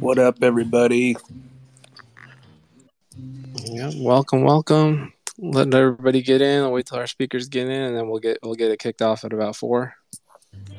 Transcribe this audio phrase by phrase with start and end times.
[0.00, 1.16] What up, everybody?
[3.64, 5.12] Yeah, welcome, welcome.
[5.38, 6.62] Let everybody get in.
[6.62, 9.02] I'll wait till our speakers get in, and then we'll get we'll get it kicked
[9.02, 9.94] off at about four.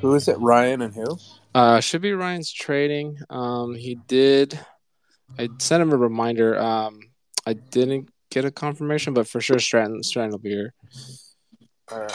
[0.01, 0.37] Who is it?
[0.39, 1.17] Ryan and who?
[1.53, 3.17] Uh, should be Ryan's trading.
[3.29, 4.59] Um, he did.
[5.39, 6.59] I sent him a reminder.
[6.59, 6.99] Um,
[7.45, 10.73] I didn't get a confirmation, but for sure Stratton Stratton will be here.
[11.91, 12.11] All right.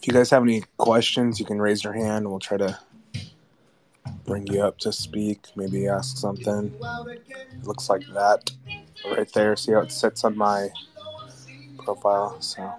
[0.00, 2.26] If you guys have any questions, you can raise your hand.
[2.26, 2.78] We'll try to
[4.24, 5.48] bring you up to speak.
[5.56, 6.74] Maybe ask something.
[7.64, 8.50] looks like that
[9.04, 9.54] right there.
[9.56, 10.70] See how it sits on my
[11.76, 12.40] profile.
[12.40, 12.72] So.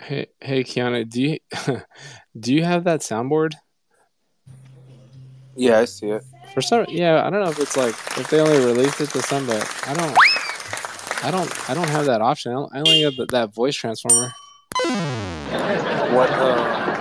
[0.00, 1.38] Hey, hey, Kiana, do you
[2.40, 3.56] do you have that soundboard?
[5.54, 6.24] Yeah, I see it.
[6.54, 9.22] For some, yeah, I don't know if it's like if they only released it to
[9.22, 10.16] some, but I don't,
[11.24, 12.52] I don't, I don't have that option.
[12.52, 14.32] I, don't, I only have the, that voice transformer.
[16.10, 16.30] What?
[16.30, 16.94] Uh,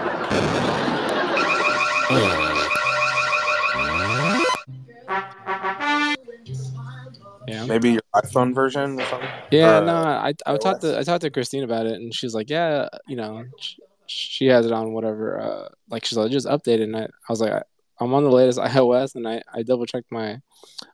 [7.48, 9.30] Yeah, maybe your iPhone version or something.
[9.52, 9.78] yeah.
[9.78, 12.50] Uh, no, I I talked to I talked to Christine about it, and she's like,
[12.50, 15.39] yeah, you know, she, she has it on whatever.
[15.39, 16.82] Uh, like she's like, just updated, it.
[16.82, 17.64] And I, I was like, I,
[18.00, 20.40] I'm on the latest iOS, and I I double checked my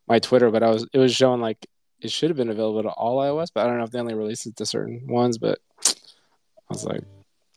[0.07, 1.65] my Twitter, but I was it was showing like
[1.99, 4.13] it should have been available to all iOS, but I don't know if they only
[4.13, 5.37] released it to certain ones.
[5.37, 7.03] But I was like,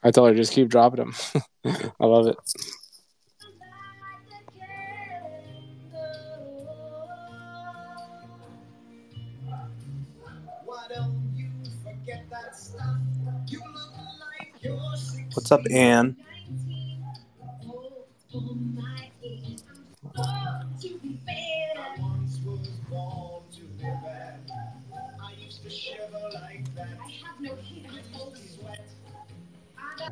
[0.02, 1.14] I told her just keep dropping them.
[2.00, 2.36] I love it.
[15.34, 16.16] What's up, Ann?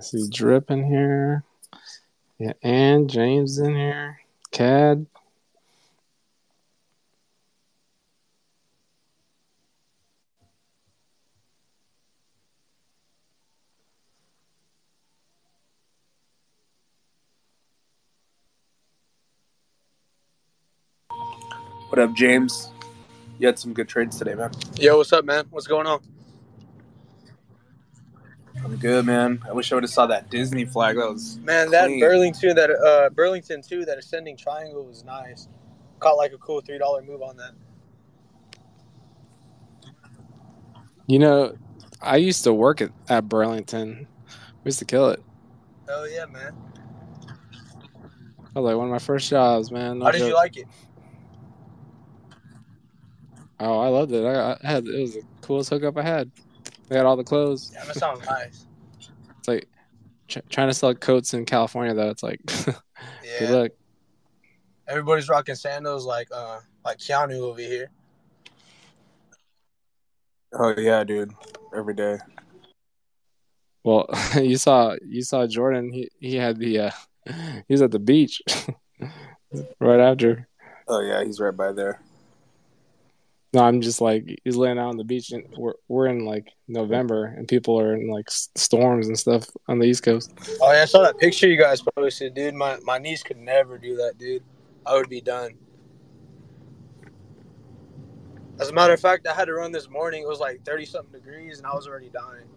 [0.04, 1.44] See Drip in here.
[2.38, 4.20] Yeah, and James in here.
[4.50, 5.06] Cad.
[21.88, 22.70] What up, James?
[23.38, 24.50] You had some good trades today, man.
[24.76, 25.46] Yo, what's up, man?
[25.50, 26.00] What's going on?
[28.64, 29.42] I'm good, man.
[29.46, 30.96] I wish I would have saw that Disney flag.
[30.96, 32.00] That was Man, that Clean.
[32.00, 33.84] Burlington, that uh, Burlington too.
[33.84, 35.48] that ascending triangle was nice.
[36.00, 37.52] Caught like a cool three dollar move on that.
[41.06, 41.54] You know,
[42.00, 44.06] I used to work at, at Burlington.
[44.64, 45.22] We used to kill it.
[45.86, 46.54] Hell yeah, man!
[48.54, 49.98] That was like one of my first jobs, man.
[49.98, 50.28] No How did joke.
[50.28, 50.66] you like it?
[53.60, 54.24] Oh, I loved it.
[54.24, 56.30] I, I had it was the coolest hookup I had.
[56.88, 57.70] They got all the clothes.
[57.72, 58.66] Yeah, that sounds nice.
[59.38, 59.68] It's like
[60.28, 62.10] tr- trying to sell coats in California though.
[62.10, 62.40] It's like
[63.38, 63.70] good luck.
[64.86, 67.90] everybody's rocking sandals like uh like Keanu over here.
[70.52, 71.32] oh yeah, dude.
[71.74, 72.18] Every day.
[73.82, 74.08] Well,
[74.40, 75.92] you saw you saw Jordan.
[75.92, 76.90] He he had the uh,
[77.26, 78.42] he was at the beach
[79.80, 80.48] right after.
[80.88, 82.00] Oh yeah, he's right by there.
[83.54, 86.52] No, I'm just like he's laying out on the beach, and we're we're in like
[86.66, 90.32] November, and people are in like storms and stuff on the East Coast.
[90.60, 92.54] Oh yeah, I saw that picture you guys posted, dude.
[92.54, 94.42] My my niece could never do that, dude.
[94.84, 95.52] I would be done.
[98.60, 100.22] As a matter of fact, I had to run this morning.
[100.24, 102.48] It was like thirty something degrees, and I was already dying.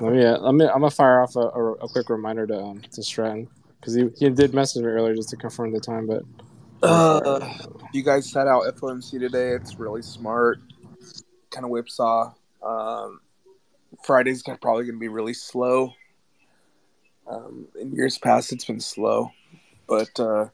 [0.00, 2.82] Oh yeah, I'm gonna, I'm gonna fire off a, a, a quick reminder to um,
[2.90, 3.48] to Stratton
[3.80, 6.24] because he, he did message me earlier just to confirm the time, but
[6.82, 7.48] Uh,
[7.92, 9.50] you guys set out FOMC today.
[9.50, 10.60] It's really smart.
[11.50, 12.32] Kind of whipsaw.
[12.62, 13.20] Um,
[14.04, 15.94] Friday's probably going to be really slow.
[17.26, 19.30] Um, in years past, it's been slow,
[19.86, 20.48] but uh,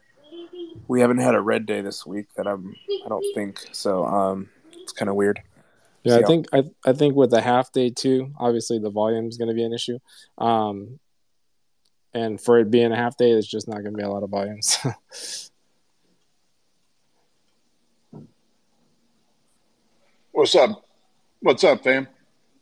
[0.87, 2.75] we haven't had a red day this week that I'm.
[3.05, 4.05] I don't think so.
[4.05, 5.41] Um, it's kind of weird.
[6.03, 9.37] Yeah, I think I I think with the half day too, obviously the volume is
[9.37, 9.99] going to be an issue.
[10.37, 10.99] Um,
[12.13, 14.23] and for it being a half day, it's just not going to be a lot
[14.23, 14.77] of volumes.
[20.39, 20.85] What's up?
[21.41, 22.07] What's up, fam?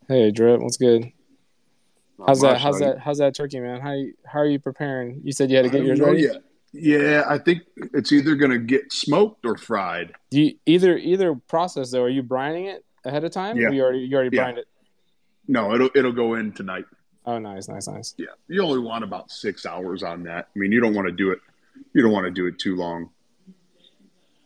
[0.07, 1.11] hey, Drip, what's good?
[2.17, 2.57] Not How's that?
[2.59, 2.99] How's like- that?
[3.01, 3.81] How's that turkey, man?
[3.81, 5.21] How you, how are you preparing?
[5.23, 6.21] You said you had to get don't yours ready.
[6.23, 6.37] yet.
[6.73, 7.61] Yeah, I think
[7.93, 10.13] it's either gonna get smoked or fried.
[10.31, 12.01] Do you either either process though?
[12.01, 13.57] Are you brining it ahead of time?
[13.57, 13.67] Yeah.
[13.67, 14.41] Or you already you already Yeah.
[14.45, 14.65] brined it.
[15.47, 16.85] No, it'll it'll go in tonight.
[17.27, 18.15] Oh, nice, nice, nice.
[18.17, 20.47] Yeah, you only want about six hours on that.
[20.55, 21.37] I mean, you don't want to do it.
[21.93, 23.11] You don't want to do it too long.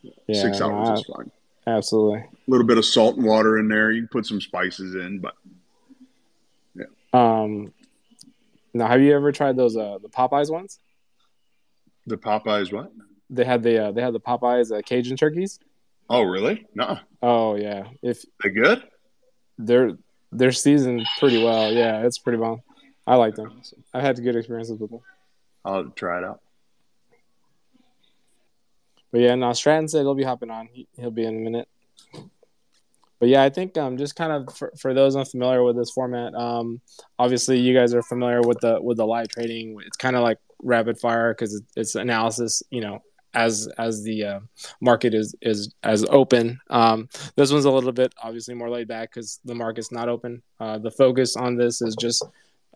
[0.01, 1.31] Yeah, six hours I- is fine.
[1.67, 2.19] Absolutely.
[2.19, 3.91] A little bit of salt and water in there.
[3.91, 5.33] You can put some spices in, but
[6.75, 6.85] yeah.
[7.13, 7.73] Um,
[8.73, 10.79] now have you ever tried those uh the Popeyes ones?
[12.07, 12.91] the Popeyes what?
[13.29, 15.59] They had the uh, they had the Popeyes uh, Cajun turkeys.
[16.09, 16.65] Oh, really?
[16.75, 18.83] No, Oh yeah, if they good?
[19.57, 19.91] they're
[20.31, 21.71] they're seasoned pretty well.
[21.71, 22.61] Yeah, it's pretty bomb.
[23.07, 23.61] I like them.
[23.93, 24.99] I've had good experiences with them.
[25.63, 26.41] I'll try it out.
[29.11, 30.69] But yeah, no, Stratton said he'll be hopping on.
[30.71, 31.67] He, he'll be in a minute.
[33.19, 36.33] But yeah, I think um, just kind of for, for those unfamiliar with this format,
[36.33, 36.81] um,
[37.19, 39.77] obviously you guys are familiar with the with the live trading.
[39.85, 42.63] It's kind of like rapid fire because it's, it's analysis.
[42.71, 42.99] You know,
[43.33, 44.39] as as the uh,
[44.81, 46.59] market is is as open.
[46.69, 50.41] Um, this one's a little bit obviously more laid back because the market's not open.
[50.59, 52.25] Uh, the focus on this is just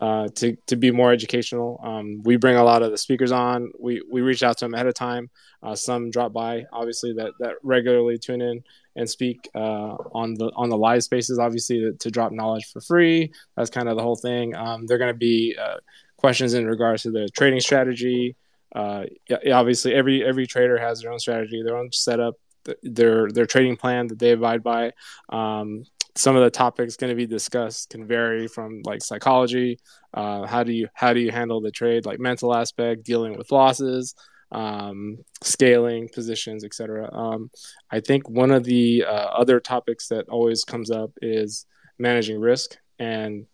[0.02, 1.80] uh, to to be more educational.
[1.84, 3.72] Um, we bring a lot of the speakers on.
[3.80, 5.30] We we reach out to them ahead of time.
[5.64, 8.64] Uh, some drop by, obviously that that regularly tune in
[8.96, 11.40] and speak uh, on the on the live spaces.
[11.40, 13.32] Obviously to, to drop knowledge for free.
[13.56, 14.56] That's kind of the whole thing.
[14.56, 15.78] Um, they're going to be uh,
[16.18, 18.36] questions in regards to the trading strategy.
[18.74, 19.06] Uh,
[19.54, 23.78] obviously, every every trader has their own strategy, their own setup, th- their their trading
[23.78, 24.92] plan that they abide by.
[25.30, 25.86] Um,
[26.16, 29.80] some of the topics going to be discussed can vary from like psychology,
[30.14, 33.52] uh, how do you how do you handle the trade, like mental aspect, dealing with
[33.52, 34.16] losses,
[34.52, 37.14] um, scaling positions, etc.
[37.14, 37.52] Um,
[37.92, 41.66] I think one of the uh, other topics that always comes up is
[42.00, 43.46] managing risk and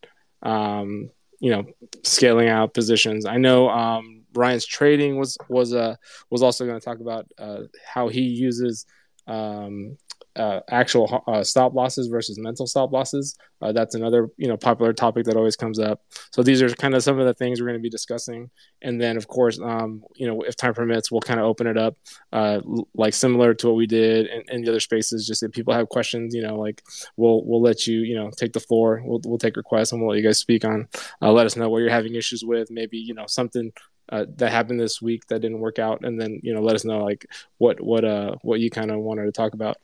[0.43, 1.09] um,
[1.39, 1.65] you know
[2.03, 3.25] scaling out positions.
[3.25, 5.95] I know um, Ryan's trading was was uh,
[6.29, 8.85] was also going to talk about uh, how he uses
[9.27, 9.97] um,
[10.35, 13.35] uh, actual uh, stop losses versus mental stop losses.
[13.61, 16.01] Uh, that's another you know popular topic that always comes up.
[16.31, 18.49] So these are kind of some of the things we're going to be discussing,
[18.81, 21.77] and then of course, um, you know, if time permits, we'll kind of open it
[21.77, 21.97] up,
[22.31, 22.61] uh,
[22.95, 25.27] like similar to what we did in, in the other spaces.
[25.27, 26.81] Just if people have questions, you know, like
[27.17, 29.01] we'll we'll let you you know take the floor.
[29.05, 30.87] We'll we'll take requests and we'll let you guys speak on.
[31.21, 32.71] Uh, let us know what you're having issues with.
[32.71, 33.71] Maybe you know something.
[34.09, 36.83] Uh, that happened this week that didn't work out, and then you know let us
[36.83, 37.25] know like
[37.59, 39.77] what what uh what you kind of wanted to talk about.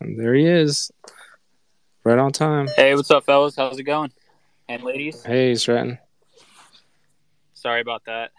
[0.00, 0.90] And there he is,
[2.04, 2.68] right on time.
[2.76, 3.56] Hey, what's up, fellas?
[3.56, 4.10] How's it going?
[4.68, 5.98] And ladies, Hey, Stratton.
[7.54, 8.30] sorry about that.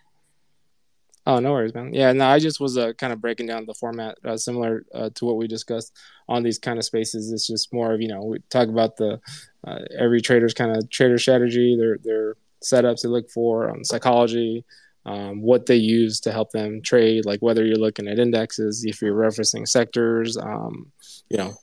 [1.27, 1.93] Oh, no worries, man.
[1.93, 5.11] Yeah, no, I just was uh, kind of breaking down the format, uh, similar uh,
[5.13, 5.95] to what we discussed
[6.27, 7.31] on these kind of spaces.
[7.31, 9.19] It's just more of you know we talk about the
[9.67, 14.65] uh, every trader's kind of trader strategy, their their setups they look for, um, psychology,
[15.05, 17.25] um, what they use to help them trade.
[17.25, 20.91] Like whether you're looking at indexes, if you're referencing sectors, um,
[21.29, 21.55] you know,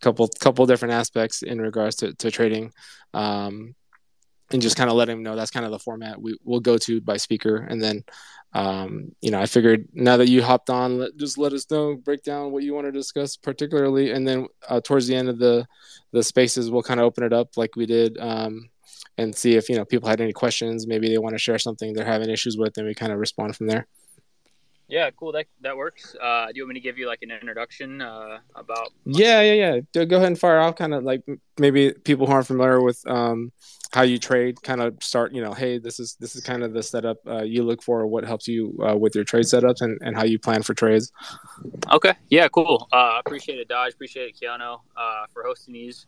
[0.00, 2.72] couple couple different aspects in regards to to trading.
[3.12, 3.74] Um,
[4.52, 6.76] and just kind of let him know that's kind of the format we will go
[6.76, 8.04] to by speaker and then
[8.52, 11.96] um, you know i figured now that you hopped on let, just let us know
[11.96, 15.38] break down what you want to discuss particularly and then uh, towards the end of
[15.38, 15.66] the
[16.12, 18.68] the spaces we'll kind of open it up like we did um,
[19.18, 21.92] and see if you know people had any questions maybe they want to share something
[21.92, 23.86] they're having issues with and we kind of respond from there
[24.86, 25.32] Yeah, cool.
[25.32, 26.14] That that works.
[26.20, 28.88] Uh, do you want me to give you like an introduction uh, about?
[29.06, 31.22] yeah yeah yeah Go- go ahead and fire off kind of like
[31.58, 33.50] maybe people who aren't familiar with um,
[33.96, 36.74] how you trade kind of start you know hey this is this is kind of
[36.74, 39.96] the setup uh, you look for what helps you uh, with your trade setups and,
[40.04, 41.10] and how you plan for trades
[41.90, 42.14] Okay.
[42.28, 42.88] Yeah, cool.
[42.92, 43.94] Uh, appreciate it, Dodge.
[43.94, 46.06] Appreciate it, Keanu, uh, for hosting these.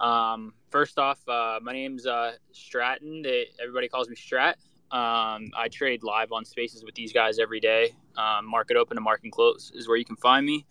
[0.00, 3.22] Um, first off, uh, my name's uh, Stratton.
[3.22, 4.54] They, everybody calls me Strat.
[4.90, 7.94] Um, I trade live on Spaces with these guys every day.
[8.16, 10.64] Um, market open to market close is where you can find me.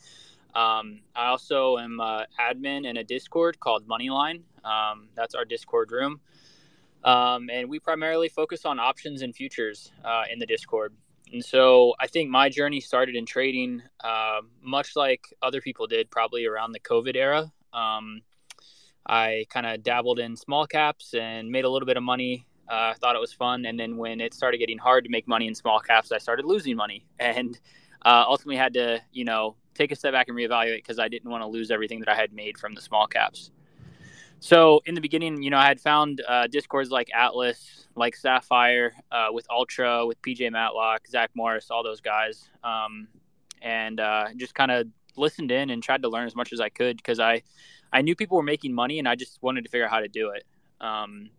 [0.55, 4.41] Um, I also am uh, admin in a Discord called Moneyline.
[4.65, 6.19] Um, that's our Discord room.
[7.03, 10.93] Um, and we primarily focus on options and futures uh, in the Discord.
[11.31, 16.09] And so I think my journey started in trading, uh, much like other people did,
[16.09, 17.51] probably around the COVID era.
[17.71, 18.21] Um,
[19.07, 22.45] I kind of dabbled in small caps and made a little bit of money.
[22.69, 23.65] I uh, thought it was fun.
[23.65, 26.45] And then when it started getting hard to make money in small caps, I started
[26.45, 27.57] losing money and
[28.05, 31.29] uh, ultimately had to, you know, take a step back and reevaluate because I didn't
[31.29, 33.51] want to lose everything that I had made from the small caps.
[34.39, 38.93] so in the beginning, you know, I had found uh, discords like Atlas, like Sapphire,
[39.11, 43.07] uh, with Ultra, with PJ Matlock, Zach Morris, all those guys, um,
[43.61, 46.69] and uh, just kind of listened in and tried to learn as much as I
[46.69, 47.41] could because I,
[47.91, 50.07] I knew people were making money and I just wanted to figure out how to
[50.07, 50.43] do it.
[50.81, 51.29] Um,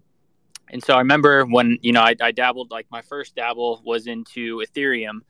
[0.71, 4.07] and so I remember when you know I, I dabbled, like my first dabble was
[4.07, 5.21] into Ethereum.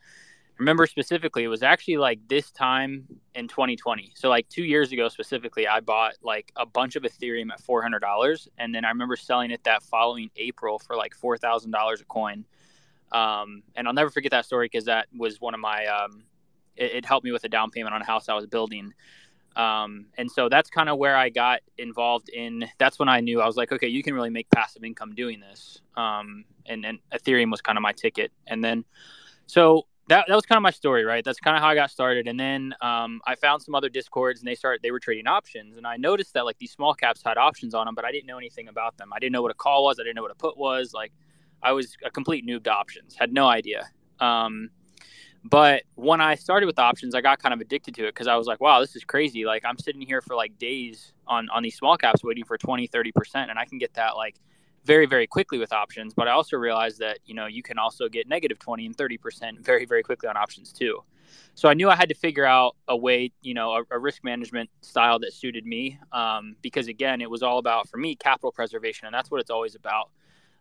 [0.58, 3.06] Remember specifically it was actually like this time
[3.36, 7.52] in 2020 so like two years ago specifically i bought like a bunch of ethereum
[7.52, 12.04] at $400 and then i remember selling it that following april for like $4000 a
[12.06, 12.44] coin.
[13.12, 16.24] Um, and i'll never forget that story because that was one of my um,
[16.74, 18.92] it, it, helped me with a down payment on a house i was building
[19.58, 23.40] um, and so that's kind of where i got involved in that's when i knew
[23.40, 26.98] i was like okay you can really make passive income doing this um, and, and
[27.12, 28.84] ethereum was kind of my ticket and then
[29.46, 31.22] so that, that was kind of my story, right?
[31.22, 32.28] That's kind of how I got started.
[32.28, 35.76] And then um, I found some other discords, and they started they were trading options,
[35.76, 38.26] and I noticed that like these small caps had options on them, but I didn't
[38.26, 39.12] know anything about them.
[39.12, 39.98] I didn't know what a call was.
[40.00, 40.94] I didn't know what a put was.
[40.94, 41.12] Like
[41.62, 43.16] I was a complete noob to options.
[43.16, 43.88] Had no idea.
[44.18, 44.70] Um,
[45.44, 48.36] but when I started with options, I got kind of addicted to it because I
[48.36, 49.44] was like, wow, this is crazy.
[49.44, 52.86] Like I'm sitting here for like days on on these small caps waiting for 20,
[52.86, 54.36] 30 percent, and I can get that like
[54.84, 56.14] very very quickly with options.
[56.14, 59.60] But i also realized that you know you can also get negative 20 and 30%
[59.60, 61.02] very very quickly on options too.
[61.54, 64.24] So i knew i had to figure out a way you know a, a risk
[64.24, 68.50] management style that suited me um, because again it was all about for me capital
[68.50, 70.10] preservation and that's what it's always about.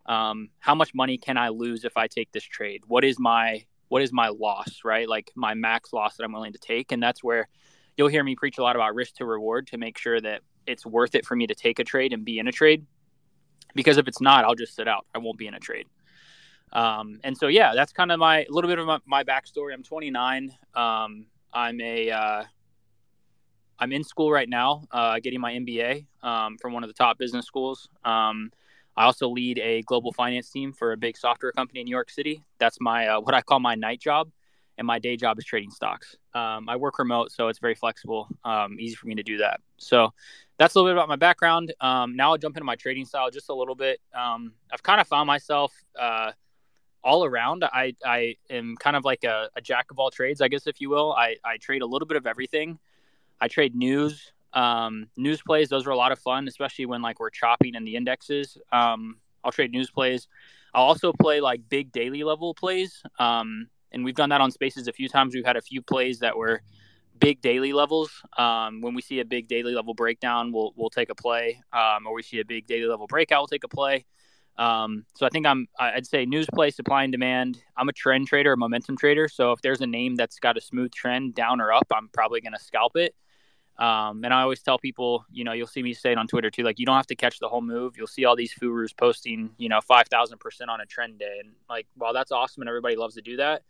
[0.06, 2.84] Um, how much money can i lose if i take this trade?
[2.88, 6.54] What is my what is my loss right like my max loss that i'm willing
[6.54, 7.48] to take and that's where
[7.96, 10.86] you'll hear me preach a lot about risk to reward to make sure that it's
[10.86, 12.86] worth it for me to take a trade and be in a trade
[13.78, 15.06] because if it's not, I'll just sit out.
[15.16, 15.88] I won't be in a trade.
[16.74, 19.74] Um, and so, yeah, that's kind of my a little bit of my, my backstory.
[19.74, 20.52] I'm 29.
[20.76, 22.44] Um, I'm a uh,
[23.80, 27.18] I'm in school right now, uh, getting my MBA um, from one of the top
[27.18, 27.88] business schools.
[28.04, 28.52] Um,
[28.98, 32.10] I also lead a global finance team for a big software company in New York
[32.10, 32.44] City.
[32.58, 34.32] That's my uh, what I call my night job,
[34.78, 36.16] and my day job is trading stocks.
[36.34, 39.62] Um, I work remote, so it's very flexible, um, easy for me to do that.
[39.78, 40.12] So
[40.58, 41.74] that's a little bit about my background.
[41.80, 44.02] Um, now I'll jump into my trading style just a little bit.
[44.16, 46.32] Um, I've kind of found myself uh,
[47.04, 47.64] all around.
[47.64, 50.82] I, I am kind of like a, a, jack of all trades, I guess, if
[50.82, 51.14] you will.
[51.14, 52.80] I, I trade a little bit of everything.
[53.40, 55.70] I trade news, um, news plays.
[55.70, 58.58] Those are a lot of fun, especially when like we're chopping in the indexes.
[58.72, 60.28] Um, I'll trade news plays.
[60.74, 63.04] I'll also play like big daily level plays.
[63.20, 65.36] Um, and we've done that on spaces a few times.
[65.36, 66.64] We've had a few plays that were
[67.20, 68.10] big daily levels.
[68.36, 72.08] Um, when we see a big daily level breakdown, we'll we'll take a play, um,
[72.08, 74.06] or we see a big daily level breakout, we'll take a play.
[74.58, 77.62] Um, so I think I'm I'd say news play, supply and demand.
[77.78, 79.28] I'm a trend trader, a momentum trader.
[79.28, 82.42] So if there's a name that's got a smooth trend down or up, I'm probably
[82.42, 83.14] going to scalp it.
[83.80, 86.50] Um, and I always tell people, you know, you'll see me say it on Twitter
[86.50, 87.96] too, like you don't have to catch the whole move.
[87.96, 91.38] You'll see all these furus posting, you know, five thousand percent on a trend day,
[91.44, 93.62] and like, while that's awesome and everybody loves to do that,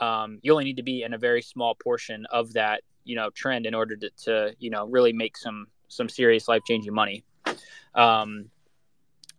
[0.00, 3.30] um, you only need to be in a very small portion of that you know
[3.30, 7.24] trend in order to, to you know really make some some serious life changing money
[7.94, 8.46] um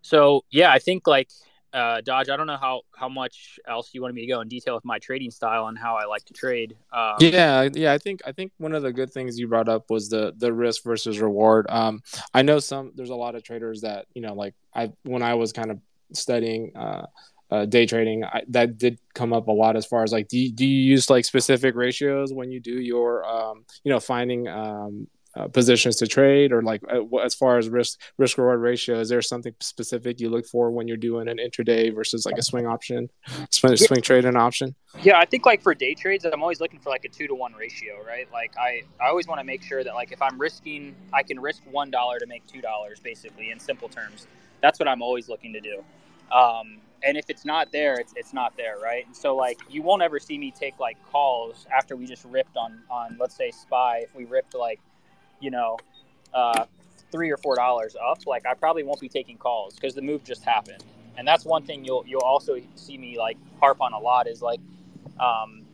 [0.01, 1.29] so yeah i think like
[1.75, 4.48] uh, Dodge, I don't know how, how much else you wanted me to go in
[4.48, 6.77] detail with my trading style and how I like to trade.
[6.94, 9.89] Um, yeah, yeah, I think I think one of the good things you brought up
[9.89, 11.65] was the the risk versus reward.
[11.70, 12.01] Um,
[12.34, 15.34] I know some there's a lot of traders that you know like I when I
[15.34, 15.79] was kind of
[16.13, 17.08] studying uh,
[17.51, 20.38] uh, day trading I, that did come up a lot as far as like do
[20.38, 24.48] you, do you use like specific ratios when you do your um, you know finding
[24.48, 28.99] um, uh, positions to trade or like uh, as far as risk risk reward ratio
[28.99, 32.41] is there something specific you look for when you're doing an intraday versus like a
[32.41, 33.09] swing option
[33.51, 34.75] swing, swing trade and option?
[35.03, 37.35] Yeah i think like for day trades i'm always looking for like a two to
[37.35, 38.27] one ratio right?
[38.31, 41.39] Like i i always want to make sure that like if i'm risking i can
[41.39, 44.27] risk one dollar to make two dollars basically in simple terms.
[44.61, 45.83] That's what i'm always looking to do.
[46.31, 49.05] Um, and if it's not there, it's, it's not there, right?
[49.05, 52.57] And so like you won't ever see me take like calls after we just ripped
[52.57, 53.99] on on let's say Spy.
[53.99, 54.79] If we ripped like,
[55.39, 55.77] you know,
[56.33, 56.65] uh,
[57.11, 60.23] three or four dollars up, like I probably won't be taking calls because the move
[60.23, 60.83] just happened.
[61.17, 64.41] And that's one thing you'll you'll also see me like harp on a lot is
[64.41, 64.59] like,
[65.19, 65.65] um,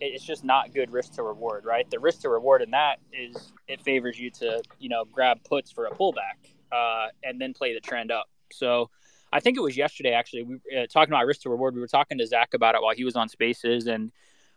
[0.00, 1.88] it's just not good risk to reward, right?
[1.90, 5.70] The risk to reward in that is it favors you to you know grab puts
[5.70, 8.28] for a pullback uh, and then play the trend up.
[8.52, 8.90] So
[9.32, 10.44] I think it was yesterday actually.
[10.44, 11.74] We uh, talking about risk to reward.
[11.74, 14.12] We were talking to Zach about it while he was on Spaces, and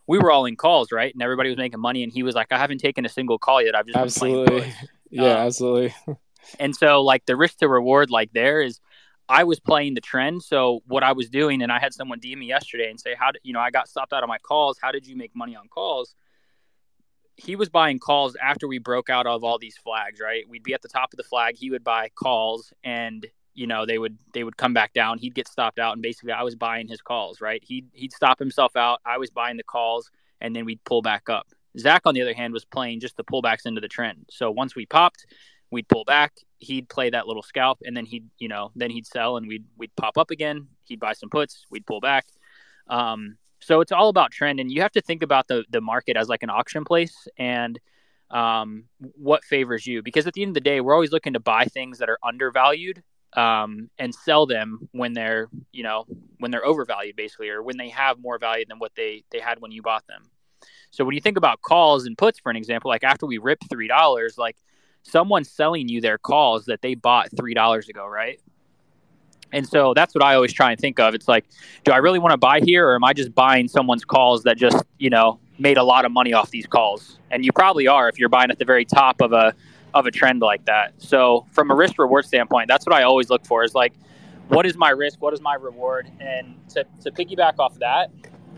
[0.07, 1.13] we were all in calls, right?
[1.13, 3.61] And everybody was making money, and he was like, "I haven't taken a single call
[3.61, 3.75] yet.
[3.75, 4.73] I've just absolutely,
[5.09, 5.95] yeah, um, absolutely."
[6.59, 8.79] and so, like the risk to reward, like there is,
[9.29, 10.43] I was playing the trend.
[10.43, 13.31] So what I was doing, and I had someone DM me yesterday and say, "How
[13.31, 14.77] did you know I got stopped out of my calls?
[14.81, 16.15] How did you make money on calls?"
[17.39, 20.43] he was buying calls after we broke out of all these flags, right?
[20.49, 21.55] We'd be at the top of the flag.
[21.55, 25.17] He would buy calls and you know they would they would come back down.
[25.17, 27.61] He'd get stopped out and basically i was buying his calls right?
[27.65, 29.01] He'd he'd stop himself out.
[29.05, 31.47] I was buying the calls and then we'd pull back up.
[31.77, 34.25] Zach on the other hand was playing just the pullbacks into the trend.
[34.29, 35.25] So once we popped
[35.71, 36.33] we'd pull back.
[36.59, 39.65] He'd play that little scalp and then he'd you know then he'd sell and we'd
[39.77, 40.67] we'd pop up again.
[40.85, 41.65] He'd buy some puts.
[41.69, 42.27] We'd pull back.
[42.87, 46.15] Um, so it's all about trend and you have to think about the the market
[46.15, 47.79] as like an auction place and
[48.29, 50.03] um, what favors you.
[50.03, 52.19] Because at the end of the day we're always looking to buy things that are
[52.23, 53.03] undervalued
[53.33, 56.05] um, and sell them when they're you know
[56.39, 59.59] when they're overvalued basically or when they have more value than what they they had
[59.59, 60.23] when you bought them.
[60.91, 63.59] So when you think about calls and puts for an example like after we rip
[63.69, 64.55] three dollars like
[65.03, 68.39] someone's selling you their calls that they bought three dollars ago right?
[69.53, 71.13] And so that's what i always try and think of.
[71.13, 71.45] It's like
[71.83, 74.57] do i really want to buy here or am i just buying someone's calls that
[74.57, 77.19] just you know made a lot of money off these calls?
[77.29, 79.53] And you probably are if you're buying at the very top of a
[79.99, 80.93] of a trend like that.
[80.97, 83.93] So from a risk reward standpoint, that's what I always look for is like,
[84.47, 85.21] what is my risk?
[85.21, 86.09] What is my reward?
[86.19, 88.11] And to, to piggyback off that,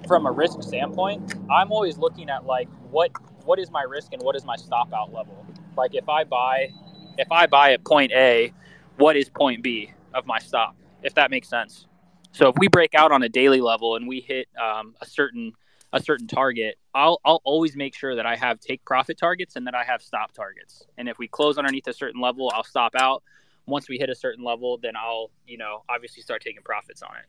[0.08, 3.12] from a risk standpoint, I'm always looking at like what
[3.46, 5.46] what is my risk and what is my stop out level.
[5.76, 6.70] Like if I buy
[7.18, 8.54] if I buy at point A,
[8.98, 10.76] what is point B of my stop?
[11.04, 11.88] If that makes sense.
[12.32, 15.54] So if we break out on a daily level and we hit um, a certain
[15.94, 19.66] a certain target, I'll I'll always make sure that I have take profit targets and
[19.68, 20.86] that I have stop targets.
[20.98, 23.24] And if we close underneath a certain level, I'll stop out.
[23.66, 27.12] Once we hit a certain level, then I'll, you know, obviously start taking profits on
[27.18, 27.26] it.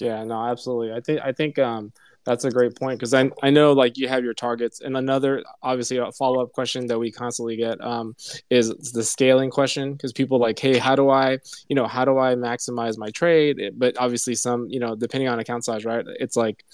[0.00, 0.92] Yeah, no, absolutely.
[0.92, 1.92] I think I think um,
[2.24, 5.42] that's a great point because I I know like you have your targets, and another
[5.62, 8.14] obviously a follow up question that we constantly get um,
[8.48, 12.18] is the scaling question because people like, hey, how do I you know how do
[12.18, 13.72] I maximize my trade?
[13.76, 16.04] But obviously some you know depending on account size, right?
[16.18, 16.64] It's like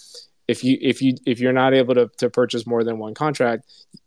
[0.48, 3.64] if you if you if you're not able to, to purchase more than one contract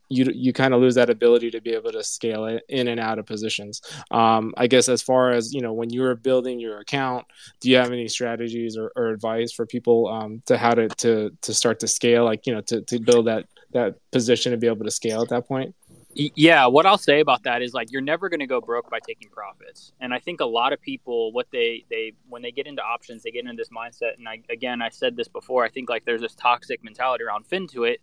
[0.09, 2.99] you you kind of lose that ability to be able to scale it in and
[2.99, 3.81] out of positions.
[4.11, 7.25] Um, i guess as far as you know when you're building your account
[7.61, 11.31] do you have any strategies or, or advice for people um, to how to, to
[11.41, 14.67] to start to scale like you know to, to build that that position to be
[14.67, 15.75] able to scale at that point
[16.15, 18.99] yeah, what I'll say about that is like you're never going to go broke by
[19.05, 19.93] taking profits.
[20.01, 23.23] And I think a lot of people what they they when they get into options,
[23.23, 26.05] they get into this mindset and I again, I said this before, I think like
[26.05, 27.97] there's this toxic mentality around FinTwit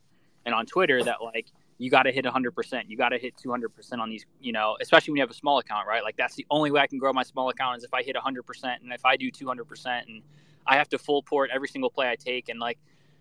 [0.45, 2.83] and on Twitter that like you got to hit 100%.
[2.87, 5.59] You got to hit 200% on these, you know, especially when you have a small
[5.59, 6.03] account, right?
[6.03, 8.17] Like that's the only way I can grow my small account is if I hit
[8.17, 10.23] 100% and if I do 200% and
[10.67, 12.79] I have to full port every single play I take and like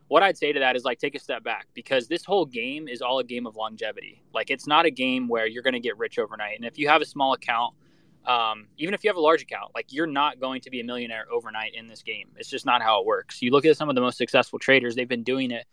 [0.07, 2.87] what I'd say to that is like take a step back because this whole game
[2.87, 4.21] is all a game of longevity.
[4.33, 6.57] Like it's not a game where you're going to get rich overnight.
[6.57, 7.73] And if you have a small account,
[8.25, 10.83] um, even if you have a large account, like you're not going to be a
[10.83, 12.29] millionaire overnight in this game.
[12.37, 13.41] It's just not how it works.
[13.41, 15.65] You look at some of the most successful traders; they've been doing it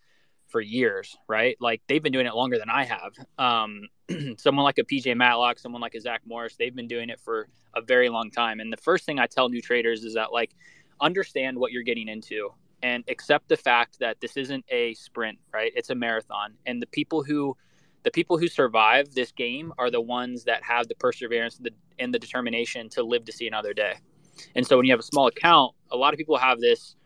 [0.49, 1.57] for years, right?
[1.61, 3.12] Like they've been doing it longer than I have.
[3.38, 3.88] Um,
[4.37, 7.49] someone like a PJ Matlock, someone like a Zach Morris, they've been doing it for
[7.75, 8.61] a very long time.
[8.61, 10.55] And the first thing I tell new traders is that like
[11.01, 12.51] understand what you're getting into
[12.83, 15.73] and accept the fact that this isn't a sprint, right?
[15.75, 16.55] It's a marathon.
[16.66, 17.57] And the people who
[18.03, 21.71] the people who survive this game are the ones that have the perseverance and the,
[22.01, 23.95] and the determination to live to see another day.
[24.57, 26.97] And so when you have a small account, a lot of people have this,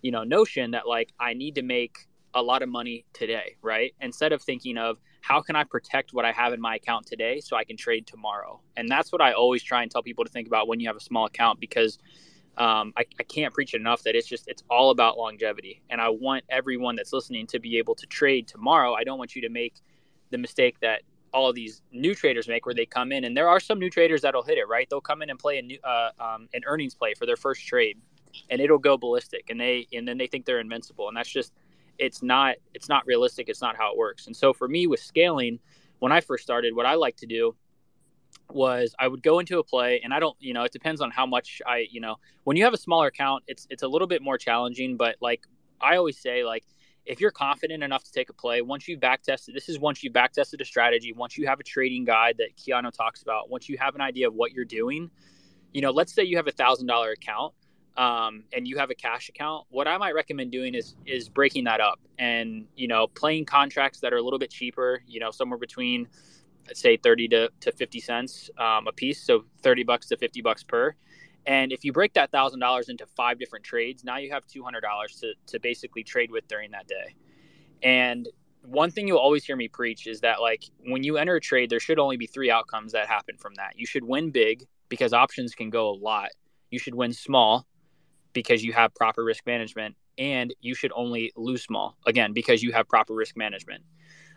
[0.00, 3.94] you know, notion that like I need to make a lot of money today, right?
[4.00, 7.40] Instead of thinking of how can I protect what I have in my account today
[7.40, 8.60] so I can trade tomorrow.
[8.76, 10.96] And that's what I always try and tell people to think about when you have
[10.96, 11.98] a small account because
[12.56, 15.82] um, I, I can't preach it enough that it's just it's all about longevity.
[15.90, 18.94] And i want everyone that's listening to be able to trade tomorrow.
[18.94, 19.74] I don't want you to make
[20.30, 23.24] the mistake that all of these new traders make where they come in.
[23.24, 24.88] And there are some new traders that'll hit it right?
[24.88, 27.66] They'll come in and play a new uh, um, an earnings play for their first
[27.66, 27.98] trade
[28.50, 31.08] and it'll go ballistic and they and then they think they're invincible.
[31.08, 31.52] And that's just
[31.98, 33.48] it's not it's not realistic.
[33.48, 34.26] It's not how it works.
[34.26, 35.58] And so for me with scaling
[35.98, 37.54] when i first started what i like to do
[38.50, 41.10] was I would go into a play and I don't, you know, it depends on
[41.10, 44.08] how much I, you know, when you have a smaller account, it's it's a little
[44.08, 45.46] bit more challenging, but like
[45.80, 46.64] I always say like
[47.06, 50.02] if you're confident enough to take a play, once you back tested, this is once
[50.02, 53.50] you back tested a strategy, once you have a trading guide that Keanu talks about,
[53.50, 55.10] once you have an idea of what you're doing,
[55.72, 57.52] you know, let's say you have a thousand dollar account
[57.96, 59.66] um, and you have a cash account.
[59.70, 64.00] What I might recommend doing is is breaking that up and you know playing contracts
[64.00, 66.08] that are a little bit cheaper, you know, somewhere between
[66.72, 69.22] say 30 to, to 50 cents um, a piece.
[69.22, 70.94] So 30 bucks to 50 bucks per.
[71.46, 74.80] And if you break that thousand dollars into five different trades, now you have $200
[75.20, 77.14] to, to basically trade with during that day.
[77.82, 78.28] And
[78.62, 81.68] one thing you'll always hear me preach is that like when you enter a trade,
[81.68, 83.78] there should only be three outcomes that happen from that.
[83.78, 86.30] You should win big because options can go a lot.
[86.70, 87.66] You should win small
[88.32, 92.72] because you have proper risk management and you should only lose small again because you
[92.72, 93.84] have proper risk management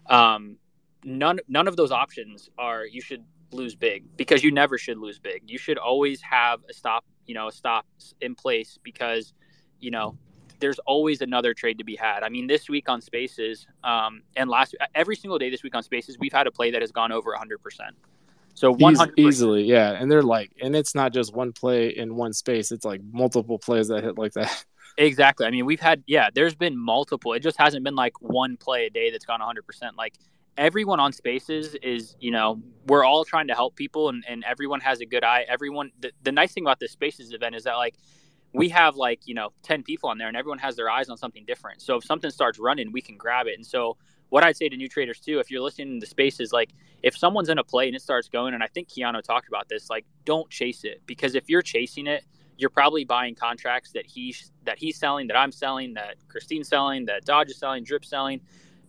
[0.07, 0.57] Um,
[1.03, 5.19] none none of those options are you should lose big because you never should lose
[5.19, 5.43] big.
[5.47, 7.85] You should always have a stop, you know, a stop
[8.21, 9.33] in place because,
[9.79, 10.17] you know,
[10.59, 12.23] there's always another trade to be had.
[12.23, 15.83] I mean, this week on Spaces, um, and last every single day this week on
[15.83, 17.61] Spaces, we've had a play that has gone over 100.
[17.61, 17.95] percent
[18.55, 22.33] So 100 easily, yeah, and they're like, and it's not just one play in one
[22.33, 24.65] space; it's like multiple plays that hit like that.
[24.99, 25.45] Exactly.
[25.45, 27.33] I mean, we've had, yeah, there's been multiple.
[27.33, 29.95] It just hasn't been like one play a day that's gone 100%.
[29.95, 30.15] Like
[30.57, 34.79] everyone on spaces is you know we're all trying to help people and, and everyone
[34.81, 35.45] has a good eye.
[35.47, 37.95] Everyone the, the nice thing about the spaces event is that like
[38.53, 41.17] we have like you know 10 people on there and everyone has their eyes on
[41.17, 41.81] something different.
[41.81, 43.55] So if something starts running we can grab it.
[43.55, 43.97] And so
[44.29, 46.71] what i'd say to new traders too if you're listening to spaces like
[47.03, 49.69] if someone's in a play and it starts going and i think keanu talked about
[49.69, 51.01] this like don't chase it.
[51.05, 52.25] Because if you're chasing it
[52.57, 57.05] you're probably buying contracts that he's that he's selling that i'm selling that christine's selling
[57.05, 58.41] that dodge is selling drip selling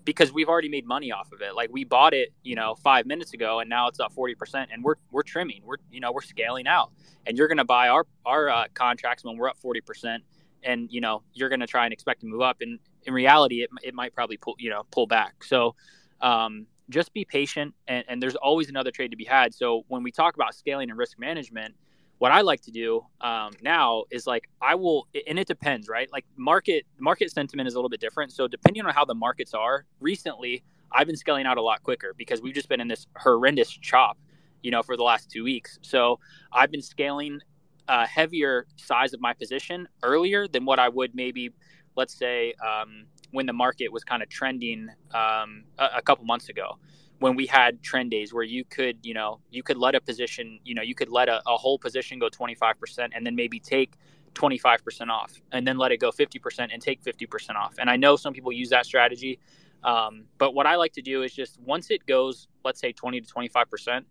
[0.09, 1.55] because we've already made money off of it.
[1.55, 4.71] Like we bought it, you know, five minutes ago, and now it's up forty percent,
[4.73, 6.91] and we're we're trimming, we're you know we're scaling out,
[7.27, 10.25] and you're to buy our our uh, contracts when we're up forty percent,
[10.63, 13.71] and you know you're to try and expect to move up, and in reality, it
[13.83, 15.45] it might probably pull you know pull back.
[15.45, 15.75] So.
[16.21, 19.55] Um, just be patient, and, and there's always another trade to be had.
[19.55, 21.75] So when we talk about scaling and risk management,
[22.19, 26.11] what I like to do um, now is like I will, and it depends, right?
[26.13, 28.33] Like market market sentiment is a little bit different.
[28.33, 32.15] So depending on how the markets are, recently I've been scaling out a lot quicker
[32.17, 34.19] because we've just been in this horrendous chop,
[34.63, 35.79] you know, for the last two weeks.
[35.83, 36.19] So
[36.53, 37.41] I've been scaling
[37.89, 41.53] a heavier size of my position earlier than what I would maybe,
[41.97, 46.49] let's say, um, when the market was kind of trending um, a, a couple months
[46.49, 46.79] ago
[47.19, 50.61] when we had trend days where you could, you know, you could let a position,
[50.65, 53.95] you know, you could let a, a whole position go 25% and then maybe take
[54.35, 57.75] 25% off and then let it go 50% and take 50% off.
[57.79, 59.41] And I know some people use that strategy.
[59.83, 63.21] Um, but what I like to do is just once it goes, let's say 20
[63.21, 64.05] to 25%,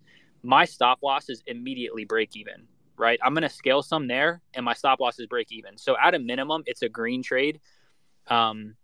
[0.44, 2.68] my stop loss is immediately break even,
[2.98, 3.20] right?
[3.24, 5.78] I'm going to scale some there and my stop loss is break even.
[5.78, 7.62] So at a minimum, it's a green trade.
[8.28, 8.76] Um,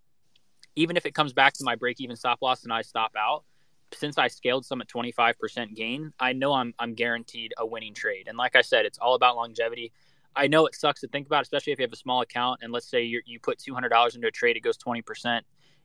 [0.76, 3.44] even if it comes back to my break even stop loss and I stop out,
[3.94, 8.28] since I scaled some at 25% gain, I know I'm I'm guaranteed a winning trade.
[8.28, 9.92] And like I said, it's all about longevity.
[10.36, 12.60] I know it sucks to think about, especially if you have a small account.
[12.62, 15.40] And let's say you you put $200 into a trade, it goes 20%.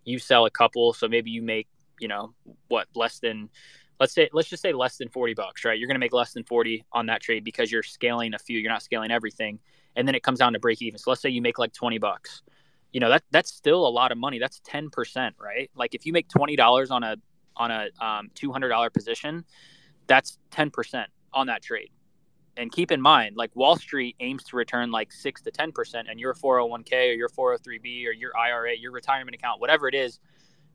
[0.06, 1.68] You sell a couple, so maybe you make
[2.00, 2.34] you know
[2.68, 3.50] what less than
[4.00, 6.34] let's say let's just say less than 40 bucks right you're going to make less
[6.34, 9.60] than 40 on that trade because you're scaling a few you're not scaling everything
[9.96, 11.98] and then it comes down to break even so let's say you make like 20
[12.00, 12.42] bucks
[12.92, 16.14] you know that that's still a lot of money that's 10% right like if you
[16.14, 17.18] make $20 on a
[17.60, 19.46] on a um, $200 position,
[20.08, 21.92] that's 10% on that trade.
[22.58, 26.20] And keep in mind, like Wall Street aims to return like six to 10%, and
[26.20, 30.20] your 401k or your 403b or your IRA, your retirement account, whatever it is,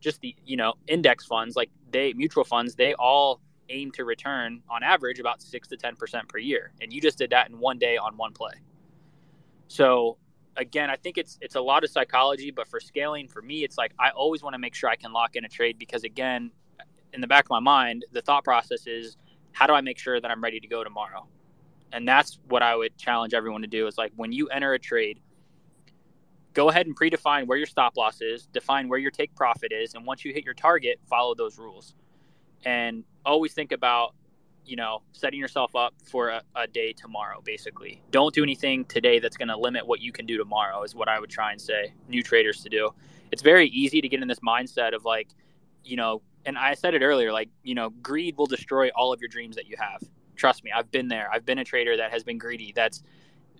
[0.00, 4.60] just the, you know, index funds, like they, mutual funds, they all aim to return
[4.68, 6.72] on average about six to 10% per year.
[6.80, 8.52] And you just did that in one day on one play.
[9.68, 10.18] So
[10.56, 13.76] again, I think it's it's a lot of psychology, but for scaling, for me, it's
[13.76, 16.50] like I always want to make sure I can lock in a trade because again,
[17.14, 19.16] in the back of my mind, the thought process is
[19.52, 21.26] how do I make sure that I'm ready to go tomorrow?
[21.92, 24.78] And that's what I would challenge everyone to do is like when you enter a
[24.78, 25.20] trade,
[26.52, 29.94] go ahead and predefine where your stop loss is, define where your take profit is,
[29.94, 31.94] and once you hit your target, follow those rules.
[32.64, 34.14] And always think about,
[34.64, 38.02] you know, setting yourself up for a, a day tomorrow, basically.
[38.10, 41.08] Don't do anything today that's going to limit what you can do tomorrow, is what
[41.08, 42.90] I would try and say new traders to do.
[43.30, 45.28] It's very easy to get in this mindset of like,
[45.84, 49.20] you know, and I said it earlier, like, you know, greed will destroy all of
[49.20, 50.02] your dreams that you have.
[50.36, 51.28] Trust me, I've been there.
[51.32, 52.72] I've been a trader that has been greedy.
[52.74, 53.02] That's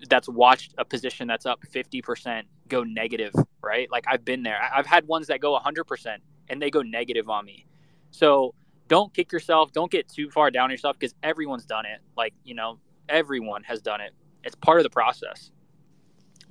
[0.09, 3.91] that's watched a position that's up 50% go negative, right?
[3.91, 4.59] Like I've been there.
[4.75, 6.17] I've had ones that go 100%
[6.49, 7.67] and they go negative on me.
[8.11, 8.55] So
[8.89, 9.73] don't kick yourself.
[9.73, 12.01] Don't get too far down yourself because everyone's done it.
[12.17, 14.13] Like, you know, everyone has done it.
[14.43, 15.51] It's part of the process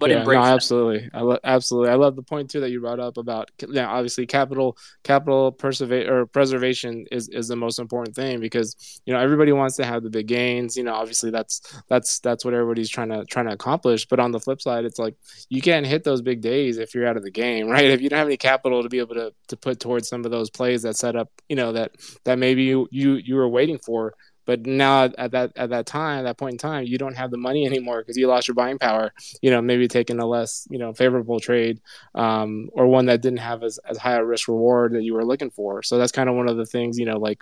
[0.04, 1.10] but yeah, embrace no, absolutely.
[1.14, 1.92] I lo- absolutely.
[1.92, 6.10] I love the point too that you brought up about yeah obviously capital capital preserva-
[6.10, 10.04] or preservation is is the most important thing because you know everybody wants to have
[10.04, 10.76] the big gains.
[10.76, 14.06] You know obviously that's that's that's what everybody's trying to trying to accomplish.
[14.06, 15.16] But on the flip side it's like
[15.48, 17.86] you can't hit those big days if you're out of the game right?
[17.86, 20.32] If you don't have any capital to be able to to put towards some of
[20.32, 21.92] those plays that set up you know that
[22.26, 26.26] that maybe you you you were waiting for but now at that at that time,
[26.26, 28.80] that point in time, you don't have the money anymore because you lost your buying
[28.80, 29.14] power.
[29.42, 31.82] You know, maybe taking a less you know favorable trade
[32.16, 35.26] um, or one that didn't have as, as high a risk reward that you were
[35.26, 35.84] looking for.
[35.84, 36.98] So that's kind of one of the things.
[37.00, 37.42] You know, like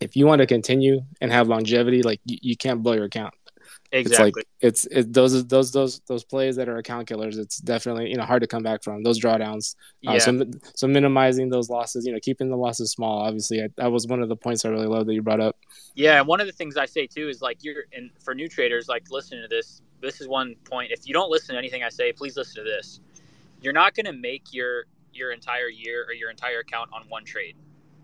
[0.00, 3.34] if you want to continue and have longevity, like you can't blow your account.
[3.94, 4.28] Exactly.
[4.28, 7.36] It's like it's it, those those those those plays that are account killers.
[7.36, 9.76] It's definitely you know hard to come back from those drawdowns.
[10.06, 10.18] Uh, yeah.
[10.18, 13.18] so so minimizing those losses, you know, keeping the losses small.
[13.18, 15.58] Obviously, I, that was one of the points I really love that you brought up.
[15.94, 18.48] Yeah, and one of the things I say too is like you're and for new
[18.48, 19.82] traders, like listening to this.
[20.00, 20.90] This is one point.
[20.90, 22.98] If you don't listen to anything I say, please listen to this.
[23.60, 27.26] You're not going to make your your entire year or your entire account on one
[27.26, 27.56] trade,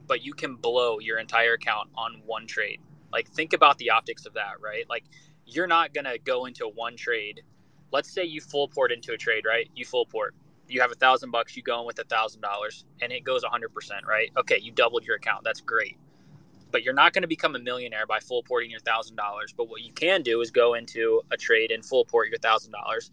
[0.06, 2.80] but you can blow your entire account on one trade.
[3.10, 4.84] Like think about the optics of that, right?
[4.88, 5.04] Like
[5.48, 7.42] you're not going to go into one trade.
[7.90, 9.68] Let's say you full port into a trade, right?
[9.74, 10.34] You full port.
[10.68, 13.42] You have a thousand bucks, you go in with a thousand dollars, and it goes
[13.42, 14.30] a hundred percent, right?
[14.36, 15.42] Okay, you doubled your account.
[15.42, 15.96] That's great.
[16.70, 19.54] But you're not going to become a millionaire by full porting your thousand dollars.
[19.56, 22.72] But what you can do is go into a trade and full port your thousand
[22.72, 23.10] dollars,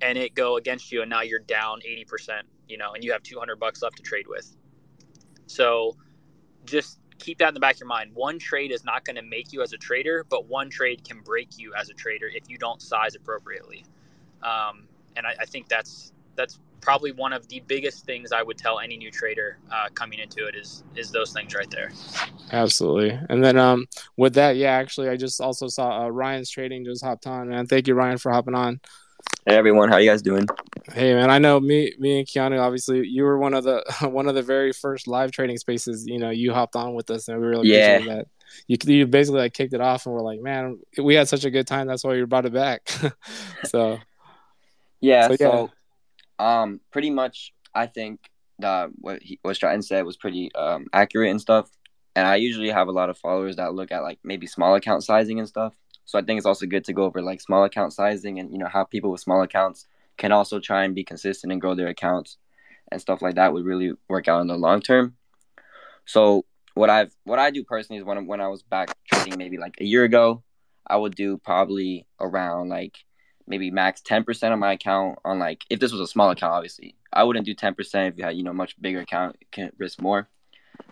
[0.00, 2.46] and it go against you, and now you're down eighty percent.
[2.68, 4.56] You know, and you have two hundred bucks left to trade with.
[5.46, 5.96] So,
[6.64, 8.10] just keep that in the back of your mind.
[8.14, 11.20] One trade is not going to make you as a trader, but one trade can
[11.20, 13.84] break you as a trader if you don't size appropriately.
[14.42, 18.58] Um, and I, I, think that's that's probably one of the biggest things I would
[18.58, 21.92] tell any new trader uh, coming into it is is those things right there.
[22.52, 23.18] Absolutely.
[23.30, 23.86] And then um,
[24.18, 27.66] with that, yeah, actually, I just also saw uh, Ryan's trading just hopped on, man.
[27.66, 28.80] Thank you, Ryan, for hopping on.
[29.46, 30.46] Hey everyone, how you guys doing?
[30.92, 32.60] Hey man, I know me, me and Keanu.
[32.60, 36.06] Obviously, you were one of the one of the very first live trading spaces.
[36.06, 37.98] You know, you hopped on with us, and we really yeah.
[38.00, 38.26] that.
[38.68, 41.50] You you basically like kicked it off, and we're like, man, we had such a
[41.50, 41.86] good time.
[41.86, 42.88] That's why you brought it back.
[43.64, 43.98] so,
[45.00, 45.36] yeah, so, yeah.
[45.36, 45.70] so
[46.38, 48.20] um, pretty much, I think
[48.58, 51.70] that what he, what Stratton said was pretty um accurate and stuff.
[52.14, 55.02] And I usually have a lot of followers that look at like maybe small account
[55.02, 55.74] sizing and stuff.
[56.04, 58.58] So I think it's also good to go over like small account sizing and you
[58.58, 61.88] know how people with small accounts can also try and be consistent and grow their
[61.88, 62.38] accounts
[62.90, 65.16] and stuff like that would really work out in the long term.
[66.06, 69.58] So what I've what I do personally is when when I was back trading maybe
[69.58, 70.42] like a year ago,
[70.86, 72.96] I would do probably around like
[73.46, 76.96] maybe max 10% of my account on like if this was a small account obviously.
[77.12, 80.28] I wouldn't do 10% if you had, you know, much bigger account, can risk more.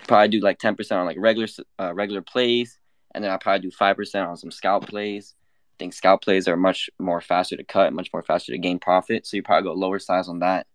[0.06, 1.48] Probably do like 10% on like regular
[1.80, 2.78] uh, regular plays
[3.14, 5.35] and then I probably do five percent on some scalp plays.
[5.82, 9.26] Think scalp plays are much more faster to cut, much more faster to gain profit.
[9.26, 10.68] So you probably go lower size on that.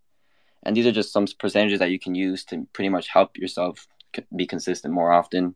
[0.64, 3.88] And these are just some percentages that you can use to pretty much help yourself
[4.36, 5.56] be consistent more often.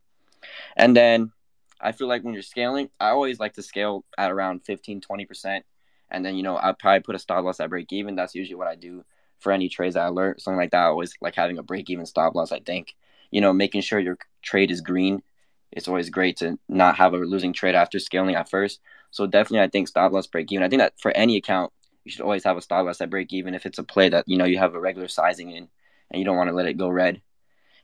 [0.78, 1.34] And then
[1.82, 5.64] I feel like when you're scaling, I always like to scale at around 15, 20%.
[6.10, 8.16] And then, you know, I probably put a stop loss at break even.
[8.16, 9.04] That's usually what I do
[9.40, 10.40] for any trades I learn.
[10.40, 10.86] Something like that.
[10.86, 12.96] I always like having a break even stop loss, I think.
[13.32, 15.24] You know, making sure your trade is green
[15.72, 18.80] it's always great to not have a losing trade after scaling at first.
[19.12, 20.64] So definitely, I think stop loss break even.
[20.64, 21.72] I think that for any account,
[22.04, 24.28] you should always have a stop loss at break even if it's a play that
[24.28, 25.68] you know you have a regular sizing in
[26.10, 27.22] and you don't want to let it go red.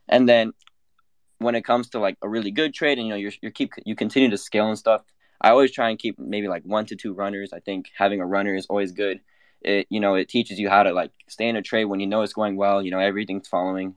[0.07, 0.53] And then
[1.39, 3.73] when it comes to like a really good trade and you know you you keep
[3.85, 5.03] you continue to scale and stuff,
[5.41, 7.53] I always try and keep maybe like one to two runners.
[7.53, 9.19] I think having a runner is always good.
[9.61, 12.07] It you know it teaches you how to like stay in a trade when you
[12.07, 12.81] know it's going well.
[12.81, 13.95] You know everything's following,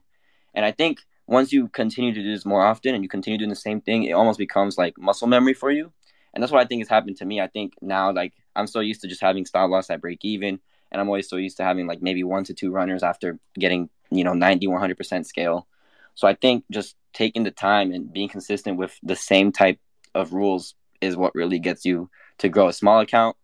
[0.53, 3.49] and I think once you continue to do this more often and you continue doing
[3.49, 5.93] the same thing, it almost becomes like muscle memory for you.
[6.33, 7.41] And that's what I think has happened to me.
[7.41, 10.59] I think now, like, I'm so used to just having stop loss at break even.
[10.91, 13.89] And I'm always so used to having like maybe one to two runners after getting,
[14.09, 15.67] you know, 90, 100% scale.
[16.15, 19.79] So I think just taking the time and being consistent with the same type
[20.13, 23.37] of rules is what really gets you to grow a small account.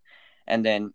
[0.46, 0.94] And then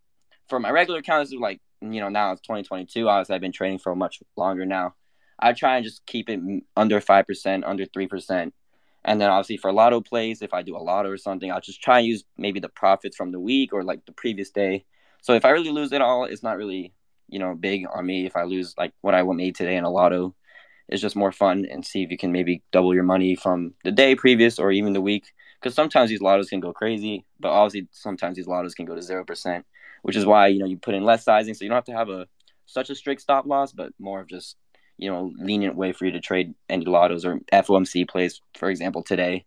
[0.48, 3.09] for my regular account accounts, like, you know, now it's 2022.
[3.09, 4.94] Obviously, I've been trading for much longer now.
[5.38, 6.40] I try and just keep it
[6.76, 8.55] under five percent, under three percent,
[9.04, 11.82] and then obviously for lotto plays, if I do a lotto or something, I'll just
[11.82, 14.84] try and use maybe the profits from the week or like the previous day.
[15.22, 16.92] So if I really lose it all, it's not really
[17.28, 18.26] you know big on me.
[18.26, 20.34] If I lose like what I made today in a lotto,
[20.88, 23.90] it's just more fun and see if you can maybe double your money from the
[23.90, 25.24] day previous or even the week.
[25.60, 29.02] Because sometimes these lottos can go crazy, but obviously sometimes these lottos can go to
[29.02, 29.64] zero percent,
[30.02, 31.92] which is why you know you put in less sizing, so you don't have to
[31.92, 32.26] have a
[32.66, 34.56] such a strict stop loss, but more of just
[35.02, 39.02] you know lenient way for you to trade any lottos or FOMC plays, for example,
[39.02, 39.44] today.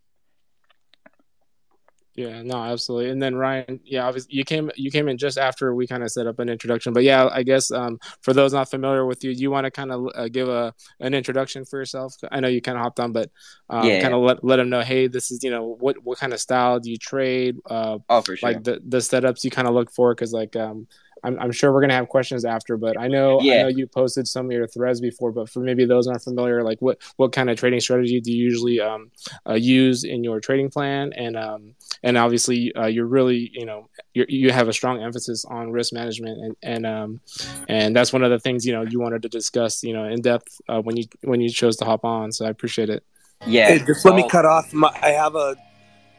[2.16, 3.10] Yeah, no, absolutely.
[3.10, 6.10] And then Ryan, yeah, obviously you came you came in just after we kind of
[6.12, 6.94] set up an introduction.
[6.94, 9.92] But yeah, I guess um, for those not familiar with you, you want to kind
[9.92, 12.16] of uh, give a an introduction for yourself.
[12.32, 13.32] I know you kind of hopped on, but
[13.70, 14.02] um, yeah.
[14.02, 16.40] kind of let let them know, hey, this is you know what what kind of
[16.40, 17.58] style do you trade?
[17.70, 18.50] Uh, oh, for sure.
[18.50, 20.88] Like the the setups you kind of look for, because like um,
[21.26, 23.54] I'm, I'm sure we're gonna have questions after, but I know yeah.
[23.54, 26.64] I know you posted some of your threads before, but for maybe those aren't familiar,
[26.64, 29.12] like what what kind of trading strategy do you usually um,
[29.48, 31.14] uh, use in your trading plan?
[31.14, 35.44] And um, and obviously uh, you're really you know you you have a strong emphasis
[35.46, 37.22] on risk management, and and um,
[37.68, 40.22] and that's one of the things you know you wanted to discuss you know in
[40.22, 42.32] depth uh, when you when you chose to hop on.
[42.32, 43.04] So I appreciate it.
[43.48, 44.72] Yeah, hey, just let me cut off.
[44.74, 45.56] My, I have a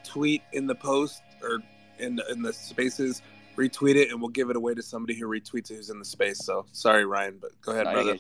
[0.05, 1.61] tweet in the post or
[1.99, 3.23] in in the spaces,
[3.57, 6.05] retweet it, and we'll give it away to somebody who retweets it who's in the
[6.05, 6.45] space.
[6.45, 8.19] So sorry, Ryan, but go ahead, brother.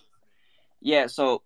[0.81, 1.42] Yeah, so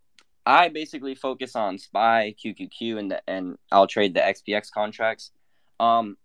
[0.47, 5.31] I basically focus on SPY, QQQ, and the, and I'll trade the SPX contracts.
[5.79, 6.17] Um,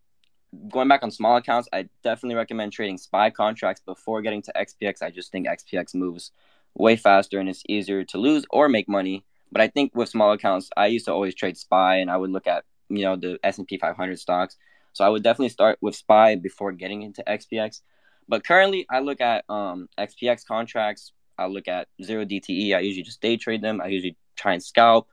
[0.69, 5.01] going back on small accounts, I definitely recommend trading SPY contracts before getting to SPX.
[5.01, 6.31] I just think SPX moves
[6.75, 9.25] way faster and it's easier to lose or make money.
[9.51, 12.31] But I think with small accounts, I used to always trade SPY and I would
[12.31, 14.57] look at you know the S and P 500 stocks.
[14.95, 17.81] So I would definitely start with SPY before getting into SPX.
[18.29, 21.11] But currently, I look at um, SPX contracts.
[21.37, 22.73] I look at zero DTE.
[22.73, 23.81] I usually just day trade them.
[23.81, 25.09] I usually try and scalp.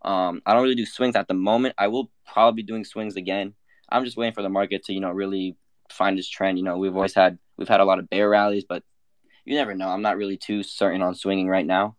[0.00, 1.74] Um, I don't really do swings at the moment.
[1.76, 3.52] I will probably be doing swings again.
[3.90, 5.58] I'm just waiting for the market to you know really
[5.90, 6.56] find this trend.
[6.56, 8.82] You know, we've always had we've had a lot of bear rallies, but
[9.44, 9.88] you never know.
[9.88, 11.96] I'm not really too certain on swinging right now.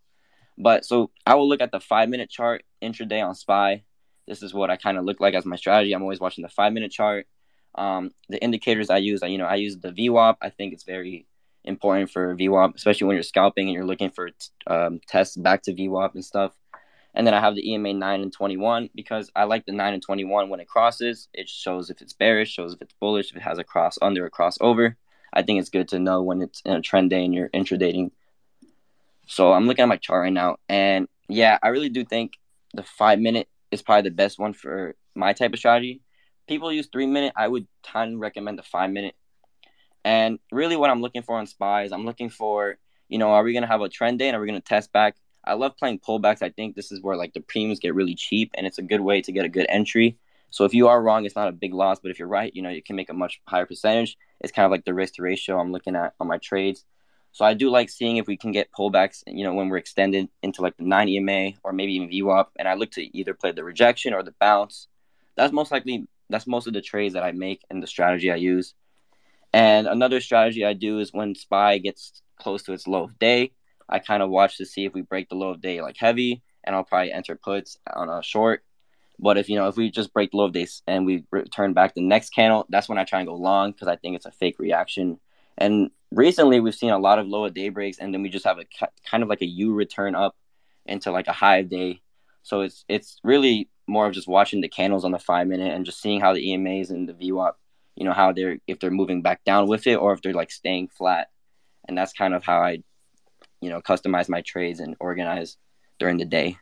[0.58, 3.84] But so I will look at the five minute chart intraday on SPY.
[4.30, 5.92] This is what I kind of look like as my strategy.
[5.92, 7.28] I'm always watching the five minute chart.
[7.76, 10.38] Um, the indicators I use, I, you know, I use the VWAP.
[10.42, 11.26] I think it's very
[11.64, 14.30] important for VWAP, especially when you're scalping and you're looking for
[14.68, 16.54] um, tests back to VWAP and stuff.
[17.16, 20.02] And then I have the EMA 9 and 21 because I like the 9 and
[20.02, 21.28] 21 when it crosses.
[21.34, 24.26] It shows if it's bearish, shows if it's bullish, if it has a cross under,
[24.26, 24.96] a cross over.
[25.34, 28.12] I think it's good to know when it's in a trend day and you're intradating.
[29.28, 30.58] So I'm looking at my chart right now.
[30.68, 32.34] And yeah, I really do think
[32.74, 36.02] the five minute is probably the best one for my type of strategy.
[36.48, 37.34] People use three minute.
[37.36, 39.16] I would of recommend the five minute.
[40.04, 42.78] And really, what I'm looking for on SPY is I'm looking for,
[43.10, 44.68] you know, are we going to have a trend day and are we going to
[44.68, 45.16] test back?
[45.46, 46.42] I love playing pullbacks.
[46.42, 49.02] I think this is where like the premiums get really cheap and it's a good
[49.02, 50.18] way to get a good entry.
[50.52, 52.62] So if you are wrong, it's not a big loss, but if you're right, you
[52.62, 54.18] know, you can make a much higher percentage.
[54.42, 56.86] It's kind of like the risk to ratio I'm looking at on my trades.
[57.32, 60.30] So I do like seeing if we can get pullbacks, you know, when we're extended
[60.42, 62.48] into like the 9 EMA or maybe even VWAP.
[62.58, 64.88] And I look to either play the rejection or the bounce.
[65.38, 68.36] That's most likely, that's most of the trades that I make and the strategy I
[68.36, 68.74] use.
[69.54, 73.52] And another strategy I do is when SPY gets close to its low of day,
[73.88, 76.44] I kind of watch to see if we break the low of day like heavy,
[76.64, 78.64] and I'll probably enter puts on a short.
[79.18, 81.74] But if you know if we just break the low of day and we return
[81.74, 84.26] back the next candle, that's when I try and go long because I think it's
[84.26, 85.20] a fake reaction.
[85.60, 88.58] And recently we've seen a lot of lower day breaks, and then we just have
[88.58, 88.66] a
[89.06, 90.36] kind of like a U return up
[90.86, 92.02] into like a high day.
[92.42, 95.86] So it's it's really more of just watching the candles on the five minute and
[95.86, 97.54] just seeing how the EMAs and the VWAP,
[97.96, 100.52] you know, how they're if they're moving back down with it or if they're like
[100.52, 101.28] staying flat.
[101.88, 102.84] And that's kind of how I,
[103.62, 105.58] you know, customize my trades and organize
[106.00, 106.58] during the day.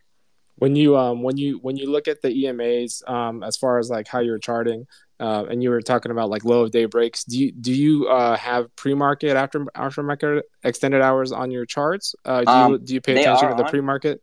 [0.57, 3.89] When you um when you when you look at the EMAs um as far as
[3.89, 4.87] like how you're charting,
[5.19, 7.23] uh, and you were talking about like low of day breaks.
[7.23, 11.65] Do you do you uh, have pre market after after market extended hours on your
[11.65, 12.15] charts?
[12.23, 14.21] Uh, do um, you do you pay attention to the pre market?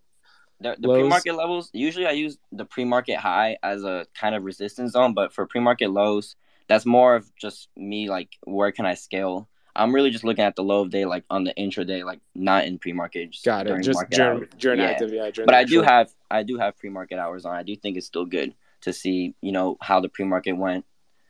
[0.61, 1.71] The, the pre market levels.
[1.73, 5.47] Usually, I use the pre market high as a kind of resistance zone, but for
[5.47, 6.37] pre market lows,
[6.69, 9.49] that's more of just me like where can I scale.
[9.77, 12.65] I'm really just looking at the low of day, like on the intraday, like not
[12.65, 13.37] in pre market.
[13.45, 13.83] Got it.
[13.83, 14.87] Just during, during yeah.
[14.87, 15.31] active, yeah.
[15.45, 17.55] but I do have I do have pre market hours on.
[17.55, 20.85] I do think it's still good to see, you know, how the pre-market went.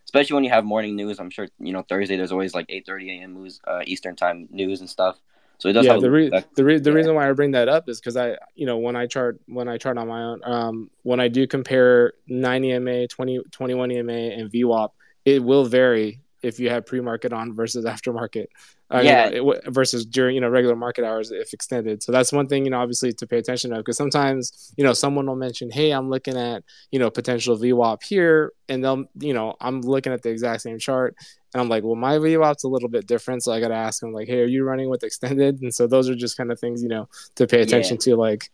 [0.05, 1.19] Especially when you have morning news.
[1.19, 3.35] I'm sure, you know, Thursday there's always like 8:30 a.m.
[3.35, 5.19] news, uh, Eastern time news and stuff.
[5.59, 5.87] So it does.
[5.87, 6.97] Yeah, the re- the, re- the yeah.
[6.97, 9.67] reason why I bring that up is because I, you know, when I chart when
[9.67, 14.13] I chart on my own, um, when I do compare 9 EMA, 20, 21 EMA,
[14.13, 14.91] and VWAP,
[15.25, 18.47] it will vary if you have pre-market on versus aftermarket.
[18.91, 19.31] Uh, yeah.
[19.31, 22.03] You know, it, versus during you know regular market hours if extended.
[22.03, 24.93] So that's one thing you know obviously to pay attention to because sometimes you know
[24.93, 29.33] someone will mention, hey, I'm looking at you know potential VWAP here, and they'll you
[29.33, 31.17] know I'm looking at the exact same chart,
[31.55, 34.01] and I'm like, well, my VWAP's a little bit different, so I got to ask
[34.01, 35.63] them like, hey, are you running with extended?
[35.63, 38.15] And so those are just kind of things you know to pay attention yeah.
[38.15, 38.51] to, like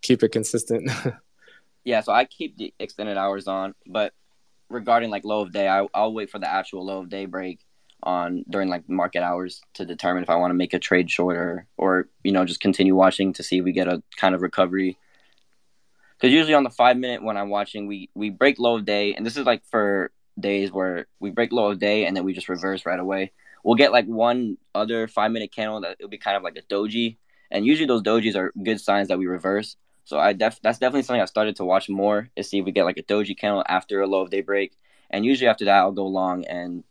[0.00, 0.90] keep it consistent.
[1.84, 4.12] yeah, so I keep the extended hours on, but
[4.68, 7.60] regarding like low of day, I, I'll wait for the actual low of day break
[8.02, 11.66] on during like market hours to determine if I want to make a trade shorter
[11.76, 14.98] or you know just continue watching to see if we get a kind of recovery.
[16.16, 19.14] Because usually on the five minute when I'm watching, we we break low of day,
[19.14, 22.34] and this is like for days where we break low of day and then we
[22.34, 23.32] just reverse right away.
[23.64, 26.62] We'll get like one other five minute candle that it'll be kind of like a
[26.62, 27.16] doji,
[27.50, 29.76] and usually those dojis are good signs that we reverse.
[30.06, 32.70] So I def that's definitely something I started to watch more is see if we
[32.70, 34.72] get like a doji candle after a low of day break.
[35.10, 36.84] And usually after that I'll go long and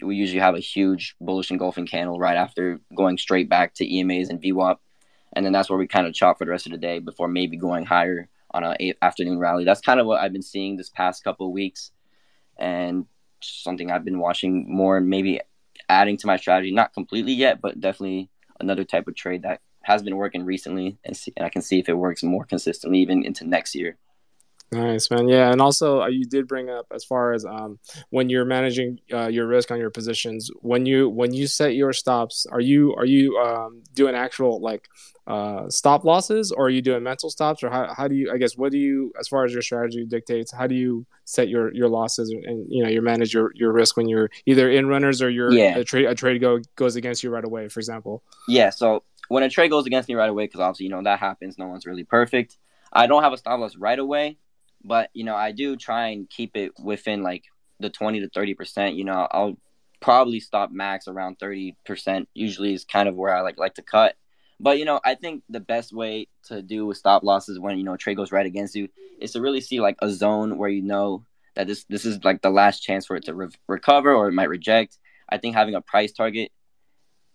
[0.00, 4.30] we usually have a huge bullish engulfing candle right after going straight back to EMAs
[4.30, 4.76] and VWAP.
[5.32, 7.26] And then that's where we kind of chop for the rest of the day before
[7.26, 9.64] maybe going higher on a afternoon rally.
[9.64, 11.90] That's kind of what I've been seeing this past couple weeks
[12.56, 13.06] and
[13.42, 15.40] something I've been watching more and maybe
[15.88, 16.70] adding to my strategy.
[16.70, 19.60] Not completely yet, but definitely another type of trade that
[19.90, 22.98] has been working recently, and, see, and I can see if it works more consistently
[23.00, 23.98] even into next year.
[24.72, 27.80] Nice man, yeah, and also uh, you did bring up as far as um,
[28.10, 30.48] when you're managing uh, your risk on your positions.
[30.60, 34.86] When you when you set your stops, are you are you um, doing actual like
[35.26, 38.32] uh, stop losses, or are you doing mental stops, or how, how do you?
[38.32, 41.48] I guess what do you, as far as your strategy dictates, how do you set
[41.48, 44.86] your your losses and, you know you manage your your risk when you're either in
[44.86, 45.76] runners or you're yeah.
[45.76, 48.22] a trade a trade go goes against you right away, for example.
[48.46, 51.18] Yeah, so when a trade goes against me right away, because obviously you know that
[51.18, 52.58] happens, no one's really perfect.
[52.92, 54.36] I don't have a stop loss right away
[54.84, 57.44] but you know I do try and keep it within like
[57.78, 58.94] the 20 to 30 percent.
[58.94, 59.56] You know I'll
[60.00, 62.28] probably stop max around 30 percent.
[62.34, 64.16] Usually is kind of where I like like to cut.
[64.58, 67.84] But you know I think the best way to do with stop losses when you
[67.84, 68.88] know trade goes right against you
[69.20, 71.24] is to really see like a zone where you know
[71.54, 74.32] that this this is like the last chance for it to re- recover or it
[74.32, 74.98] might reject.
[75.28, 76.50] I think having a price target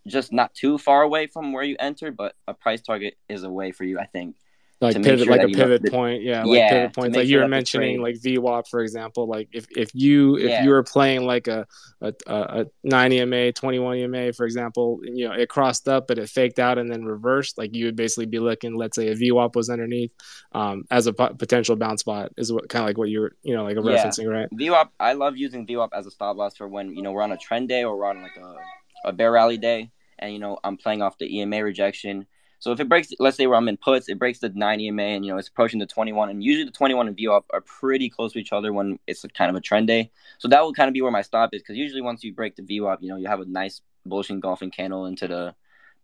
[0.06, 3.50] just not too far away from where you entered, but a price target is a
[3.50, 4.36] way for you, I think,
[4.78, 7.16] like pivot, sure like a pivot know, point, yeah, like yeah, pivot points.
[7.16, 9.26] Like you were mentioning, like VWAP, for example.
[9.26, 10.64] Like if, if you if yeah.
[10.64, 11.66] you were playing like a
[12.02, 16.18] a, a nine EMA, twenty one EMA, for example, you know it crossed up, but
[16.18, 17.56] it faked out and then reversed.
[17.56, 20.12] Like you would basically be looking, let's say a VWAP was underneath,
[20.52, 23.56] um, as a p- potential bounce spot is what kind of like what you're you
[23.56, 24.04] know like a yeah.
[24.04, 24.48] referencing, right?
[24.52, 27.32] VWAP, I love using VWAP as a stop loss for when you know we're on
[27.32, 30.58] a trend day or we're on like a a bear rally day, and you know
[30.64, 32.26] I'm playing off the EMA rejection
[32.58, 35.02] so if it breaks, let's say where I'm in puts, it breaks the 9 EMA
[35.02, 38.08] and you know it's approaching the 21, and usually the 21 and VWAP are pretty
[38.08, 40.10] close to each other when it's kind of a trend day.
[40.38, 42.56] So that will kind of be where my stop is because usually once you break
[42.56, 45.54] the VWAP, you know you have a nice bullish engulfing candle into the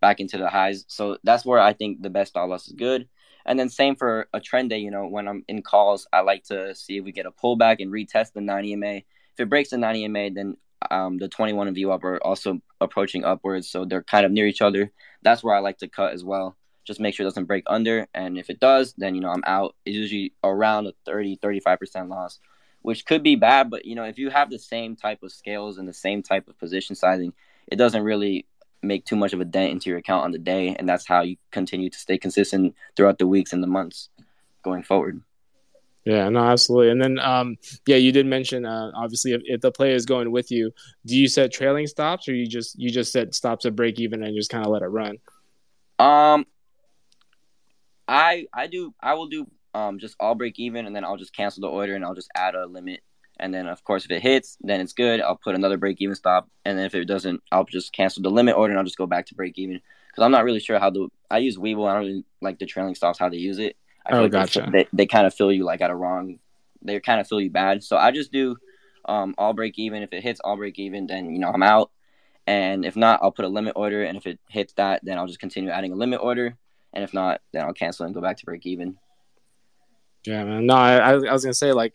[0.01, 0.85] back into the highs.
[0.89, 3.09] So that's where I think the best stop loss is good.
[3.47, 6.45] And then same for a trend day, you know, when I'm in calls, I like
[6.45, 8.95] to see if we get a pullback and retest the 9 EMA.
[8.97, 10.57] If it breaks the 9 EMA, then
[10.91, 14.63] um, the 21 and VWAP are also approaching upwards, so they're kind of near each
[14.63, 14.93] other.
[15.23, 16.57] That's where I like to cut as well.
[16.85, 19.45] Just make sure it doesn't break under, and if it does, then you know I'm
[19.47, 19.77] out.
[19.85, 22.41] It's usually around a 30, 35 percent loss,
[22.83, 23.71] which could be bad.
[23.71, 26.49] But you know if you have the same type of scales and the same type
[26.49, 27.35] of position sizing,
[27.69, 28.47] it doesn't really
[28.83, 31.23] make too much of a dent into your account on the day, and that's how
[31.23, 34.09] you continue to stay consistent throughout the weeks and the months
[34.63, 35.23] going forward.
[36.05, 36.91] Yeah, no, absolutely.
[36.91, 40.33] And then, um, yeah, you did mention uh, obviously if, if the player is going
[40.33, 40.73] with you,
[41.07, 44.23] do you set trailing stops or you just you just set stops at break even
[44.25, 45.19] and just kind of let it run?
[46.01, 46.45] Um,
[48.09, 51.35] I I do I will do um just all break even and then I'll just
[51.35, 53.01] cancel the order and I'll just add a limit.
[53.39, 55.21] And then of course if it hits then it's good.
[55.21, 56.49] I'll put another break even stop.
[56.65, 59.07] And then if it doesn't I'll just cancel the limit order and I'll just go
[59.07, 59.81] back to break even.
[60.09, 62.67] Because I'm not really sure how the I use Webull I don't really like the
[62.67, 64.69] trailing stops how they use it I feel oh, like gotcha.
[64.71, 66.39] They, they kind of feel you like at a wrong.
[66.83, 67.85] They kind of feel you bad.
[67.85, 68.57] So I just do
[69.05, 70.03] um, all break even.
[70.03, 71.91] If it hits all break even, then you know I'm out.
[72.47, 74.03] And if not, I'll put a limit order.
[74.05, 76.57] And if it hits that, then I'll just continue adding a limit order.
[76.93, 78.99] And if not, then I'll cancel and go back to break even.
[80.27, 80.67] Yeah, man.
[80.67, 81.95] No, I, I was gonna say like,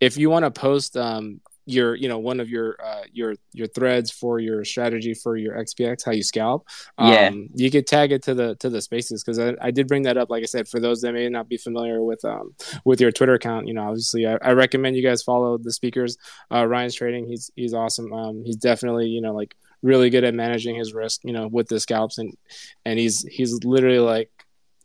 [0.00, 3.66] if you want to post um, your you know one of your uh, your your
[3.68, 6.66] threads for your strategy for your SPX how you scalp.
[6.98, 9.88] Um, yeah you could tag it to the to the spaces because I, I did
[9.88, 12.54] bring that up like i said for those that may not be familiar with um
[12.84, 16.16] with your twitter account you know obviously i, I recommend you guys follow the speakers.
[16.50, 18.12] Uh ryan's trading he's he's awesome.
[18.12, 21.68] Um he's definitely you know like really good at managing his risk you know with
[21.68, 22.36] the scalps and
[22.84, 24.30] and he's he's literally like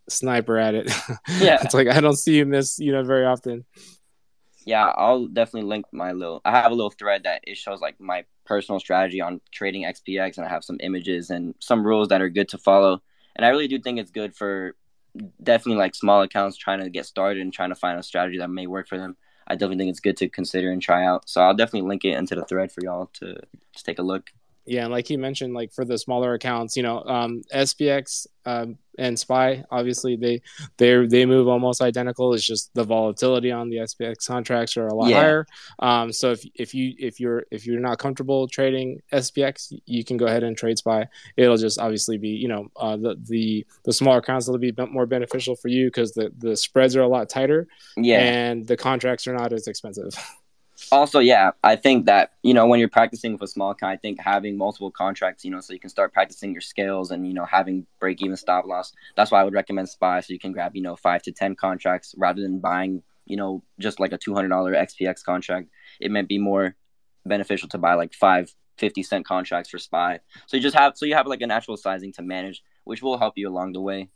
[0.08, 0.90] sniper at it.
[1.28, 1.58] Yeah.
[1.62, 3.64] It's like i don't see you miss you know very often
[4.64, 6.40] yeah, I'll definitely link my little.
[6.44, 10.36] I have a little thread that it shows like my personal strategy on trading SPX,
[10.36, 13.02] and I have some images and some rules that are good to follow.
[13.36, 14.74] And I really do think it's good for
[15.42, 18.50] definitely like small accounts trying to get started and trying to find a strategy that
[18.50, 19.16] may work for them.
[19.46, 21.28] I definitely think it's good to consider and try out.
[21.28, 23.36] So I'll definitely link it into the thread for y'all to
[23.72, 24.30] just take a look.
[24.66, 28.76] Yeah, and like he mentioned, like for the smaller accounts, you know, um, SPX um,
[28.98, 30.42] and SPY, obviously they
[30.76, 32.34] they they move almost identical.
[32.34, 35.20] It's just the volatility on the SPX contracts are a lot yeah.
[35.20, 35.46] higher.
[35.78, 40.16] Um, so if if you if you're if you're not comfortable trading SPX, you can
[40.16, 41.08] go ahead and trade SPY.
[41.36, 45.06] It'll just obviously be you know uh, the the the smaller accounts will be more
[45.06, 47.66] beneficial for you because the the spreads are a lot tighter.
[47.96, 50.12] Yeah, and the contracts are not as expensive.
[50.92, 53.96] also yeah i think that you know when you're practicing with a small account i
[53.96, 57.34] think having multiple contracts you know so you can start practicing your skills and you
[57.34, 60.52] know having break even stop loss that's why i would recommend spy so you can
[60.52, 64.18] grab you know five to ten contracts rather than buying you know just like a
[64.18, 65.68] $200 SPX contract.
[66.00, 66.74] It might be more
[67.24, 70.20] beneficial to buy like five 50 cent contracts for spy.
[70.46, 73.18] So you just have so you have like an actual sizing to manage which will
[73.18, 74.08] help you along the way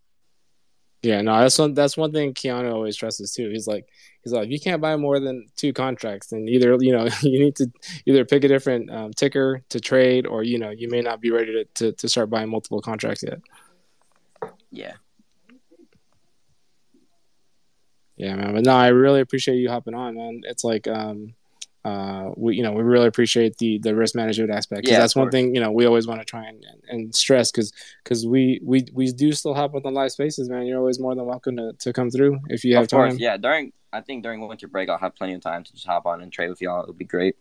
[1.04, 1.74] yeah, no, that's one.
[1.74, 3.50] That's one thing Keanu always stresses too.
[3.50, 3.86] He's like,
[4.22, 7.38] he's like, if you can't buy more than two contracts, then either you know you
[7.38, 7.70] need to
[8.06, 11.30] either pick a different um, ticker to trade, or you know you may not be
[11.30, 13.40] ready to, to, to start buying multiple contracts yet.
[14.70, 14.94] Yeah.
[18.16, 18.54] Yeah, man.
[18.54, 20.40] But no, I really appreciate you hopping on, man.
[20.44, 21.34] It's like um
[21.84, 24.88] uh, we you know we really appreciate the the risk management aspect.
[24.88, 27.72] Yeah, that's one thing you know we always want to try and, and stress because
[28.02, 30.66] because we we we do still hop on the live spaces, man.
[30.66, 33.18] You're always more than welcome to, to come through if you have of course, time.
[33.18, 36.06] Yeah, during I think during winter break I'll have plenty of time to just hop
[36.06, 36.82] on and trade with y'all.
[36.82, 37.36] It'll be great.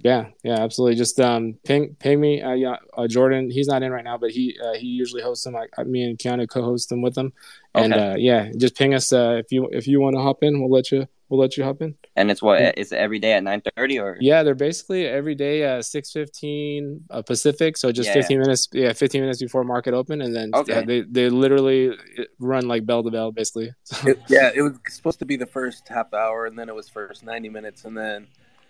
[0.00, 0.96] Yeah, yeah, absolutely.
[0.96, 2.40] Just um, ping ping me.
[2.40, 5.44] Uh, yeah, uh, Jordan, he's not in right now, but he uh, he usually hosts
[5.44, 5.54] them.
[5.54, 7.32] Like me and Keanu co-host them with them,
[7.74, 8.12] and okay.
[8.12, 10.60] uh, yeah, just ping us uh, if you if you want to hop in.
[10.60, 11.96] We'll let you we'll let you hop in.
[12.14, 15.64] And it's what it's every day at nine thirty or yeah, they're basically every day
[15.64, 18.14] uh six fifteen uh, Pacific, so just yeah.
[18.14, 20.74] fifteen minutes yeah fifteen minutes before market open, and then okay.
[20.74, 21.96] yeah, they they literally
[22.38, 23.72] run like bell to bell basically.
[24.04, 26.88] it, yeah, it was supposed to be the first half hour, and then it was
[26.88, 28.26] first ninety minutes, and then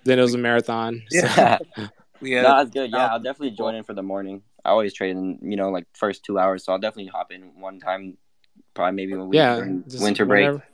[0.09, 1.03] then it was a marathon.
[1.11, 1.59] Yeah.
[2.21, 2.43] yeah.
[2.43, 2.91] No, that's good.
[2.91, 4.43] Yeah, I'll definitely join in for the morning.
[4.65, 7.61] I always trade in, you know, like first two hours, so I'll definitely hop in
[7.61, 8.17] one time,
[8.75, 9.65] probably maybe when we yeah,
[10.01, 10.47] winter break.
[10.47, 10.65] Whenever.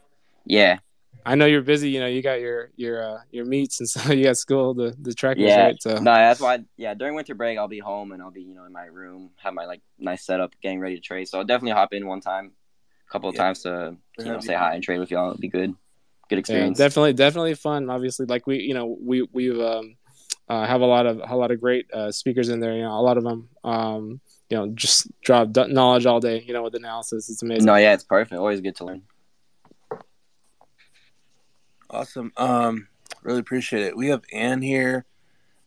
[0.45, 0.79] Yeah.
[1.27, 1.89] I know you're busy.
[1.89, 4.95] You know, you got your your uh, your meets and so you got school, the
[4.99, 5.65] the trackers, yeah.
[5.65, 5.81] right?
[5.81, 6.59] So no, that's why.
[6.77, 9.31] Yeah, during winter break, I'll be home and I'll be you know in my room,
[9.37, 11.27] have my like nice setup, getting ready to trade.
[11.27, 12.51] So I'll definitely hop in one time,
[13.07, 13.41] a couple of yeah.
[13.41, 15.31] times to you know say hi and trade with y'all.
[15.31, 15.73] It'll be good
[16.29, 16.79] good experience.
[16.79, 17.89] Yeah, definitely, definitely fun.
[17.89, 19.95] Obviously, like we, you know, we we've um,
[20.47, 22.73] uh, have a lot of a lot of great uh, speakers in there.
[22.73, 26.43] You know, a lot of them, um, you know, just drop knowledge all day.
[26.45, 27.65] You know, with analysis, it's amazing.
[27.65, 28.37] No, yeah, it's perfect.
[28.37, 29.01] Always good to learn.
[31.89, 32.31] Awesome.
[32.35, 32.87] Um,
[33.23, 33.95] really appreciate it.
[33.95, 35.05] We have Anne here,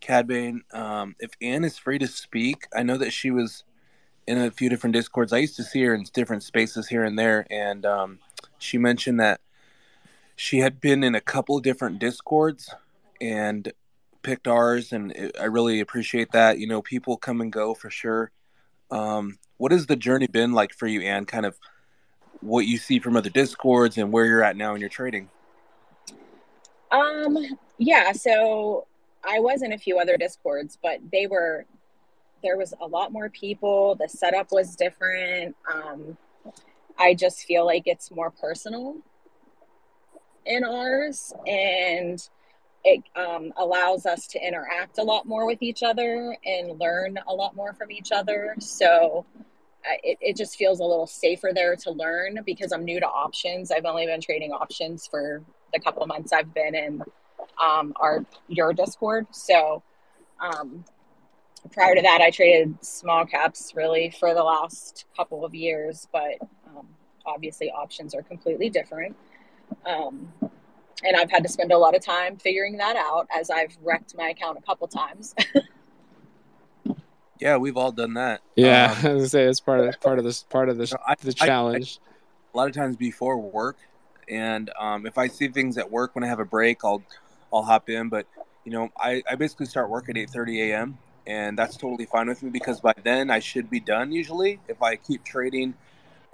[0.01, 0.61] Cadbane.
[0.75, 3.65] Um, if Anne is free to speak, I know that she was
[4.27, 5.33] in a few different discords.
[5.33, 8.19] I used to see her in different spaces here and there, and um,
[8.59, 9.41] she mentioned that
[10.39, 12.73] she had been in a couple different discords
[13.21, 13.73] and
[14.23, 17.91] picked ours and it, i really appreciate that you know people come and go for
[17.91, 18.31] sure.
[18.91, 21.59] Um, what has the journey been like for you and kind of
[22.41, 25.29] what you see from other discords and where you're at now in your trading?
[26.91, 27.37] Um
[27.77, 28.87] yeah so
[29.25, 31.67] i was in a few other discords but they were
[32.43, 33.97] there was a lot more people.
[33.97, 35.57] The setup was different.
[35.73, 36.17] Um
[36.97, 38.97] i just feel like it's more personal
[40.47, 42.29] in ours and
[42.85, 47.35] it um, allows us to interact a lot more with each other and learn a
[47.35, 48.55] lot more from each other.
[48.61, 49.27] So
[50.03, 53.71] it, it just feels a little safer there to learn because i'm new to options.
[53.71, 57.03] I've only been trading options for the couple months i've been in
[57.63, 59.27] um, our your discord.
[59.33, 59.83] So
[60.41, 60.85] um,
[61.73, 66.35] prior to that i traded small caps really for the last couple of years but
[66.69, 66.87] um,
[67.27, 69.17] obviously options are completely different
[69.87, 70.33] um,
[71.05, 74.17] and I've had to spend a lot of time figuring that out as I've wrecked
[74.17, 75.35] my account a couple times.
[77.41, 78.41] yeah, we've all done that.
[78.57, 81.15] Yeah, um, I was say it's part of part of this part of this I,
[81.21, 82.01] the challenge.
[82.05, 82.15] I, I,
[82.55, 83.77] a lot of times before work,
[84.29, 87.03] and um, if I see things at work when I have a break, I'll
[87.53, 88.09] I'll hop in.
[88.09, 88.27] But
[88.65, 90.99] you know, I, I basically start work at eight thirty a.m.
[91.27, 94.11] and that's totally fine with me because by then I should be done.
[94.13, 95.75] Usually, if I keep trading,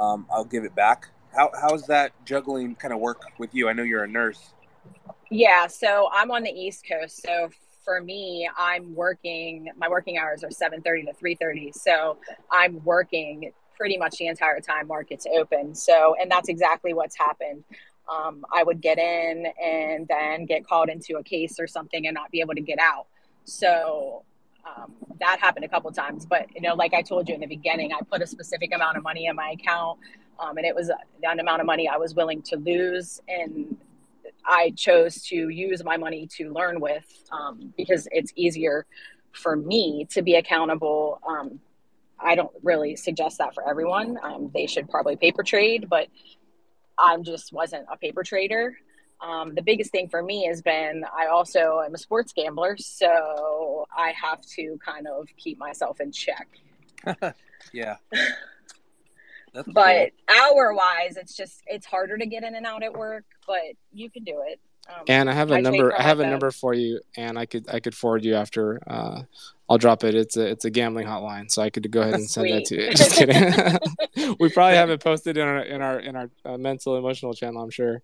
[0.01, 3.69] um, I'll give it back how how's that juggling kind of work with you?
[3.69, 4.53] I know you're a nurse.
[5.31, 7.23] Yeah, so I'm on the East Coast.
[7.23, 7.51] So
[7.85, 9.69] for me, I'm working.
[9.77, 11.73] My working hours are 7:30 to 3:30.
[11.73, 12.19] So
[12.51, 15.75] I'm working pretty much the entire time market's open.
[15.75, 17.65] So, and that's exactly what's happened.
[18.09, 22.15] Um, I would get in and then get called into a case or something and
[22.15, 23.07] not be able to get out.
[23.45, 24.25] So
[24.65, 26.27] um, that happened a couple times.
[26.27, 28.97] But you know, like I told you in the beginning, I put a specific amount
[28.97, 29.99] of money in my account
[30.39, 30.91] um, and it was
[31.23, 33.21] an amount of money I was willing to lose.
[33.29, 33.77] And
[34.47, 38.87] I chose to use my money to learn with um, because it's easier
[39.33, 41.21] for me to be accountable.
[41.27, 41.61] Um,
[42.19, 44.19] I don't really suggest that for everyone.
[44.23, 46.09] Um, they should probably paper trade, but
[46.99, 48.77] I just wasn't a paper trader.
[49.21, 53.87] Um, the biggest thing for me has been I also am a sports gambler, so
[53.97, 56.49] I have to kind of keep myself in check.
[57.73, 57.97] yeah.
[59.55, 60.37] That's but cool.
[60.37, 64.11] hour wise, it's just it's harder to get in and out at work, but you
[64.11, 64.61] can do it.
[64.89, 65.99] Um, and I have a I number.
[65.99, 68.83] I have a number for you, and I could I could forward you after.
[68.87, 69.23] Uh,
[69.71, 70.15] I'll drop it.
[70.15, 72.83] It's a it's a gambling hotline, so I could go ahead and send that to
[72.83, 72.91] you.
[72.95, 74.37] Just kidding.
[74.41, 77.63] we probably have it posted in our in our in our uh, mental emotional channel.
[77.63, 78.03] I'm sure.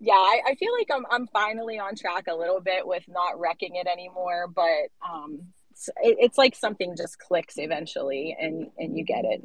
[0.00, 3.38] Yeah, I, I, feel like I'm I'm finally on track a little bit with not
[3.38, 5.40] wrecking it anymore, but um,
[5.70, 9.42] it's, it, it's like something just clicks eventually, and and you get it.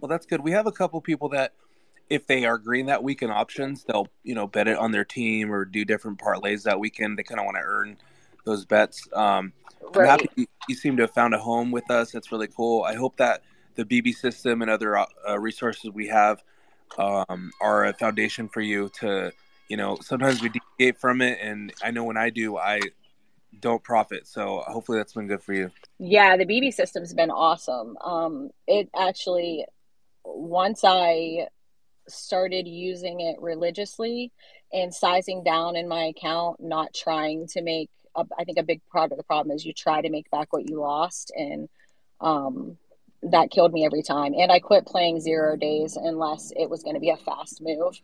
[0.00, 0.40] Well, that's good.
[0.40, 1.52] We have a couple people that,
[2.08, 5.52] if they are green that weekend options, they'll you know bet it on their team
[5.52, 7.18] or do different parlays that weekend.
[7.18, 7.96] They kind of want to earn
[8.44, 9.08] those bets.
[9.12, 9.52] Um,
[9.94, 10.08] right.
[10.08, 12.12] I'm happy you seem to have found a home with us.
[12.12, 12.82] That's really cool.
[12.84, 13.42] I hope that
[13.74, 15.06] the BB system and other uh,
[15.38, 16.42] resources we have
[16.98, 19.32] um, are a foundation for you to
[19.68, 22.80] you know, sometimes we deviate from it, and I know when I do, I
[23.60, 24.26] don't profit.
[24.26, 25.70] So hopefully that's been good for you.
[25.98, 27.96] Yeah, the BB system's been awesome.
[27.98, 29.64] Um, it actually,
[30.36, 31.48] once I
[32.08, 34.32] started using it religiously
[34.72, 37.90] and sizing down in my account, not trying to make.
[38.16, 40.52] A, I think a big part of the problem is you try to make back
[40.52, 41.68] what you lost, and
[42.20, 42.78] um,
[43.22, 44.34] that killed me every time.
[44.34, 48.00] And I quit playing zero days unless it was going to be a fast move.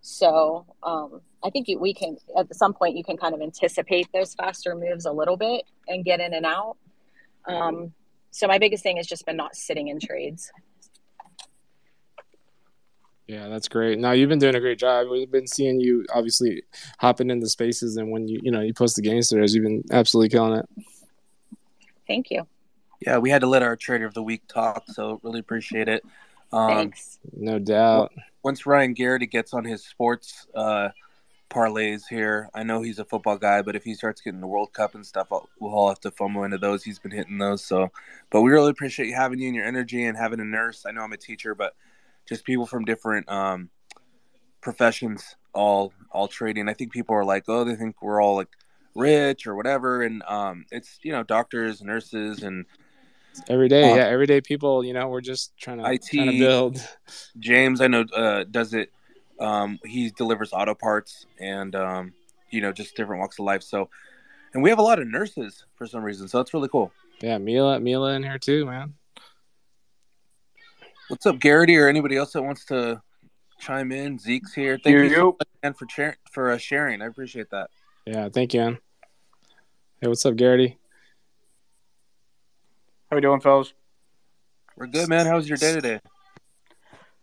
[0.00, 4.34] So um, I think we can at some point you can kind of anticipate those
[4.34, 6.76] faster moves a little bit and get in and out.
[7.46, 7.92] Um,
[8.30, 10.52] so my biggest thing has just been not sitting in trades.
[13.26, 13.98] Yeah, that's great.
[13.98, 15.08] Now you've been doing a great job.
[15.10, 16.62] We've been seeing you obviously
[16.98, 19.82] hopping into spaces, and when you you know you post the game stories, you've been
[19.90, 20.68] absolutely killing it.
[22.06, 22.46] Thank you.
[23.00, 26.04] Yeah, we had to let our trader of the week talk, so really appreciate it.
[26.52, 27.18] Um, Thanks.
[27.36, 28.12] No doubt.
[28.42, 30.90] Once Ryan Garrity gets on his sports uh,
[31.50, 34.72] parlays here, I know he's a football guy, but if he starts getting the World
[34.72, 36.84] Cup and stuff, I'll, we'll all have to FOMO into those.
[36.84, 37.64] He's been hitting those.
[37.64, 37.90] So,
[38.30, 40.86] but we really appreciate you having you and your energy and having a nurse.
[40.86, 41.74] I know I'm a teacher, but
[42.28, 43.70] just people from different um,
[44.60, 46.68] professions all all trading.
[46.68, 48.48] I think people are like, oh, they think we're all like
[48.94, 52.66] rich or whatever, and um, it's you know doctors, nurses, and
[53.48, 54.84] every day, uh, yeah, everyday people.
[54.84, 56.88] You know, we're just trying to, IT, trying to build.
[57.38, 58.92] James, I know, uh, does it.
[59.40, 62.14] Um, he delivers auto parts and um,
[62.50, 63.62] you know just different walks of life.
[63.62, 63.88] So,
[64.54, 66.92] and we have a lot of nurses for some reason, so that's really cool.
[67.20, 68.94] Yeah, Mila, Mila in here too, man.
[71.08, 73.00] What's up, Garrity, or anybody else that wants to
[73.60, 74.18] chime in?
[74.18, 74.76] Zeke's here.
[74.82, 77.00] Thank you, you so much, for cha- for uh, sharing.
[77.00, 77.70] I appreciate that.
[78.04, 78.78] Yeah, thank you, man.
[80.00, 80.78] Hey, what's up, Garrity?
[83.08, 83.72] How we doing, fellas?
[84.76, 85.26] We're good, man.
[85.26, 86.00] How was your day today?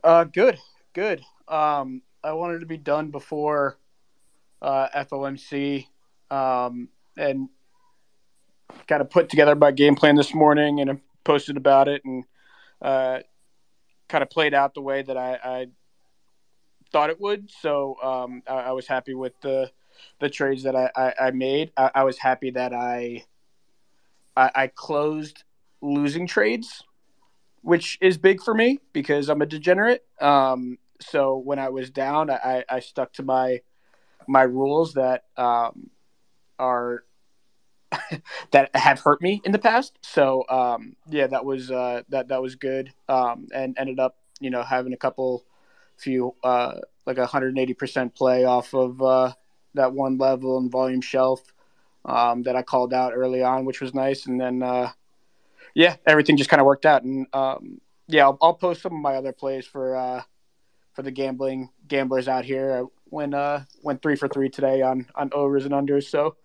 [0.01, 0.57] Uh, good,
[0.93, 1.21] good.
[1.49, 3.77] Um, I wanted to be done before
[4.61, 5.87] uh, FOMC,
[6.31, 7.49] um, and
[8.87, 12.23] kind of put together my game plan this morning, and I posted about it, and
[12.81, 13.19] uh,
[14.13, 15.67] kind of played out the way that I, I
[16.91, 17.49] thought it would.
[17.49, 19.71] So um, I, I, was happy with the
[20.19, 21.71] the trades that I, I, I made.
[21.75, 23.23] I, was happy that I,
[24.37, 25.43] I closed
[25.81, 26.83] losing trades,
[27.63, 30.05] which is big for me because I'm a degenerate.
[30.21, 33.61] Um, so when I was down, I, I stuck to my
[34.27, 35.89] my rules that um,
[36.59, 37.03] are
[38.51, 39.97] that have hurt me in the past.
[40.01, 44.49] So um, yeah, that was uh, that that was good, um, and ended up you
[44.49, 45.43] know having a couple
[45.97, 46.75] few uh,
[47.05, 49.33] like a hundred eighty percent play off of uh,
[49.73, 51.41] that one level and volume shelf
[52.05, 54.91] um, that I called out early on, which was nice, and then uh,
[55.73, 59.01] yeah, everything just kind of worked out, and um, yeah, I'll, I'll, post some of
[59.01, 60.21] my other plays for uh,
[60.93, 62.83] for the gambling gamblers out here.
[62.83, 66.35] I went uh, went three for three today on on overs and unders, so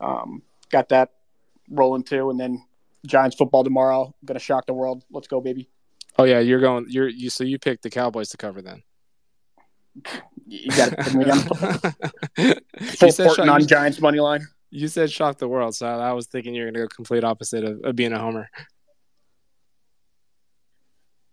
[0.00, 1.10] um, got that
[1.70, 2.30] rolling too.
[2.30, 2.64] And then
[3.06, 4.06] Giants football tomorrow.
[4.06, 5.04] I'm gonna shock the world.
[5.10, 5.68] Let's go, baby.
[6.18, 6.86] Oh yeah, you're going.
[6.88, 7.30] You're you.
[7.30, 8.82] So you picked the Cowboys to cover then.
[10.46, 11.38] You got to put me on
[12.96, 14.46] full shock, on Giants money line.
[14.70, 17.80] You said shock the world, so I was thinking you're gonna go complete opposite of,
[17.84, 18.48] of being a homer.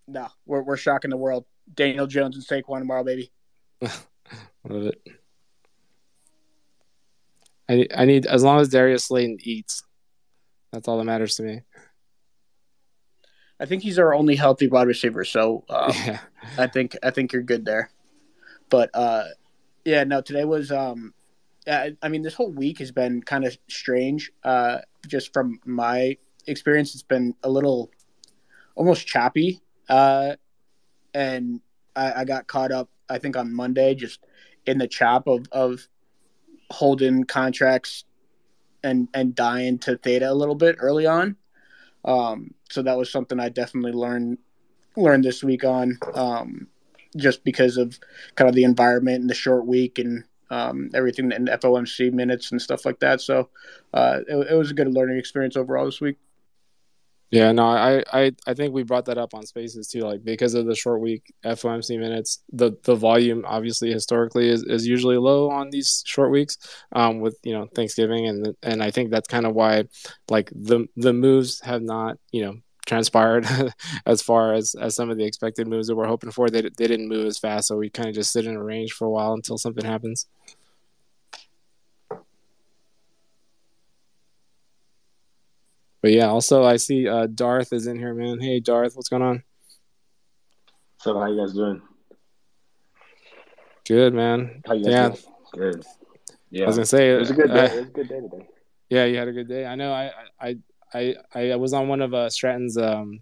[0.08, 1.46] No, we're we're shocking the world.
[1.74, 3.32] Daniel Jones and Saquon tomorrow, baby.
[3.82, 5.02] Love it.
[7.70, 9.84] I I need as long as Darius Slayton eats.
[10.72, 11.62] That's all that matters to me.
[13.60, 16.20] I think he's our only healthy wide receiver, so um, yeah.
[16.58, 17.90] I think I think you're good there.
[18.70, 19.26] But uh,
[19.86, 21.14] yeah, no, today was um,
[21.68, 24.32] I, I mean, this whole week has been kind of strange.
[24.44, 27.92] Uh, just from my experience, it's been a little
[28.76, 29.62] almost choppy.
[29.90, 30.36] Uh,
[31.14, 31.62] and
[31.96, 34.20] I, I got caught up, I think, on Monday, just
[34.66, 35.88] in the chop of of
[36.72, 38.06] holding contracts
[38.84, 41.36] and and dying to theta a little bit early on.
[42.04, 44.38] Um, so that was something I definitely learned
[44.96, 46.68] learned this week on, um,
[47.18, 48.00] just because of
[48.36, 52.62] kind of the environment and the short week and um, everything in FOMC minutes and
[52.62, 53.22] stuff like that.
[53.22, 53.50] So
[53.94, 56.18] uh, it, it was a good learning experience overall this week.
[57.32, 60.02] Yeah, no, I, I, I think we brought that up on Spaces too.
[60.02, 64.88] Like because of the short week FOMC minutes, the the volume obviously historically is, is
[64.88, 66.58] usually low on these short weeks,
[66.94, 69.86] um, with you know Thanksgiving and and I think that's kind of why,
[70.30, 73.48] like the the moves have not you know transpired
[74.06, 76.50] as far as as some of the expected moves that we're hoping for.
[76.50, 78.94] They they didn't move as fast, so we kind of just sit in a range
[78.94, 80.28] for a while until something happens.
[86.06, 88.40] But yeah, also I see uh, Darth is in here, man.
[88.40, 89.42] Hey, Darth, what's going on?
[91.00, 91.82] So how you guys doing?
[93.88, 94.62] Good man.
[94.68, 95.10] How you yeah.
[95.10, 95.74] Doing?
[95.74, 95.86] Good.
[96.52, 96.66] Yeah.
[96.66, 97.60] I was gonna say it was a good day.
[97.60, 98.48] Uh, it was a good day today.
[98.88, 99.66] Yeah, you had a good day.
[99.66, 99.92] I know.
[99.94, 100.58] I I
[100.94, 102.78] I I was on one of uh, Stratton's.
[102.78, 103.22] Um,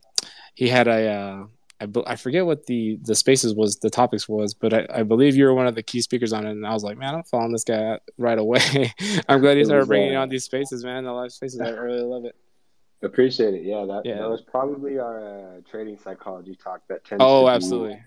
[0.53, 1.07] he had a.
[1.07, 1.45] Uh,
[1.79, 5.37] I, I forget what the the spaces was the topics was but I, I believe
[5.37, 7.23] you were one of the key speakers on it and I was like man I'm
[7.23, 8.93] following this guy right away
[9.27, 12.01] I'm glad he started bringing uh, on these spaces man the live spaces I really
[12.01, 12.35] love it
[13.03, 14.15] appreciate it yeah that, yeah.
[14.15, 18.01] that was probably our uh, trading psychology talk that tends oh absolutely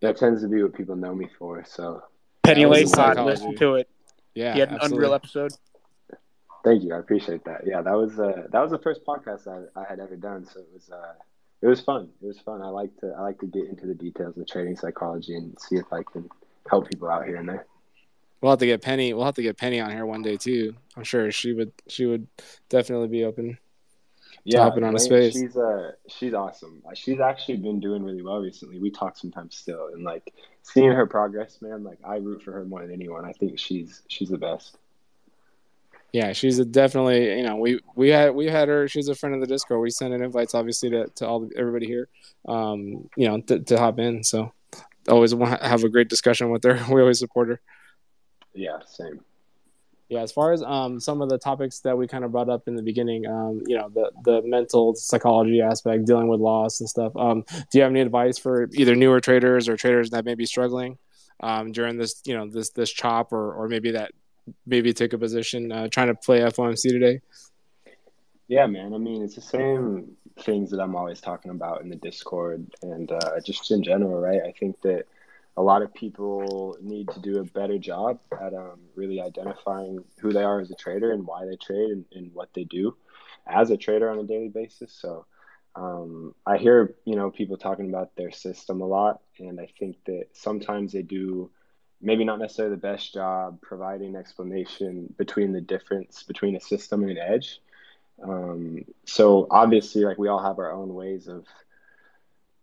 [0.00, 2.02] that tends to be what people know me for so
[2.42, 3.88] Penny Lane Pod listen to it
[4.34, 4.96] yeah he had an absolutely.
[4.96, 5.52] unreal episode
[6.64, 6.94] Thank you.
[6.94, 7.62] I appreciate that.
[7.66, 10.60] Yeah, that was uh, that was the first podcast I, I had ever done, so
[10.60, 11.14] it was uh,
[11.60, 12.08] it was fun.
[12.22, 12.62] It was fun.
[12.62, 15.76] I like to I like to get into the details of trading psychology and see
[15.76, 16.28] if I can
[16.70, 17.66] help people out here and there.
[18.40, 19.12] We'll have to get Penny.
[19.12, 20.74] We'll have to get Penny on here one day too.
[20.96, 21.72] I'm sure she would.
[21.88, 22.28] She would
[22.68, 23.58] definitely be open.
[24.44, 25.34] Yeah, hopping on a space.
[25.34, 26.82] She's uh she's awesome.
[26.94, 28.78] She's actually been doing really well recently.
[28.78, 30.32] We talk sometimes still, and like
[30.62, 31.84] seeing her progress, man.
[31.84, 33.24] Like I root for her more than anyone.
[33.24, 34.78] I think she's she's the best
[36.12, 38.86] yeah, she's definitely you know we we had we had her.
[38.86, 39.80] She's a friend of the Discord.
[39.80, 42.08] We sent in invites obviously to, to all everybody here,
[42.46, 44.22] um, you know, to, to hop in.
[44.22, 44.52] So
[45.08, 46.74] always want have a great discussion with her.
[46.92, 47.60] We always support her.
[48.54, 49.20] Yeah, same.
[50.12, 52.68] Yeah, as far as um, some of the topics that we kind of brought up
[52.68, 56.88] in the beginning, um, you know, the the mental psychology aspect, dealing with loss and
[56.88, 57.16] stuff.
[57.16, 60.44] Um, do you have any advice for either newer traders or traders that may be
[60.44, 60.98] struggling
[61.40, 64.12] um, during this, you know, this this chop or or maybe that
[64.66, 67.22] maybe take a position uh, trying to play FOMC today?
[68.48, 68.92] Yeah, man.
[68.92, 73.10] I mean, it's the same things that I'm always talking about in the Discord and
[73.10, 74.42] uh, just in general, right?
[74.46, 75.06] I think that
[75.56, 80.32] a lot of people need to do a better job at um, really identifying who
[80.32, 82.96] they are as a trader and why they trade and, and what they do
[83.46, 84.92] as a trader on a daily basis.
[84.92, 85.26] So
[85.74, 89.96] um, I hear, you know, people talking about their system a lot, and I think
[90.06, 91.50] that sometimes they do
[92.00, 97.12] maybe not necessarily the best job providing explanation between the difference between a system and
[97.12, 97.60] an edge.
[98.22, 101.46] Um, so obviously, like we all have our own ways of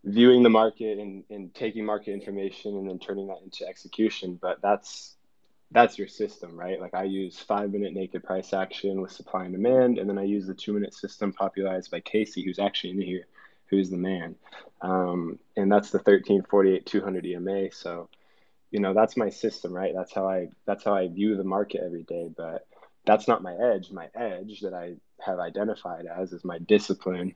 [0.10, 4.38] viewing the market and, and taking market information and then turning that into execution.
[4.42, 5.16] But that's
[5.72, 6.82] that's your system, right?
[6.82, 10.24] Like I use five minute naked price action with supply and demand, and then I
[10.24, 13.28] use the two minute system popularized by Casey, who's actually in here,
[13.68, 14.36] who's the man.
[14.82, 17.72] Um, and that's the 1348 200 EMA.
[17.72, 18.10] So
[18.72, 21.82] you know that's my system right that's how i that's how i view the market
[21.84, 22.68] every day but
[23.06, 27.34] that's not my edge my edge that i have identified as is my discipline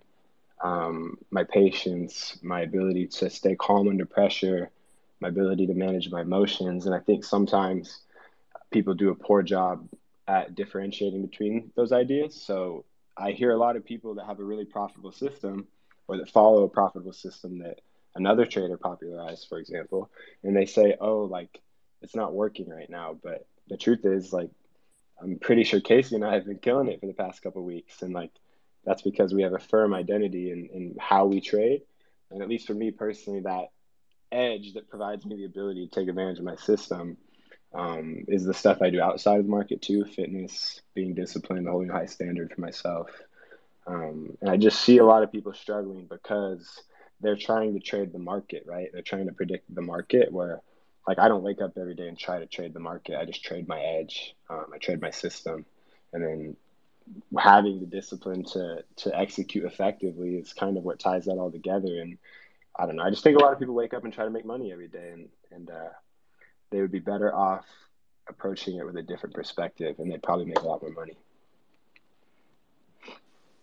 [0.64, 4.72] um, my patience my ability to stay calm under pressure
[5.22, 6.86] my ability to manage my emotions.
[6.88, 8.01] And i think sometimes
[8.72, 9.88] people do a poor job
[10.28, 12.41] at differentiating between those ideas.
[12.41, 12.86] So
[13.18, 15.68] i hear a lot of people that have a really profitable system
[16.07, 17.82] or that follow a profitable system that
[18.16, 20.11] another trader popularized, for example,
[20.43, 21.61] and they say, "Oh, like
[22.01, 24.49] it's not working right now," but the truth is, like,
[25.22, 28.01] I'm pretty sure Casey and I have been killing it for the past couple weeks,
[28.01, 28.32] and like
[28.86, 31.81] that's because we have a firm identity in, in how we trade,
[32.31, 33.69] and at least for me personally, that
[34.31, 37.17] edge that provides me the ability to take advantage of my system
[37.73, 41.89] um, is the stuff I do outside of the market too, fitness, being disciplined, holding
[41.89, 43.09] a high standard for myself.
[43.86, 46.81] Um, and I just see a lot of people struggling because
[47.21, 48.89] they're trying to trade the market, right?
[48.91, 50.61] They're trying to predict the market where
[51.07, 53.17] like I don't wake up every day and try to trade the market.
[53.17, 54.36] I just trade my edge.
[54.49, 55.65] Um, I trade my system,
[56.13, 56.55] and then
[57.38, 62.01] having the discipline to to execute effectively is kind of what ties that all together.
[62.01, 62.18] And
[62.78, 63.04] I don't know.
[63.04, 64.88] I just think a lot of people wake up and try to make money every
[64.88, 65.89] day, and and uh,
[66.72, 67.66] they would be better off
[68.28, 71.18] approaching it with a different perspective, and they'd probably make a lot more money.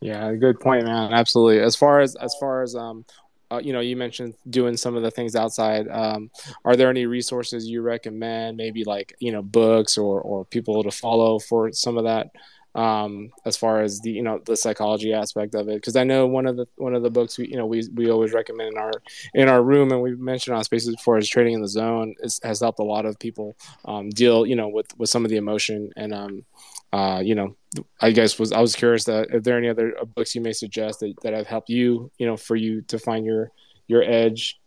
[0.00, 1.12] Yeah, good point, man.
[1.12, 1.60] Absolutely.
[1.60, 3.04] As far as as far as um
[3.52, 5.88] uh, you know, you mentioned doing some of the things outside.
[5.88, 6.30] Um,
[6.64, 8.56] are there any resources you recommend?
[8.56, 12.30] Maybe like you know books or or people to follow for some of that.
[12.72, 16.26] Um, as far as the you know the psychology aspect of it, because I know
[16.26, 18.78] one of the one of the books we you know we we always recommend in
[18.78, 18.92] our
[19.34, 22.38] in our room, and we've mentioned on spaces before is trading in the zone is,
[22.44, 23.56] has helped a lot of people
[23.86, 26.44] um, deal you know with with some of the emotion and um,
[26.92, 27.56] uh, you know,
[28.00, 30.40] I guess was I was curious that if there are any other uh, books you
[30.40, 33.52] may suggest that, that have helped you, you know, for you to find your
[33.86, 34.60] your edge.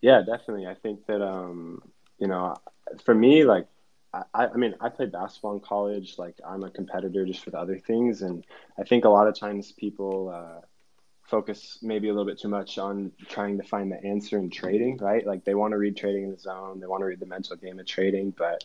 [0.00, 0.66] Yeah, definitely.
[0.66, 1.82] I think that um,
[2.18, 2.56] you know,
[3.04, 3.66] for me, like
[4.14, 6.16] I, I mean, I played basketball in college.
[6.18, 8.44] Like I'm a competitor just with other things, and
[8.78, 10.60] I think a lot of times people uh,
[11.24, 14.98] focus maybe a little bit too much on trying to find the answer in trading,
[14.98, 15.26] right?
[15.26, 17.56] Like they want to read Trading in the Zone, they want to read the mental
[17.56, 18.64] game of trading, but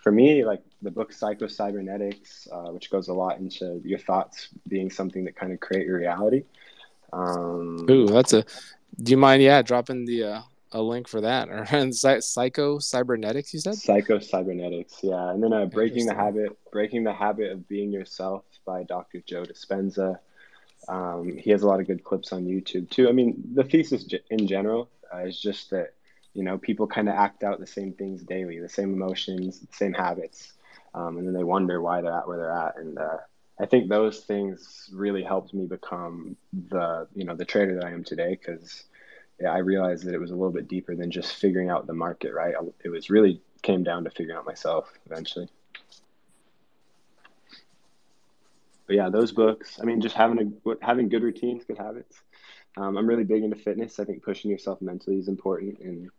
[0.00, 4.50] for me, like the book Psycho Cybernetics, uh, which goes a lot into your thoughts
[4.68, 6.44] being something that kind of create your reality.
[7.12, 8.44] Um, Ooh, that's a.
[9.02, 9.42] Do you mind?
[9.42, 10.42] Yeah, dropping the uh,
[10.74, 11.48] a link for that.
[11.54, 13.76] Or Psycho Cybernetics, you said?
[13.76, 15.30] Psycho Cybernetics, yeah.
[15.30, 19.22] And then uh, Breaking the Habit, Breaking the Habit of Being Yourself by Dr.
[19.26, 20.18] Joe Dispenza.
[20.88, 23.08] Um, he has a lot of good clips on YouTube too.
[23.08, 25.94] I mean, the thesis in general uh, is just that
[26.34, 29.74] you know people kind of act out the same things daily, the same emotions, the
[29.74, 30.52] same habits,
[30.92, 32.76] um, and then they wonder why they're at where they're at.
[32.76, 33.18] And uh,
[33.58, 36.36] I think those things really helped me become
[36.68, 38.84] the you know the trader that I am today because
[39.40, 42.32] I realized that it was a little bit deeper than just figuring out the market.
[42.32, 42.54] Right,
[42.84, 45.48] it was really came down to figuring out myself eventually.
[48.86, 49.78] But yeah, those books.
[49.80, 52.20] I mean, just having a having good routines, good habits.
[52.76, 53.98] Um, I'm really big into fitness.
[53.98, 56.10] I think pushing yourself mentally is important, and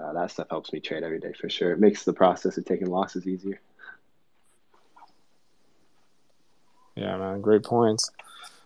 [0.00, 1.72] uh, that stuff helps me trade every day for sure.
[1.72, 3.60] It makes the process of taking losses easier.
[6.94, 8.10] Yeah, man, great points.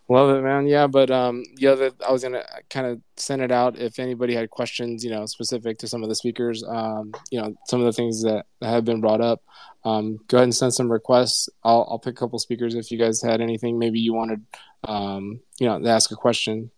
[0.08, 0.66] Love it, man.
[0.66, 4.50] Yeah, but um, the, I was gonna kind of send it out if anybody had
[4.50, 7.92] questions, you know, specific to some of the speakers, um, you know, some of the
[7.92, 9.42] things that have been brought up.
[9.84, 11.48] Um, go ahead and send some requests.
[11.62, 13.78] I'll I'll pick a couple speakers if you guys had anything.
[13.78, 14.44] Maybe you wanted,
[14.84, 16.70] um, you know, to ask a question.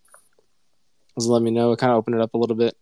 [1.18, 1.74] Just let me know.
[1.76, 2.76] Kind of open it up a little bit,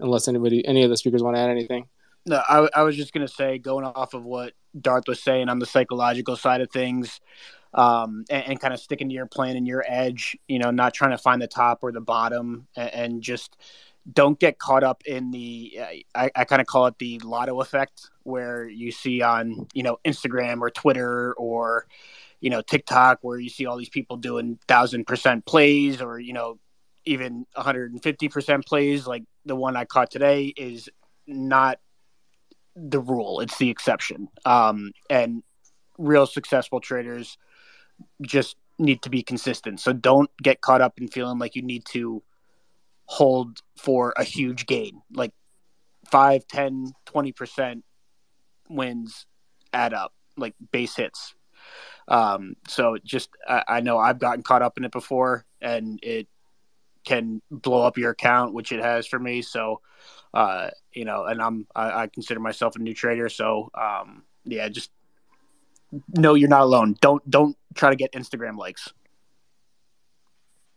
[0.00, 1.86] unless anybody, any of the speakers want to add anything.
[2.26, 5.60] No, I, I was just gonna say, going off of what Darth was saying on
[5.60, 7.20] the psychological side of things
[7.74, 10.92] um, and, and, kind of sticking to your plan and your edge, you know, not
[10.92, 13.56] trying to find the top or the bottom and, and just
[14.10, 15.80] don't get caught up in the,
[16.14, 19.98] I, I kind of call it the lotto effect where you see on, you know,
[20.04, 21.86] Instagram or Twitter or,
[22.40, 26.32] you know, TikTok where you see all these people doing thousand percent plays or, you
[26.32, 26.58] know,
[27.04, 30.88] even 150% plays like the one I caught today is
[31.26, 31.78] not
[32.76, 33.40] the rule.
[33.40, 34.28] It's the exception.
[34.44, 35.42] Um, and
[35.98, 37.38] real successful traders,
[38.20, 39.80] just need to be consistent.
[39.80, 42.22] So don't get caught up in feeling like you need to
[43.06, 45.02] hold for a huge gain.
[45.12, 45.32] Like
[46.10, 47.82] 5, 10, 20%
[48.68, 49.26] wins
[49.72, 51.34] add up, like base hits.
[52.08, 56.28] Um, so just, I, I know I've gotten caught up in it before and it
[57.04, 59.42] can blow up your account, which it has for me.
[59.42, 59.80] So,
[60.34, 63.28] uh, you know, and I'm, I, I consider myself a new trader.
[63.28, 64.90] So, um, yeah, just
[66.16, 66.96] no, you're not alone.
[67.00, 68.92] Don't don't try to get Instagram likes.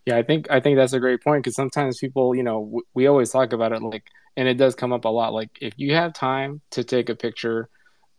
[0.05, 2.85] Yeah, I think I think that's a great point because sometimes people, you know, w-
[2.93, 4.03] we always talk about it like,
[4.37, 5.33] and it does come up a lot.
[5.33, 7.69] Like, if you have time to take a picture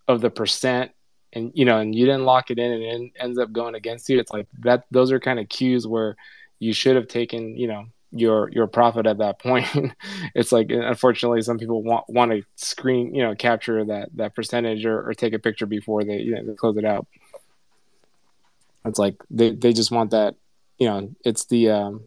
[0.09, 0.91] of the percent,
[1.33, 4.09] and you know, and you didn't lock it in, and it ends up going against
[4.09, 4.85] you, it's like that.
[4.91, 6.17] Those are kind of cues where
[6.59, 9.67] you should have taken, you know, your your profit at that point.
[10.35, 14.85] it's like unfortunately some people want want to screen you know capture that that percentage
[14.85, 17.07] or, or take a picture before they you know they close it out.
[18.85, 20.37] It's like they they just want that
[20.79, 22.03] you know it's the um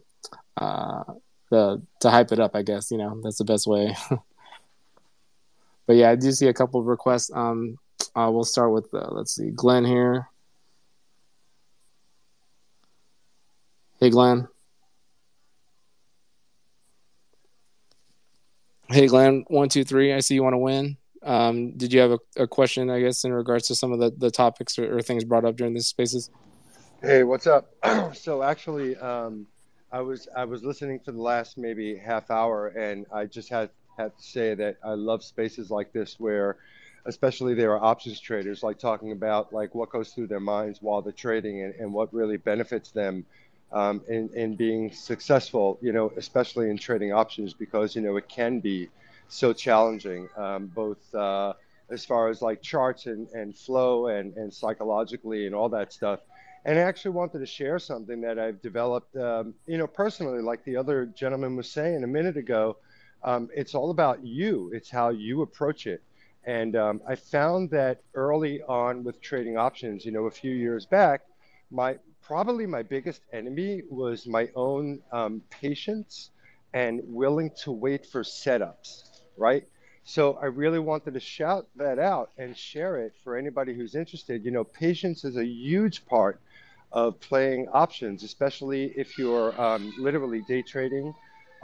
[0.56, 1.04] uh
[1.50, 3.94] the to hype it up I guess you know that's the best way.
[5.86, 7.30] but yeah, I do see a couple of requests.
[7.34, 7.78] Um,
[8.14, 10.28] uh, we'll start with uh, let's see Glenn here.
[14.00, 14.48] Hey Glenn.
[18.92, 20.12] Hey, Glenn, one, two, three.
[20.12, 20.96] I see you want to win.
[21.22, 24.10] Um, did you have a, a, question, I guess, in regards to some of the,
[24.10, 26.28] the topics or, or things brought up during these spaces?
[27.00, 27.72] Hey, what's up?
[28.14, 29.46] so actually, um,
[29.92, 33.70] I was I was listening for the last maybe half hour, and I just had
[33.96, 36.56] had to say that I love spaces like this where,
[37.06, 41.00] especially there are options traders like talking about like what goes through their minds while
[41.00, 43.24] they're trading and, and what really benefits them
[43.72, 48.28] um, in, in being successful, you know, especially in trading options because, you know, it
[48.28, 48.88] can be
[49.28, 51.52] so challenging, um, both uh,
[51.90, 56.20] as far as like charts and, and flow and, and psychologically and all that stuff.
[56.64, 60.62] And I actually wanted to share something that I've developed, um, you know, personally, like
[60.64, 62.76] the other gentleman was saying a minute ago.
[63.22, 66.02] Um, it's all about you, it's how you approach it.
[66.44, 70.86] And um, I found that early on with trading options, you know, a few years
[70.86, 71.22] back,
[71.70, 71.98] my
[72.30, 76.30] probably my biggest enemy was my own um, patience
[76.72, 79.02] and willing to wait for setups,
[79.36, 79.64] right?
[80.04, 84.44] So I really wanted to shout that out and share it for anybody who's interested.
[84.44, 86.40] You know, patience is a huge part
[86.92, 91.12] of playing options, especially if you're um, literally day trading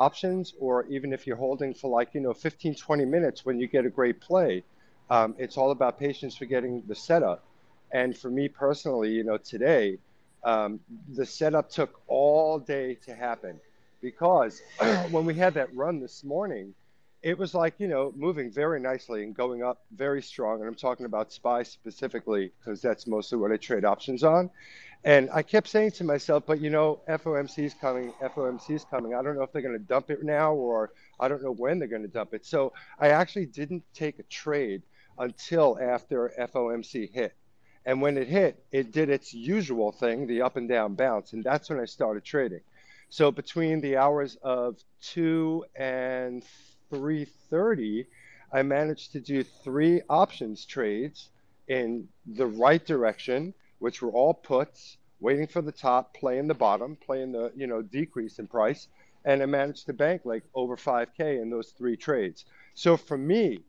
[0.01, 3.69] options or even if you're holding for like, you know, 15, 20 minutes when you
[3.69, 4.65] get a great play.
[5.11, 7.45] Um, it's all about patience for getting the setup.
[7.93, 9.99] And for me personally, you know, today,
[10.47, 10.79] um,
[11.13, 13.61] the setup took all day to happen
[14.01, 14.63] because
[15.11, 16.73] when we had that run this morning,
[17.21, 20.61] it was like, you know, moving very nicely and going up very strong.
[20.61, 24.49] And I'm talking about SPY specifically because that's mostly what I trade options on.
[25.03, 29.15] And I kept saying to myself, but you know, FOMC is coming, FOMC is coming.
[29.15, 31.81] I don't know if they're going to dump it now or I don't know when
[31.81, 32.47] they're going to dump it.
[32.47, 34.83] So I actually didn't take a trade
[35.19, 37.35] until after FOMC hit.
[37.87, 41.33] And when it hit, it did its usual thing, the up and down bounce.
[41.33, 42.63] And that's when I started trading.
[43.09, 46.45] So between the hours of 2 and
[46.93, 48.07] 3:30,
[48.53, 51.31] I managed to do three options trades
[51.69, 56.97] in the right direction, which were all puts, waiting for the top, playing the bottom,
[56.97, 58.89] playing the, you know, decrease in price,
[59.25, 62.45] and I managed to bank like over 5k in those three trades.
[62.75, 63.65] So for me,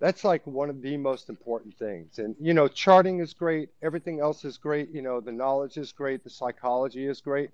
[0.00, 2.18] that's like one of the most important things.
[2.18, 5.92] And you know, charting is great, everything else is great, you know, the knowledge is
[5.92, 7.50] great, the psychology is great,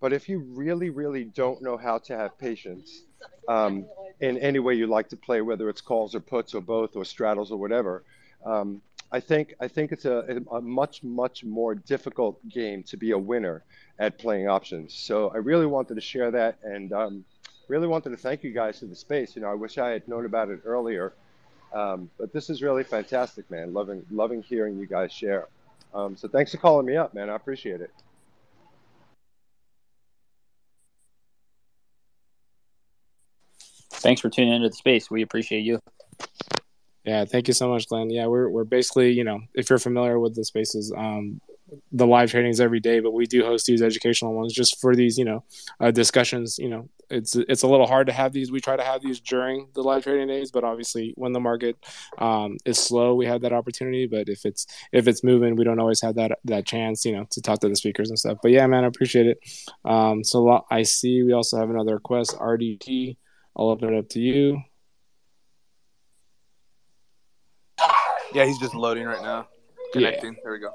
[0.00, 3.02] but if you really, really don't know how to have patience
[3.48, 3.86] um,
[4.20, 7.04] in any way you like to play, whether it's calls or puts or both or
[7.04, 8.04] straddles or whatever,
[8.44, 13.12] um, I think I think it's a, a much much more difficult game to be
[13.12, 13.62] a winner
[13.98, 14.94] at playing options.
[14.94, 17.24] So I really wanted to share that and um,
[17.68, 19.36] really wanted to thank you guys for the space.
[19.36, 21.14] You know, I wish I had known about it earlier.
[21.72, 23.74] Um, but this is really fantastic, man.
[23.74, 25.48] Loving loving hearing you guys share.
[25.94, 27.30] Um, so thanks for calling me up, man.
[27.30, 27.90] I appreciate it.
[33.90, 35.10] Thanks for tuning into the space.
[35.10, 35.80] We appreciate you.
[37.04, 38.10] Yeah, thank you so much, Glenn.
[38.10, 41.40] Yeah, we're we're basically, you know, if you're familiar with the spaces, um,
[41.92, 45.18] the live trainings every day, but we do host these educational ones just for these,
[45.18, 45.44] you know,
[45.80, 46.58] uh, discussions.
[46.58, 48.52] You know, it's it's a little hard to have these.
[48.52, 51.76] We try to have these during the live trading days, but obviously when the market
[52.18, 54.06] um, is slow, we have that opportunity.
[54.06, 57.26] But if it's if it's moving, we don't always have that that chance, you know,
[57.30, 58.38] to talk to the speakers and stuff.
[58.42, 59.38] But yeah, man, I appreciate it.
[59.84, 63.16] Um, so I see we also have another request, RDT.
[63.56, 64.62] I'll open it up to you.
[68.32, 69.48] Yeah, he's just loading right now.
[69.92, 70.34] Connecting.
[70.34, 70.40] Yeah.
[70.42, 70.74] There we go.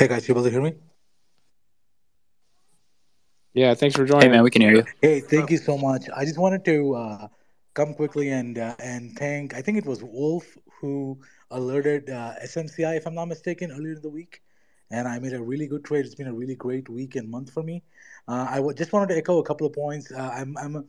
[0.00, 0.72] Hey guys, you able to hear me?
[3.52, 4.30] Yeah, thanks for joining.
[4.30, 4.84] Hey man, we can hear you.
[5.02, 6.08] Hey, thank you so much.
[6.16, 7.28] I just wanted to uh,
[7.74, 9.52] come quickly and uh, and thank.
[9.52, 11.18] I think it was Wolf who
[11.50, 14.40] alerted uh, SMCI, if I'm not mistaken, earlier in the week,
[14.90, 16.06] and I made a really good trade.
[16.06, 17.82] It's been a really great week and month for me.
[18.26, 20.10] Uh, I w- just wanted to echo a couple of points.
[20.10, 20.84] Uh, I'm I'm a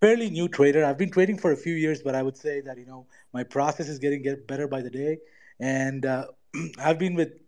[0.00, 0.84] fairly new trader.
[0.84, 3.42] I've been trading for a few years, but I would say that you know my
[3.42, 5.18] process is getting get better by the day,
[5.58, 6.26] and uh,
[6.78, 7.45] I've been with a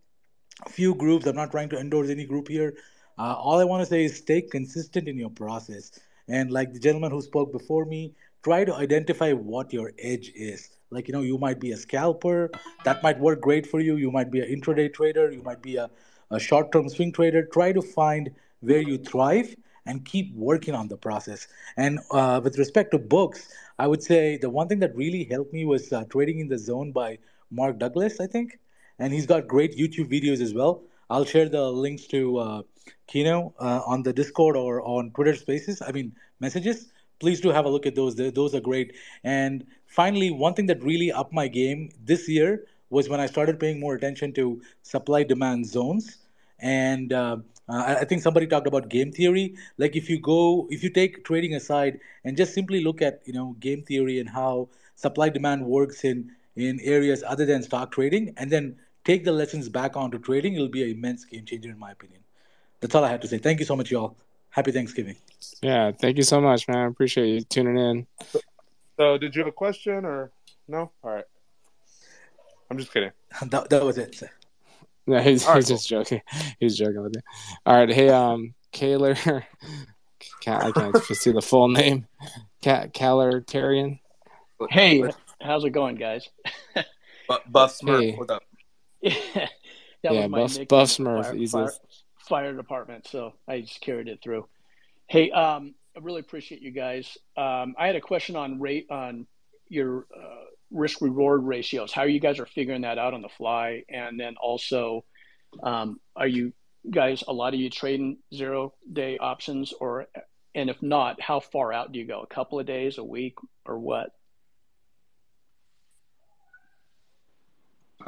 [0.68, 1.26] few groups.
[1.26, 2.74] I'm not trying to endorse any group here.
[3.18, 5.98] Uh, all I want to say is stay consistent in your process.
[6.28, 10.70] And like the gentleman who spoke before me, try to identify what your edge is.
[10.90, 12.50] Like, you know, you might be a scalper.
[12.84, 13.96] That might work great for you.
[13.96, 15.30] You might be an intraday trader.
[15.30, 15.90] You might be a,
[16.30, 17.44] a short term swing trader.
[17.44, 18.30] Try to find
[18.60, 19.54] where you thrive
[19.86, 21.48] and keep working on the process.
[21.76, 23.48] And uh, with respect to books,
[23.78, 26.58] I would say the one thing that really helped me was uh, Trading in the
[26.58, 27.18] Zone by
[27.50, 28.58] Mark Douglas, I think
[28.98, 30.82] and he's got great YouTube videos as well.
[31.10, 32.62] I'll share the links to uh,
[33.06, 35.82] Kino uh, on the Discord or on Twitter Spaces.
[35.86, 36.92] I mean messages.
[37.18, 38.14] Please do have a look at those.
[38.14, 38.94] Those are great.
[39.24, 43.58] And finally, one thing that really upped my game this year was when I started
[43.58, 46.18] paying more attention to supply demand zones.
[46.60, 47.38] And uh,
[47.68, 49.56] I think somebody talked about game theory.
[49.76, 53.32] Like if you go, if you take trading aside and just simply look at you
[53.32, 58.32] know game theory and how supply demand works in in areas other than stock trading,
[58.36, 58.76] and then
[59.08, 62.20] take the lessons back onto trading, it'll be an immense game changer, in my opinion.
[62.80, 63.38] That's all I had to say.
[63.38, 64.16] Thank you so much, y'all.
[64.50, 65.16] Happy Thanksgiving.
[65.62, 66.76] Yeah, thank you so much, man.
[66.76, 68.06] I appreciate you tuning in.
[68.98, 70.30] So, did you have a question or
[70.68, 70.90] no?
[71.02, 71.24] All right.
[72.70, 73.10] I'm just kidding.
[73.46, 74.22] that, that was it.
[75.06, 75.76] No, he's, right, he's cool.
[75.76, 76.20] just joking.
[76.60, 77.22] He's joking with you.
[77.64, 77.88] All right.
[77.88, 79.14] Hey, um, Kaler,
[80.40, 82.06] can't, I can't see the full name.
[82.60, 84.00] Cat Kaler Tarian.
[84.68, 85.02] Hey,
[85.40, 86.28] how's it going, guys?
[87.48, 88.16] Buff Smurf, hey.
[88.16, 88.42] what's up?
[90.00, 91.72] Yeah, that yeah, was my Buff, Buff Smurf, fire, fire,
[92.28, 93.08] fire, department.
[93.08, 94.46] So I just carried it through.
[95.08, 97.18] Hey, um, I really appreciate you guys.
[97.36, 99.26] Um, I had a question on rate on
[99.68, 101.92] your uh, risk reward ratios.
[101.92, 105.04] How you guys are figuring that out on the fly, and then also,
[105.64, 106.52] um, are you
[106.88, 110.06] guys a lot of you trading zero day options, or
[110.54, 112.20] and if not, how far out do you go?
[112.20, 113.34] A couple of days, a week,
[113.66, 114.10] or what?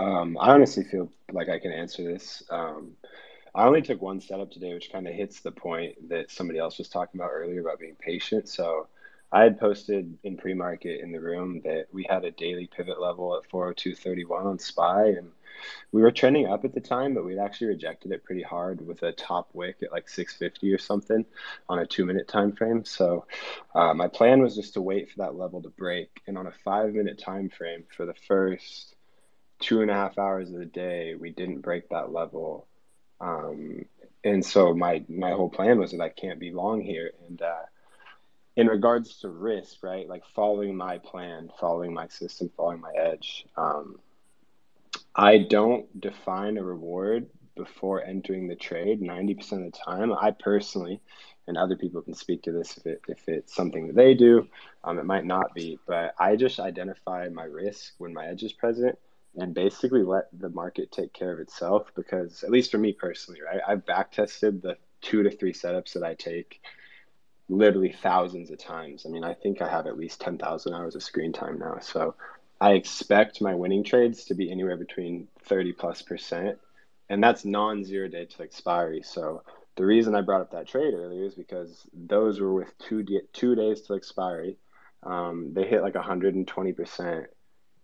[0.01, 2.43] Um, I honestly feel like I can answer this.
[2.49, 2.93] Um,
[3.55, 6.79] I only took one setup today, which kind of hits the point that somebody else
[6.79, 8.49] was talking about earlier about being patient.
[8.49, 8.87] So
[9.31, 13.37] I had posted in pre-market in the room that we had a daily pivot level
[13.37, 15.33] at 402.31 on SPY, and
[15.93, 19.03] we were trending up at the time, but we'd actually rejected it pretty hard with
[19.03, 21.27] a top wick at like 650 or something
[21.69, 22.87] on a two-minute time frame.
[22.87, 23.27] So
[23.75, 26.53] uh, my plan was just to wait for that level to break, and on a
[26.65, 28.97] five-minute time frame for the first
[29.61, 32.67] two and a half hours of the day, we didn't break that level.
[33.21, 33.85] Um,
[34.25, 37.13] and so my my whole plan was that I can't be long here.
[37.29, 37.63] And uh,
[38.57, 43.47] in regards to risk, right, like following my plan, following my system, following my edge,
[43.57, 43.99] um,
[45.15, 50.13] I don't define a reward before entering the trade 90% of the time.
[50.13, 51.01] I personally,
[51.47, 54.49] and other people can speak to this if, it, if it's something that they do,
[54.83, 58.53] um, it might not be, but I just identify my risk when my edge is
[58.53, 58.99] present
[59.37, 63.41] and basically let the market take care of itself because, at least for me personally,
[63.43, 66.61] right, I've back tested the two to three setups that I take
[67.49, 69.05] literally thousands of times.
[69.07, 71.79] I mean, I think I have at least 10,000 hours of screen time now.
[71.81, 72.15] So
[72.61, 76.59] I expect my winning trades to be anywhere between 30 plus percent.
[77.09, 79.03] And that's non zero day to expiry.
[79.03, 79.43] So
[79.77, 83.55] the reason I brought up that trade earlier is because those were with two, two
[83.57, 84.57] days to expiry.
[85.03, 87.27] Um, they hit like 120%.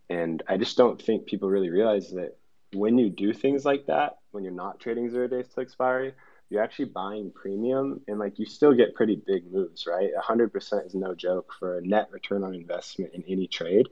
[0.09, 2.36] And I just don't think people really realize that
[2.72, 6.14] when you do things like that, when you're not trading zero days to expiry,
[6.48, 10.11] you're actually buying premium and like you still get pretty big moves, right?
[10.16, 13.88] 100% is no joke for a net return on investment in any trade.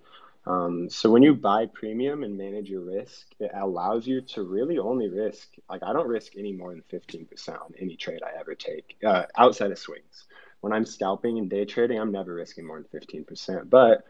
[0.46, 4.78] Um, so when you buy premium and manage your risk, it allows you to really
[4.78, 8.54] only risk, like I don't risk any more than 15% on any trade I ever
[8.54, 10.26] take uh, outside of swings.
[10.60, 13.70] When I'm scalping and day trading, I'm never risking more than 15%.
[13.70, 14.04] But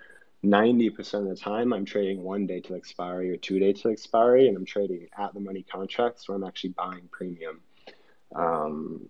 [0.45, 4.49] 90% of the time, I'm trading one day to expiry or two day to expiry,
[4.49, 7.61] and I'm trading at the money contracts where I'm actually buying premium.
[8.35, 9.09] Um,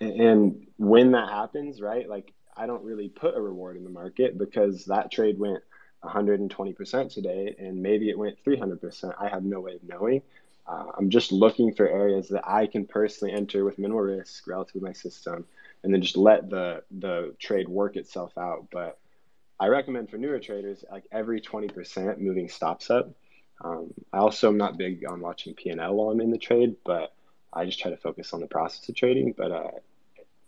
[0.00, 4.38] and when that happens, right, like I don't really put a reward in the market
[4.38, 5.62] because that trade went
[6.04, 9.14] 120% today and maybe it went 300%.
[9.18, 10.22] I have no way of knowing.
[10.66, 14.74] Uh, I'm just looking for areas that I can personally enter with minimal risk relative
[14.74, 15.44] to my system
[15.82, 18.66] and then just let the the trade work itself out.
[18.72, 18.98] But
[19.58, 23.10] I recommend for newer traders like every 20% moving stops up.
[23.64, 27.14] Um, I also am not big on watching P&L while I'm in the trade, but
[27.52, 29.34] I just try to focus on the process of trading.
[29.36, 29.70] But uh,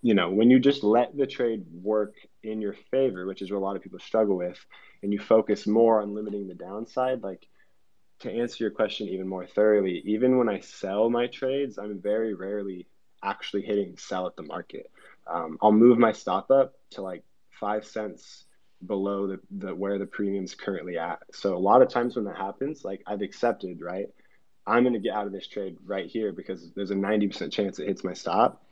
[0.02, 3.58] you know, when you just let the trade work in your favor, which is what
[3.58, 4.58] a lot of people struggle with,
[5.02, 7.48] and you focus more on limiting the downside, like
[8.20, 12.34] to answer your question even more thoroughly, even when I sell my trades, I'm very
[12.34, 12.86] rarely
[13.22, 14.90] actually hitting sell at the market.
[15.26, 17.24] Um, I'll move my stop up to like
[17.58, 18.44] five cents
[18.86, 21.20] below the, the where the premium's currently at.
[21.32, 24.08] So a lot of times when that happens, like I've accepted, right?
[24.66, 27.78] I'm going to get out of this trade right here because there's a 90% chance
[27.78, 28.62] it hits my stop.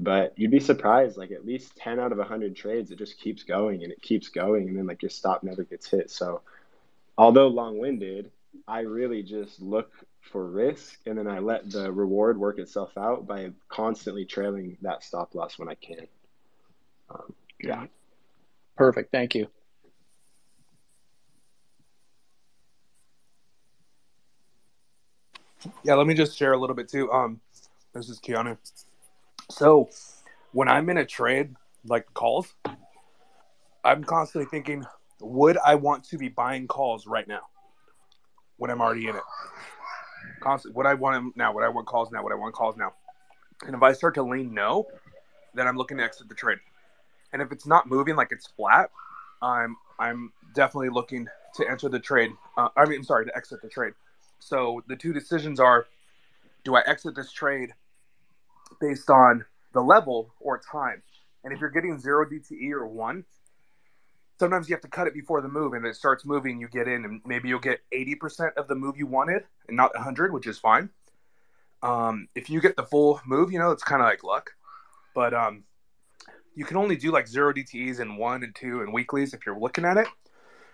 [0.00, 3.44] But you'd be surprised, like at least 10 out of 100 trades, it just keeps
[3.44, 4.68] going and it keeps going.
[4.68, 6.10] And then like your stop never gets hit.
[6.10, 6.40] So
[7.16, 8.32] although long winded,
[8.66, 13.26] I really just look for risk and then I let the reward work itself out
[13.26, 16.06] by constantly trailing that stop loss when I can.
[17.10, 17.86] Um, yeah.
[18.76, 19.12] Perfect.
[19.12, 19.48] Thank you.
[25.82, 27.10] Yeah, let me just share a little bit too.
[27.10, 27.40] Um,
[27.94, 28.58] this is Keanu.
[29.50, 29.88] So,
[30.52, 31.54] when I'm in a trade
[31.86, 32.54] like calls,
[33.84, 34.84] I'm constantly thinking,
[35.20, 37.42] would I want to be buying calls right now
[38.56, 39.22] when I'm already in it?
[40.40, 41.52] Constantly, would I want them now?
[41.54, 42.22] Would I want calls now?
[42.22, 42.92] Would I want calls now?
[43.66, 44.86] And if I start to lean no,
[45.54, 46.58] then I'm looking to exit the trade.
[47.34, 48.90] And if it's not moving like it's flat,
[49.42, 51.26] I'm I'm definitely looking
[51.56, 52.30] to enter the trade.
[52.56, 53.92] Uh, I mean, I'm sorry, to exit the trade.
[54.38, 55.86] So the two decisions are:
[56.64, 57.74] do I exit this trade
[58.80, 61.02] based on the level or time?
[61.42, 63.24] And if you're getting zero DTE or one,
[64.38, 66.60] sometimes you have to cut it before the move, and it starts moving.
[66.60, 69.92] You get in, and maybe you'll get 80% of the move you wanted, and not
[69.94, 70.88] 100, which is fine.
[71.82, 74.52] Um, if you get the full move, you know it's kind of like luck.
[75.14, 75.64] But um,
[76.54, 79.58] you can only do like zero DTEs in one and two and weeklies if you're
[79.58, 80.08] looking at it.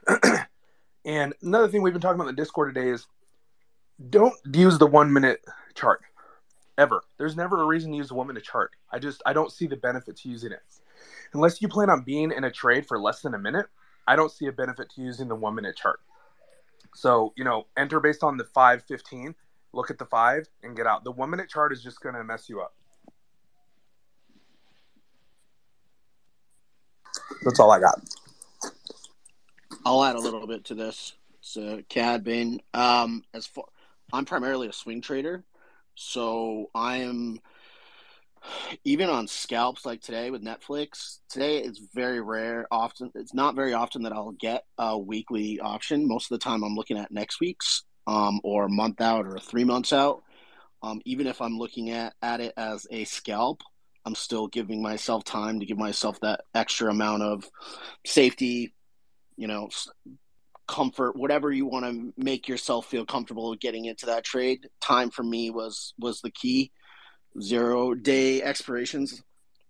[1.04, 3.06] and another thing we've been talking about in the Discord today is
[4.08, 5.44] don't use the one minute
[5.74, 6.00] chart
[6.78, 7.02] ever.
[7.18, 8.72] There's never a reason to use a one minute chart.
[8.92, 10.62] I just I don't see the benefit to using it
[11.32, 13.66] unless you plan on being in a trade for less than a minute.
[14.06, 16.00] I don't see a benefit to using the one minute chart.
[16.94, 19.34] So you know, enter based on the five fifteen.
[19.72, 21.04] Look at the five and get out.
[21.04, 22.74] The one minute chart is just going to mess you up.
[27.44, 28.00] That's all I got.
[29.84, 31.14] I'll add a little bit to this.
[31.40, 33.64] So, Cad Bane, um, as far
[34.12, 35.44] I'm primarily a swing trader,
[35.94, 37.40] so I am
[38.84, 41.18] even on scalps like today with Netflix.
[41.28, 42.66] Today it's very rare.
[42.70, 46.08] Often it's not very often that I'll get a weekly option.
[46.08, 49.38] Most of the time I'm looking at next week's um, or a month out or
[49.38, 50.22] three months out.
[50.82, 53.62] Um, even if I'm looking at, at it as a scalp,
[54.04, 57.48] I'm still giving myself time to give myself that extra amount of
[58.06, 58.74] safety,
[59.36, 59.68] you know,
[60.66, 64.68] comfort, whatever you want to make yourself feel comfortable getting into that trade.
[64.80, 66.72] Time for me was was the key.
[67.40, 69.22] zero day expirations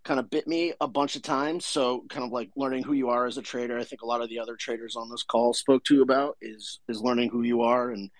[0.04, 1.66] kind of bit me a bunch of times.
[1.66, 3.78] So kind of like learning who you are as a trader.
[3.78, 6.80] I think a lot of the other traders on this call spoke to about is
[6.88, 8.10] is learning who you are and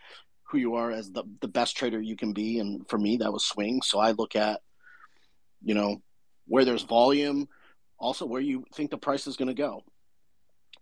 [0.44, 2.58] who you are as the the best trader you can be.
[2.58, 3.82] And for me, that was swing.
[3.82, 4.60] So I look at,
[5.62, 6.02] you know,
[6.46, 7.48] where there's volume,
[7.98, 9.84] also where you think the price is going to go.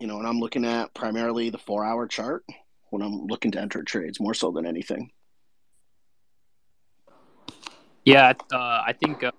[0.00, 2.44] You know, and I'm looking at primarily the four hour chart
[2.90, 5.10] when I'm looking to enter trades more so than anything.
[8.04, 9.32] Yeah, uh, I think uh,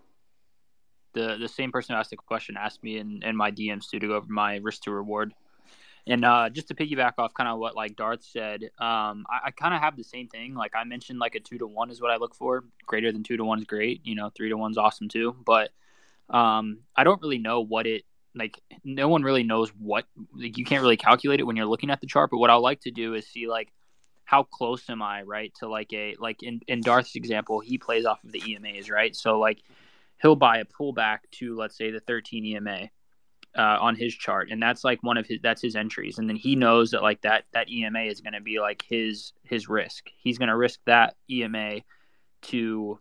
[1.13, 3.99] the the same person who asked the question asked me in, in my DMs too
[3.99, 5.33] to go over my risk to reward.
[6.07, 9.51] And uh, just to piggyback off kind of what like Darth said, um, I, I
[9.51, 10.55] kind of have the same thing.
[10.55, 12.63] Like I mentioned, like a two to one is what I look for.
[12.85, 14.01] Greater than two to one is great.
[14.03, 15.35] You know, three to one's awesome too.
[15.45, 15.69] But
[16.29, 18.03] um, I don't really know what it
[18.33, 18.59] like.
[18.83, 20.05] No one really knows what
[20.35, 22.31] like you can't really calculate it when you're looking at the chart.
[22.31, 23.71] But what I like to do is see like
[24.23, 28.05] how close am I right to like a like in in Darth's example, he plays
[28.05, 29.15] off of the EMAs, right?
[29.15, 29.63] So like
[30.21, 32.89] he'll buy a pullback to let's say the 13 EMA
[33.57, 36.35] uh, on his chart, and that's like one of his that's his entries, and then
[36.35, 40.09] he knows that like that that EMA is going to be like his his risk.
[40.17, 41.81] He's going to risk that EMA
[42.43, 42.99] to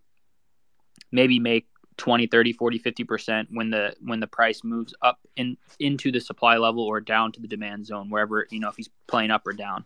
[1.12, 1.66] maybe make
[1.96, 6.56] 20 30 40 50% when the when the price moves up in into the supply
[6.56, 9.52] level or down to the demand zone wherever you know if he's playing up or
[9.52, 9.84] down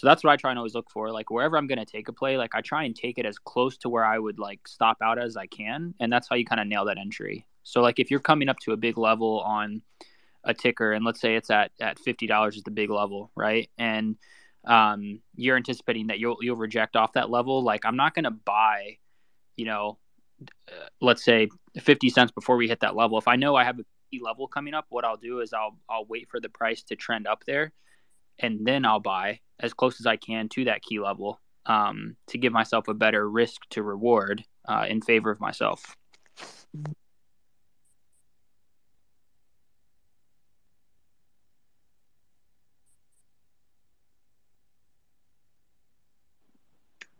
[0.00, 1.10] so that's what I try and always look for.
[1.10, 3.38] Like wherever I'm going to take a play, like I try and take it as
[3.38, 6.44] close to where I would like stop out as I can, and that's how you
[6.46, 7.44] kind of nail that entry.
[7.62, 9.82] So like if you're coming up to a big level on
[10.44, 13.70] a ticker, and let's say it's at at fifty dollars is the big level, right?
[13.78, 14.16] And
[14.64, 17.62] um, you're anticipating that you'll you'll reject off that level.
[17.62, 18.98] Like I'm not going to buy,
[19.56, 19.98] you know,
[20.68, 23.18] uh, let's say 50 cents before we hit that level.
[23.18, 25.76] If I know I have a key level coming up, what I'll do is I'll
[25.88, 27.72] I'll wait for the price to trend up there
[28.40, 32.38] and then I'll buy as close as I can to that key level um, to
[32.38, 35.96] give myself a better risk to reward uh, in favor of myself.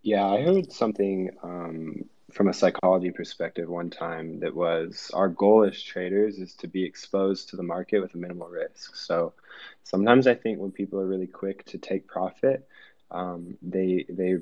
[0.02, 5.64] Yeah, I heard something um, from a psychology perspective one time that was our goal
[5.64, 8.96] as traders is to be exposed to the market with a minimal risk.
[8.96, 9.34] So
[9.84, 12.66] sometimes I think when people are really quick to take profit,
[13.10, 14.36] um, they they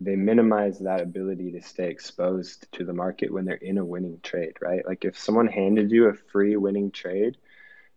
[0.00, 4.20] they minimize that ability to stay exposed to the market when they're in a winning
[4.22, 4.84] trade, right?
[4.86, 7.36] Like if someone handed you a free winning trade,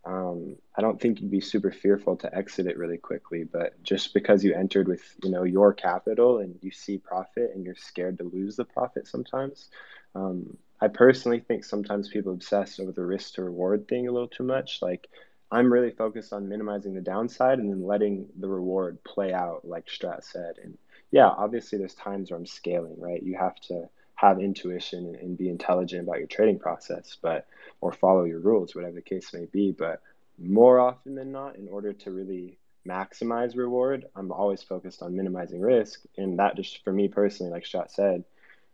[0.07, 3.43] um, I don't think you'd be super fearful to exit it really quickly.
[3.43, 7.65] But just because you entered with you know your capital and you see profit and
[7.65, 9.69] you're scared to lose the profit sometimes,
[10.15, 14.29] um, I personally think sometimes people obsess over the risk to reward thing a little
[14.29, 14.79] too much.
[14.81, 15.09] Like
[15.51, 19.87] I'm really focused on minimizing the downside and then letting the reward play out, like
[19.87, 20.55] Strat said.
[20.63, 20.77] And
[21.11, 23.21] yeah, obviously there's times where I'm scaling, right?
[23.21, 27.47] You have to have intuition and be intelligent about your trading process, but
[27.81, 29.71] or follow your rules, whatever the case may be.
[29.71, 30.01] But
[30.39, 35.61] more often than not, in order to really maximize reward, I'm always focused on minimizing
[35.61, 36.01] risk.
[36.17, 38.23] And that just for me personally, like Strat said,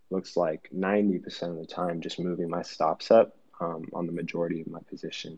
[0.10, 4.61] looks like 90% of the time just moving my stops up um, on the majority
[4.61, 5.38] of my position,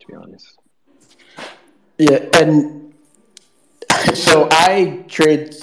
[0.00, 0.58] to be honest.
[1.96, 2.92] Yeah, and
[4.14, 5.54] so I trade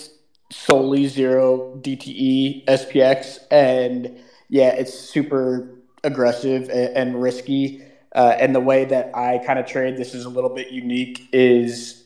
[0.52, 4.20] solely zero DTE SPX, and
[4.50, 5.70] yeah, it's super
[6.04, 7.84] aggressive and, and risky.
[8.16, 11.30] Uh, and the way that I kind of trade this is a little bit unique.
[11.32, 12.04] Is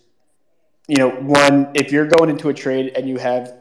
[0.88, 3.54] you know, one if you're going into a trade and you have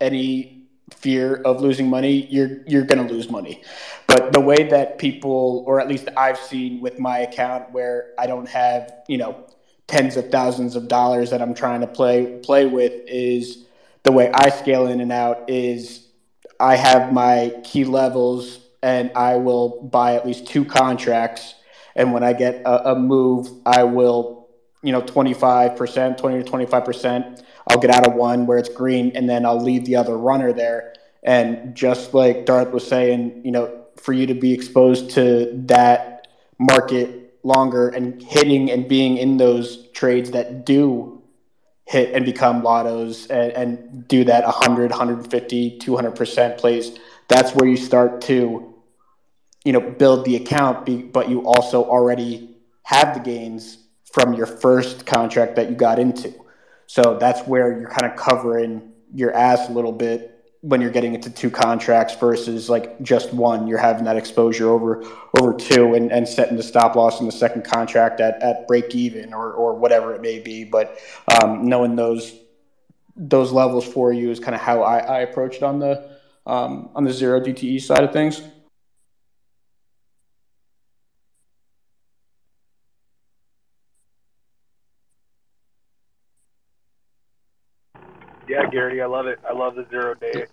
[0.00, 0.64] any
[0.94, 3.62] fear of losing money, you're you're going to lose money.
[4.06, 8.26] But the way that people, or at least I've seen with my account, where I
[8.26, 9.46] don't have you know
[9.86, 13.65] tens of thousands of dollars that I'm trying to play play with, is
[14.06, 16.06] the way I scale in and out is
[16.60, 21.56] I have my key levels and I will buy at least two contracts.
[21.96, 24.46] And when I get a, a move, I will,
[24.80, 27.42] you know, 25%, 20 to 25%.
[27.66, 30.52] I'll get out of one where it's green and then I'll leave the other runner
[30.52, 30.94] there.
[31.24, 36.28] And just like Darth was saying, you know, for you to be exposed to that
[36.60, 41.15] market longer and hitting and being in those trades that do
[41.86, 46.98] hit and become lottos and, and do that 100 150 200% plays
[47.28, 48.74] that's where you start to
[49.64, 52.56] you know build the account but you also already
[52.86, 53.78] have the gains
[54.16, 56.32] from your first contract that you got into.
[56.86, 60.35] So that's where you're kind of covering your ass a little bit
[60.66, 65.04] when you're getting into two contracts versus like just one, you're having that exposure over
[65.38, 68.92] over two and, and setting the stop loss in the second contract at, at break
[68.92, 70.64] even or, or whatever it may be.
[70.64, 70.98] But
[71.40, 72.34] um, knowing those
[73.14, 76.10] those levels for you is kind of how I, I approached on the
[76.46, 78.42] um, on the zero DTE side of things.
[88.48, 89.38] Yeah, Garrity, I love it.
[89.48, 90.46] I love the zero day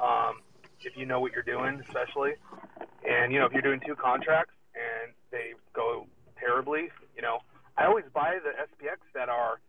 [0.00, 0.40] um,
[0.84, 2.32] if you know what you're doing, especially,
[3.06, 6.06] and you know if you're doing two contracts and they go
[6.38, 7.38] terribly, you know,
[7.76, 9.60] I always buy the SPX that are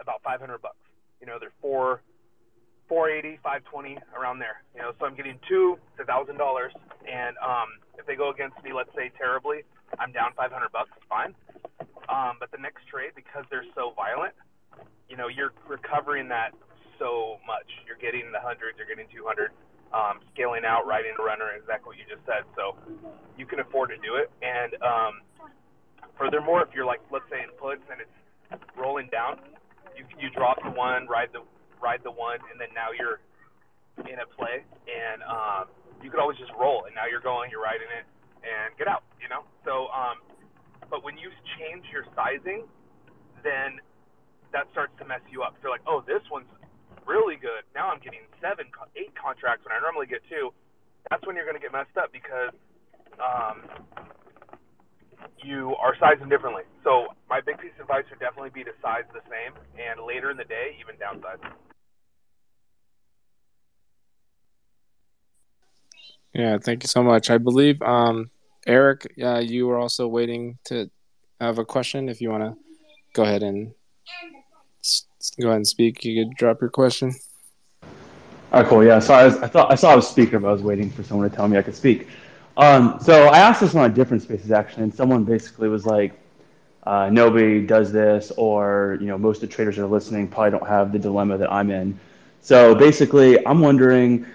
[0.00, 0.76] about 500 bucks.
[1.20, 2.00] You know, they're four,
[2.88, 4.62] 480, 520 around there.
[4.74, 6.72] You know, so I'm getting two, it's thousand dollars,
[7.04, 9.64] and um, if they go against me, let's say terribly,
[9.98, 10.90] I'm down 500 bucks.
[11.08, 11.34] Fine.
[12.08, 14.34] Um, but the next trade, because they're so violent,
[15.08, 16.52] you know, you're recovering that
[16.98, 17.68] so much.
[17.86, 19.50] You're getting the hundreds, you're getting 200,
[19.94, 22.42] um, scaling out, riding a runner, exactly what you just said.
[22.58, 22.74] So
[23.38, 24.26] you can afford to do it.
[24.42, 25.22] And um,
[26.18, 28.18] furthermore, if you're like, let's say in puts and it's
[28.74, 29.38] rolling down,
[29.94, 31.46] you you drop the one, ride the
[31.78, 33.22] ride the one, and then now you're
[34.10, 35.70] in a play, and um,
[36.02, 38.02] you could always just roll, and now you're going, you're riding it,
[38.42, 39.06] and get out.
[39.22, 39.46] You know.
[39.62, 40.18] So, um,
[40.90, 42.66] but when you change your sizing,
[43.46, 43.78] then
[44.50, 45.54] that starts to mess you up.
[45.62, 46.50] So like, oh, this one's
[47.06, 47.64] really good.
[47.74, 48.66] Now I'm getting seven,
[48.96, 50.52] eight contracts when I normally get two.
[51.10, 52.52] That's when you're going to get messed up because
[53.20, 53.62] um,
[55.42, 56.62] you are sizing differently.
[56.82, 60.30] So my big piece of advice would definitely be to size the same, and later
[60.30, 61.40] in the day, even downsize.
[66.34, 67.30] Yeah, thank you so much.
[67.30, 68.30] I believe um,
[68.66, 70.90] Eric, uh, you were also waiting to
[71.40, 72.08] have a question.
[72.08, 72.54] If you want to
[73.12, 73.72] go ahead and
[75.30, 76.04] go ahead and speak.
[76.04, 77.14] You could drop your question.
[78.52, 78.84] All right, cool.
[78.84, 79.22] Yeah, sorry.
[79.22, 81.28] I, was, I thought I saw I was speaker, but I was waiting for someone
[81.28, 82.06] to tell me I could speak.
[82.56, 86.12] Um, so I asked this on different spaces actually, and someone basically was like,
[86.84, 90.52] uh, "Nobody does this," or you know, most of the traders that are listening probably
[90.52, 91.98] don't have the dilemma that I'm in.
[92.42, 94.26] So basically, I'm wondering,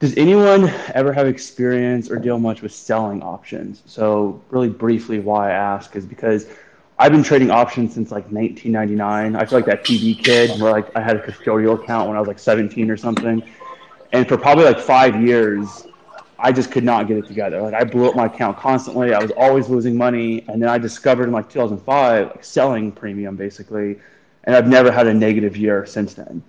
[0.00, 3.82] does anyone ever have experience or deal much with selling options?
[3.86, 6.46] So really briefly, why I ask is because
[7.00, 9.34] I've been trading options since like 1999.
[9.34, 12.20] I feel like that TV kid where like I had a custodial account when I
[12.20, 13.42] was like 17 or something.
[14.12, 15.86] And for probably like five years,
[16.38, 17.62] I just could not get it together.
[17.62, 19.14] Like I blew up my account constantly.
[19.14, 20.44] I was always losing money.
[20.46, 23.98] And then I discovered in like 2005, like selling premium basically.
[24.44, 26.42] And I've never had a negative year since then.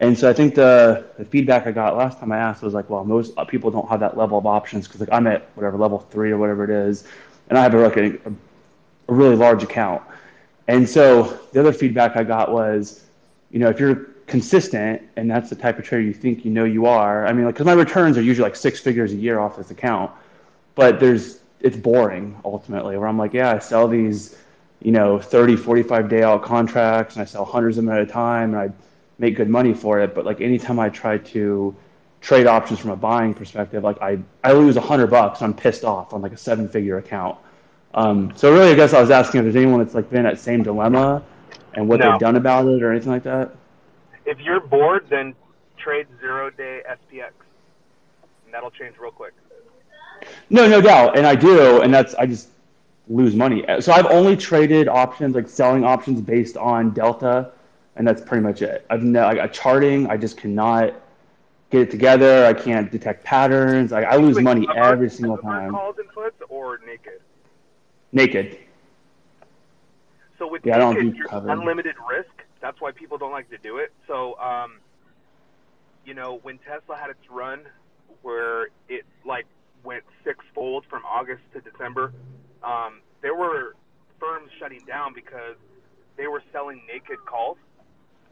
[0.00, 2.88] And so I think the, the feedback I got last time I asked was like,
[2.88, 5.76] well, most uh, people don't have that level of options because like I'm at whatever
[5.76, 7.04] level three or whatever it is,
[7.50, 8.32] and I have a, like a, a
[9.10, 10.02] a really large account.
[10.68, 13.04] And so the other feedback I got was,
[13.50, 16.64] you know, if you're consistent and that's the type of trader you think you know
[16.64, 19.40] you are, I mean, like, because my returns are usually like six figures a year
[19.40, 20.12] off this account,
[20.76, 24.36] but there's, it's boring ultimately, where I'm like, yeah, I sell these,
[24.80, 28.06] you know, 30, 45 day out contracts and I sell hundreds of them at a
[28.06, 28.72] time and I
[29.18, 30.14] make good money for it.
[30.14, 31.74] But like anytime I try to
[32.20, 35.42] trade options from a buying perspective, like I, I lose hundred bucks.
[35.42, 37.36] I'm pissed off on like a seven figure account.
[37.94, 40.38] Um, so really, I guess I was asking if there's anyone that's like been at
[40.38, 41.22] same dilemma
[41.74, 42.10] and what no.
[42.10, 43.50] they've done about it or anything like that.
[44.24, 45.34] If you're bored, then
[45.76, 47.32] trade zero day SPX,
[48.44, 49.32] and that'll change real quick.
[50.50, 52.48] No, no doubt, and I do, and that's I just
[53.08, 53.64] lose money.
[53.80, 57.50] So I've only traded options like selling options based on delta,
[57.96, 58.86] and that's pretty much it.
[58.90, 60.06] I've no like, charting.
[60.08, 60.94] I just cannot
[61.70, 62.44] get it together.
[62.44, 63.92] I can't detect patterns.
[63.92, 65.72] I, I lose Wait, money every single time.
[65.72, 67.20] Calls and puts or naked.
[68.12, 68.58] Naked.
[70.38, 71.50] So with yeah, naked, you're covered.
[71.50, 72.30] unlimited risk.
[72.60, 73.92] That's why people don't like to do it.
[74.06, 74.78] So, um,
[76.04, 77.60] you know, when Tesla had its run
[78.22, 79.46] where it like
[79.84, 82.12] went sixfold from August to December,
[82.62, 83.76] um, there were
[84.18, 85.56] firms shutting down because
[86.16, 87.58] they were selling naked calls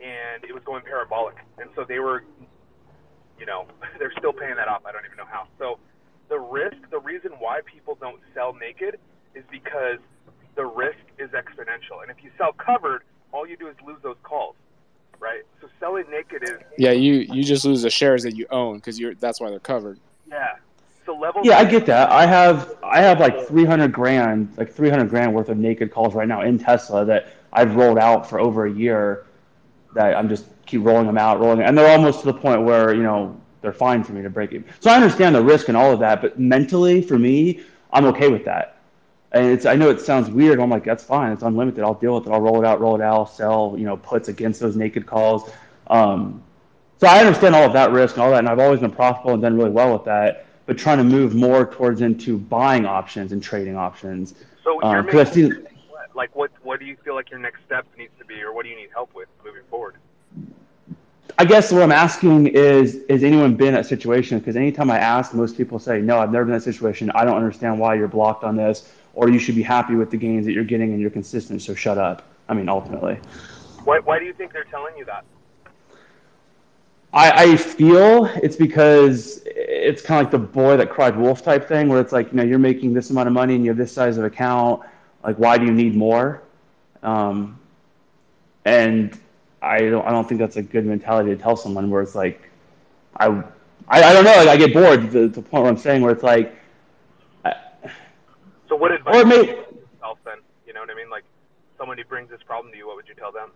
[0.03, 1.37] and it was going parabolic.
[1.59, 2.25] And so they were,
[3.39, 3.67] you know,
[3.99, 4.83] they're still paying that off.
[4.87, 5.49] I don't even know how.
[5.59, 5.79] So
[6.29, 8.99] the risk, the reason why people don't sell naked
[9.39, 9.99] is because
[10.57, 12.03] the risk is exponential.
[12.03, 13.03] And if you sell covered,
[13.33, 14.57] all you do is lose those calls,
[15.21, 15.43] right?
[15.61, 18.99] So selling naked is yeah, you you just lose the shares that you own because
[18.99, 19.99] you're that's why they're covered.
[20.27, 20.57] Yeah.
[21.07, 21.43] So level.
[21.45, 22.11] Yeah, I get that.
[22.11, 25.91] I have I have like three hundred grand, like three hundred grand worth of naked
[25.91, 29.25] calls right now in Tesla that I've rolled out for over a year.
[29.95, 32.93] That I'm just keep rolling them out, rolling, and they're almost to the point where
[32.93, 34.65] you know they're fine for me to break it.
[34.81, 37.63] So I understand the risk and all of that, but mentally for me,
[37.93, 38.78] I'm okay with that.
[39.33, 40.59] And it's I know it sounds weird.
[40.59, 41.33] I'm like, that's fine.
[41.33, 41.85] It's unlimited.
[41.85, 42.31] I'll deal with it.
[42.31, 45.51] I'll roll it out, roll it out, sell, you know, puts against those naked calls.
[45.89, 46.43] Um,
[46.99, 49.35] so I understand all of that risk and all that, and I've always been profitable
[49.35, 50.47] and done really well with that.
[50.67, 54.35] But trying to move more towards into buying options and trading options.
[54.65, 55.53] So um, making, see,
[56.15, 58.65] like what what do you feel like your next step needs to be, or what
[58.65, 59.97] do you need help with moving forward?
[61.41, 64.41] I guess what I'm asking is, has anyone been in that situation?
[64.41, 67.13] Because anytime I ask, most people say, no, I've never been in that situation.
[67.15, 70.17] I don't understand why you're blocked on this or you should be happy with the
[70.17, 71.61] gains that you're getting and you're consistent.
[71.61, 72.23] So shut up.
[72.49, 73.19] I mean, ultimately.
[73.83, 75.25] Why, why do you think they're telling you that?
[77.13, 81.67] I, I feel it's because it's kind of like the boy that cried wolf type
[81.67, 83.77] thing, where it's like, you know, you're making this amount of money and you have
[83.77, 84.83] this size of account.
[85.25, 86.45] Like, why do you need more?
[87.03, 87.59] Um,
[88.67, 89.19] and
[89.61, 92.49] I don't, I don't think that's a good mentality to tell someone where it's like,
[93.17, 93.27] I,
[93.89, 96.13] I, I don't know, like I get bored to the point where I'm saying where
[96.13, 96.55] it's like.
[98.69, 100.39] So what advice Or it may- would you give yourself then?
[100.67, 101.11] You know what I mean?
[101.11, 101.25] Like
[101.79, 103.51] someone who brings this problem to you, what would you tell them?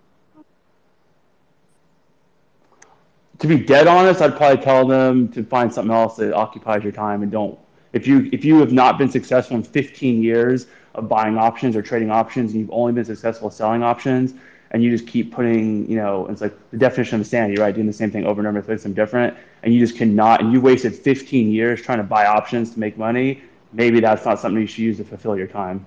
[3.39, 6.93] to be dead honest, I'd probably tell them to find something else that occupies your
[6.93, 7.59] time and don't.
[7.93, 11.83] If you if you have not been successful in 15 years of buying options or
[11.83, 14.35] trading options, and you've only been successful selling options,
[14.71, 17.75] and you just keep putting, you know, it's like the definition of insanity, right?
[17.75, 20.53] Doing the same thing over and over, doing something different, and you just cannot, and
[20.53, 23.43] you wasted 15 years trying to buy options to make money.
[23.73, 25.87] Maybe that's not something you should use to fulfill your time.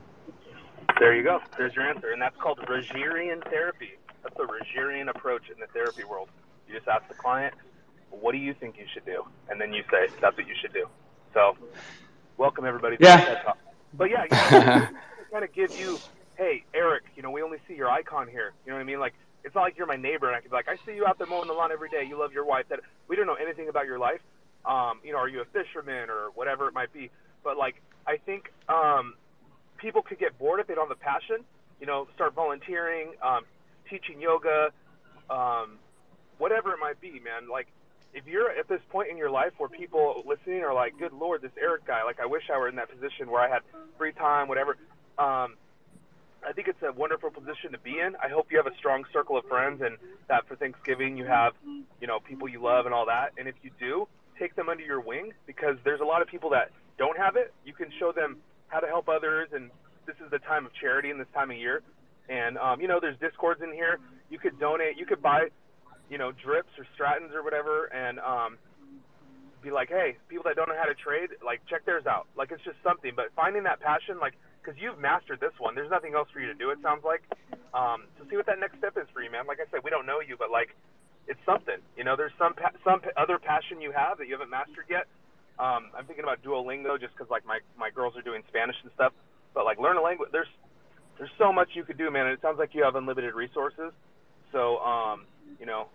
[1.00, 1.40] There you go.
[1.58, 3.98] There's your answer, and that's called Rogerian therapy.
[4.24, 6.30] That's the Rogerian approach in the therapy world.
[6.68, 7.56] You just ask the client,
[8.10, 10.74] "What do you think you should do?" and then you say, "That's what you should
[10.74, 10.90] do."
[11.34, 11.58] So,
[12.38, 13.18] welcome everybody to Yeah.
[13.18, 13.60] the TED Talk.
[13.94, 14.52] But yeah, you know,
[15.32, 16.02] kind of give you,
[16.38, 18.54] "Hey, Eric, you know, we only see your icon here.
[18.66, 19.00] You know what I mean?
[19.00, 21.06] Like, it's not like you're my neighbor, and I could be like, I see you
[21.08, 22.04] out there mowing the lawn every day.
[22.06, 22.68] You love your wife.
[22.70, 24.22] That we don't know anything about your life.
[24.66, 27.12] Um, you know, are you a fisherman or whatever it might be?
[27.46, 29.14] But like, I think um,
[29.78, 31.46] people could get bored if they don't have a passion.
[31.80, 33.44] You know, start volunteering, um,
[33.90, 34.72] teaching yoga,
[35.30, 35.78] um,
[36.40, 37.48] whatever it might be, man.
[37.50, 37.68] Like,
[38.14, 41.42] if you're at this point in your life where people listening are like, "Good Lord,
[41.42, 42.04] this Eric guy!
[42.04, 43.62] Like, I wish I were in that position where I had
[43.98, 44.78] free time, whatever."
[45.18, 45.56] Um,
[46.46, 48.16] I think it's a wonderful position to be in.
[48.24, 49.98] I hope you have a strong circle of friends, and
[50.28, 51.54] that for Thanksgiving you have,
[52.00, 53.34] you know, people you love and all that.
[53.38, 54.08] And if you do,
[54.40, 57.54] take them under your wing because there's a lot of people that don't have it.
[57.66, 59.70] You can show them how to help others, and
[60.06, 61.82] this is the time of charity in this time of year.
[62.30, 64.00] And um, you know, there's discords in here.
[64.30, 64.98] You could donate.
[64.98, 65.48] You could buy,
[66.10, 68.58] you know, drips or Stratons or whatever, and um,
[69.62, 72.28] be like, hey, people that don't know how to trade, like check theirs out.
[72.38, 73.12] Like it's just something.
[73.16, 76.48] But finding that passion, like, because you've mastered this one, there's nothing else for you
[76.48, 76.70] to do.
[76.70, 77.22] It sounds like.
[77.74, 79.46] Um, so see what that next step is for you, man.
[79.46, 80.74] Like I said, we don't know you, but like,
[81.28, 81.82] it's something.
[81.98, 84.86] You know, there's some pa- some pa- other passion you have that you haven't mastered
[84.90, 85.10] yet.
[85.58, 88.92] Um, I'm thinking about Duolingo just because like my my girls are doing Spanish and
[88.94, 89.14] stuff.
[89.54, 90.30] But like, learn a language.
[90.32, 90.48] There's
[91.18, 92.26] there's so much you could do, man.
[92.26, 93.92] And it sounds like you have unlimited resources.
[94.52, 95.26] So, um,
[95.60, 95.88] you know,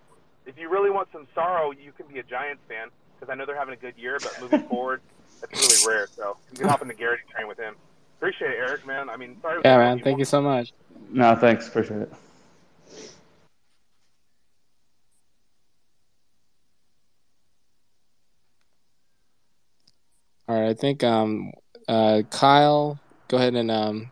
[0.45, 3.45] if you really want some sorrow, you can be a Giants fan because I know
[3.45, 5.01] they're having a good year, but moving forward,
[5.39, 6.07] that's really rare.
[6.07, 7.75] So you can hop in the Garrity train with him.
[8.17, 9.09] Appreciate it, Eric, man.
[9.09, 9.61] I mean, sorry.
[9.63, 9.99] Yeah, man.
[9.99, 10.73] Thank you so much.
[11.11, 11.67] No, thanks.
[11.67, 12.13] Appreciate it.
[20.51, 21.53] All right, I think um,
[21.87, 22.99] uh, Kyle,
[23.29, 24.11] go ahead and um,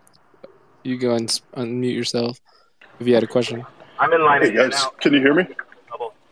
[0.84, 2.40] you go and unmute yourself
[3.02, 3.66] if you had a question.
[4.00, 4.92] I'm in line Hey guys, now.
[5.02, 5.46] can you hear me?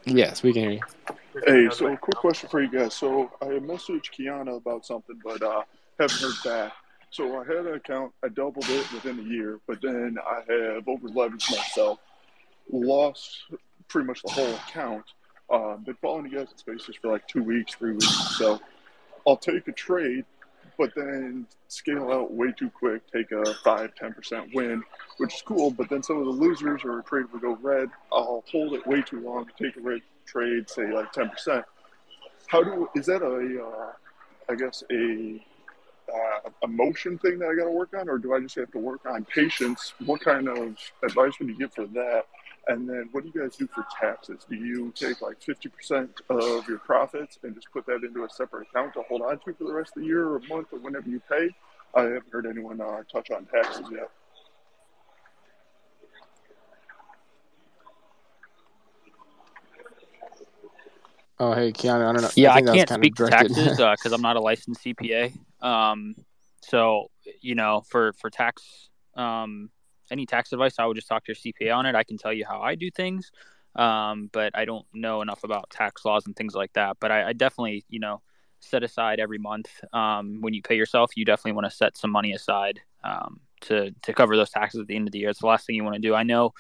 [0.06, 0.82] Yes, we can hear you.
[1.46, 2.94] Hey, so quick question for you guys.
[2.94, 5.64] So I messaged Kiana about something, but uh,
[6.00, 6.72] haven't heard back.
[7.10, 10.88] So I had an account, I doubled it within a year, but then I have
[10.88, 12.00] over leveraged myself,
[12.72, 13.40] lost
[13.90, 15.04] pretty much the whole account.
[15.50, 18.38] Uh, been following you guys in spaces for like two weeks, three weeks.
[18.38, 18.62] So
[19.28, 20.24] I'll take a trade,
[20.78, 24.82] but then scale out way too quick, take a 5 10% win,
[25.18, 25.70] which is cool.
[25.70, 27.90] But then some of the losers or a trade will go red.
[28.12, 31.64] I'll hold it way too long, take a red trade, say like 10%.
[32.48, 33.92] How do, is that a, uh,
[34.50, 35.44] I guess, a
[36.14, 38.80] uh, emotion thing that I got to work on, or do I just have to
[38.80, 39.94] work on patience?
[40.06, 42.26] What kind of advice would you give for that?
[42.70, 44.46] And then what do you guys do for taxes?
[44.50, 48.68] Do you take like 50% of your profits and just put that into a separate
[48.68, 51.10] account to hold on to for the rest of the year or month or whenever
[51.10, 51.50] you pay?
[51.96, 54.10] I haven't heard anyone uh, touch on taxes yet.
[61.40, 62.30] Oh, hey, Keanu, I don't know.
[62.36, 63.56] Yeah, I, think that can't speak of to directed.
[63.56, 65.38] taxes because I'm not a licensed CPA.
[65.62, 66.16] Um,
[66.62, 67.10] so
[67.42, 69.70] you know, for for tax, um,
[70.12, 71.96] any tax advice, I would just talk to your CPA on it.
[71.96, 73.32] I can tell you how I do things,
[73.76, 76.98] um, but I don't know enough about tax laws and things like that.
[77.00, 78.22] But I, I definitely, you know,
[78.60, 81.12] set aside every month um, when you pay yourself.
[81.16, 84.88] You definitely want to set some money aside um, to to cover those taxes at
[84.88, 85.30] the end of the year.
[85.30, 86.16] It's the last thing you want to do.
[86.16, 86.54] I know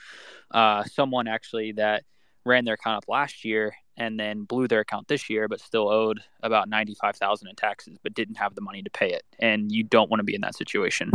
[0.51, 2.03] uh, someone actually that
[2.45, 5.89] ran their account up last year and then blew their account this year, but still
[5.89, 9.23] owed about ninety five thousand in taxes, but didn't have the money to pay it.
[9.39, 11.11] And you don't want to be in that situation.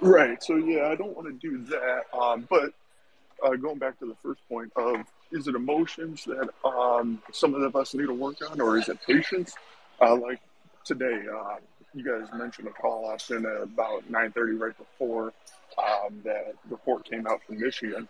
[0.00, 0.42] Right.
[0.42, 2.02] So yeah, I don't want to do that.
[2.16, 2.72] Um, but
[3.42, 7.76] uh, going back to the first point of is it emotions that um, some of
[7.76, 9.54] us need to work on, or is it patience?
[10.00, 10.40] Uh, like
[10.84, 11.56] today, uh,
[11.94, 15.32] you guys mentioned a call I option at about 9:30 right before
[15.78, 18.08] um, that report came out from Michigan.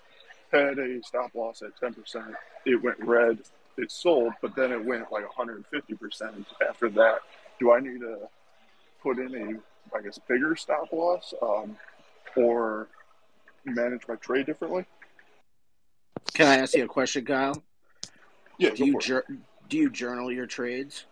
[0.52, 2.34] had a stop loss at 10%.
[2.64, 3.38] It went red,
[3.76, 7.20] it sold, but then it went like 150% after that.
[7.58, 8.28] Do I need to
[9.02, 11.76] put in a, I guess, bigger stop loss um,
[12.36, 12.88] or
[13.64, 14.84] manage my trade differently?
[16.34, 17.62] Can I ask you a question, Kyle?
[18.58, 19.26] Yeah, do you jur-
[19.68, 21.06] do you journal your trades?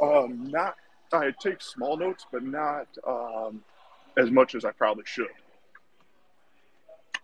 [0.00, 0.76] Um, not.
[1.12, 3.62] I take small notes, but not um,
[4.16, 5.28] as much as I probably should.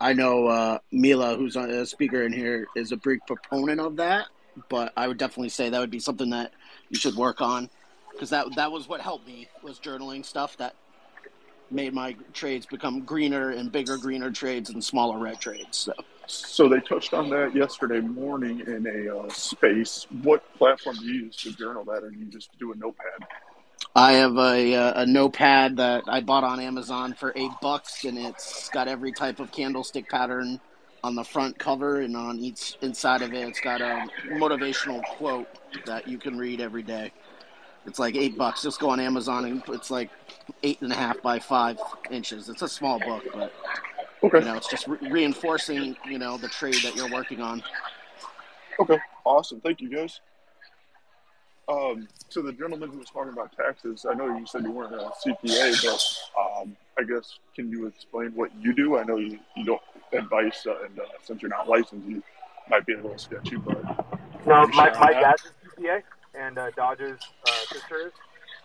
[0.01, 4.27] I know uh, Mila, who's a speaker in here, is a big proponent of that.
[4.69, 6.53] But I would definitely say that would be something that
[6.91, 7.71] you should work on
[8.13, 10.75] because that that was what helped me was journaling stuff that
[11.71, 15.77] made my trades become greener and bigger greener trades and smaller red trades.
[15.79, 15.93] So.
[16.29, 20.07] So they touched on that yesterday morning in a uh, space.
[20.23, 23.27] What platform do you use to journal that, or do you just do a notepad?
[23.95, 28.17] I have a, uh, a notepad that I bought on Amazon for eight bucks, and
[28.17, 30.61] it's got every type of candlestick pattern
[31.05, 35.49] on the front cover, and on each inside of it, it's got a motivational quote
[35.85, 37.13] that you can read every day.
[37.87, 38.63] It's like eight bucks.
[38.63, 40.11] Just go on Amazon, and it's like
[40.63, 41.79] eight and a half by five
[42.11, 42.49] inches.
[42.49, 43.53] It's a small book, but
[44.23, 44.39] okay.
[44.39, 47.63] you know, it's just re- reinforcing you know the trade that you're working on.
[48.81, 49.61] Okay, awesome.
[49.61, 50.21] Thank you, guys.
[51.69, 54.95] Um, to the gentleman who was talking about taxes, I know you said you weren't
[54.95, 58.99] a CPA, but um, I guess can you explain what you do?
[58.99, 59.81] I know you, you don't
[60.13, 62.23] advice, uh, and uh, since you're not licensed, you
[62.69, 63.57] might be a little sketchy.
[63.57, 63.83] But
[64.47, 66.03] no, my, my dad's a CPA,
[66.35, 68.13] and uh, Dodge's uh, sister is,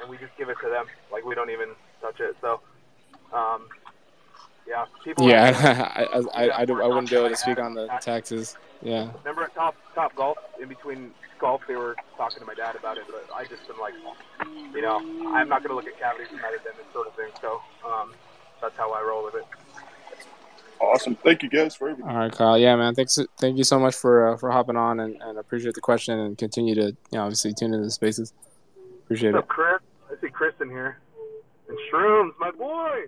[0.02, 0.85] and we just give it to them.
[1.11, 1.69] Like we don't even
[2.02, 2.35] touch it.
[2.41, 2.60] So,
[3.34, 3.68] um,
[4.68, 5.27] yeah, people.
[5.27, 8.57] Yeah, I, I, I, I, I wouldn't be able to speak on the taxes.
[8.81, 9.11] Yeah.
[9.19, 12.98] Remember at Top Top Golf, in between golf, they were talking to my dad about
[12.98, 13.94] it, but I just been like,
[14.73, 17.30] you know, I'm not going to look at cavities and this sort of thing.
[17.41, 18.14] So um,
[18.61, 19.45] that's how I roll with it.
[20.79, 21.15] Awesome.
[21.15, 22.09] Thank you guys for everything.
[22.09, 22.57] All right, Kyle.
[22.57, 22.93] Yeah, man.
[22.93, 23.17] Thanks.
[23.39, 26.37] Thank you so much for uh, for hopping on and, and appreciate the question and
[26.37, 28.33] continue to you know obviously tune into the spaces.
[29.03, 29.49] Appreciate What's it.
[29.49, 29.79] up, Chris?
[30.11, 30.99] I see Chris in here.
[31.67, 33.05] And Shrooms, my boy,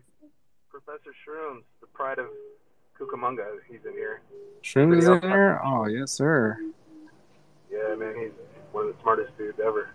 [0.69, 2.27] Professor Shrooms, the pride of
[2.99, 3.45] Cucamonga.
[3.69, 4.21] He's in here.
[4.63, 5.61] Shrooms is in here.
[5.63, 6.57] Oh yes, sir.
[7.71, 8.31] Yeah, man, he's
[8.71, 9.89] one of the smartest dudes ever.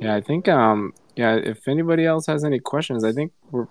[0.00, 3.66] Yeah, I think um yeah, if anybody else has any questions, I think we're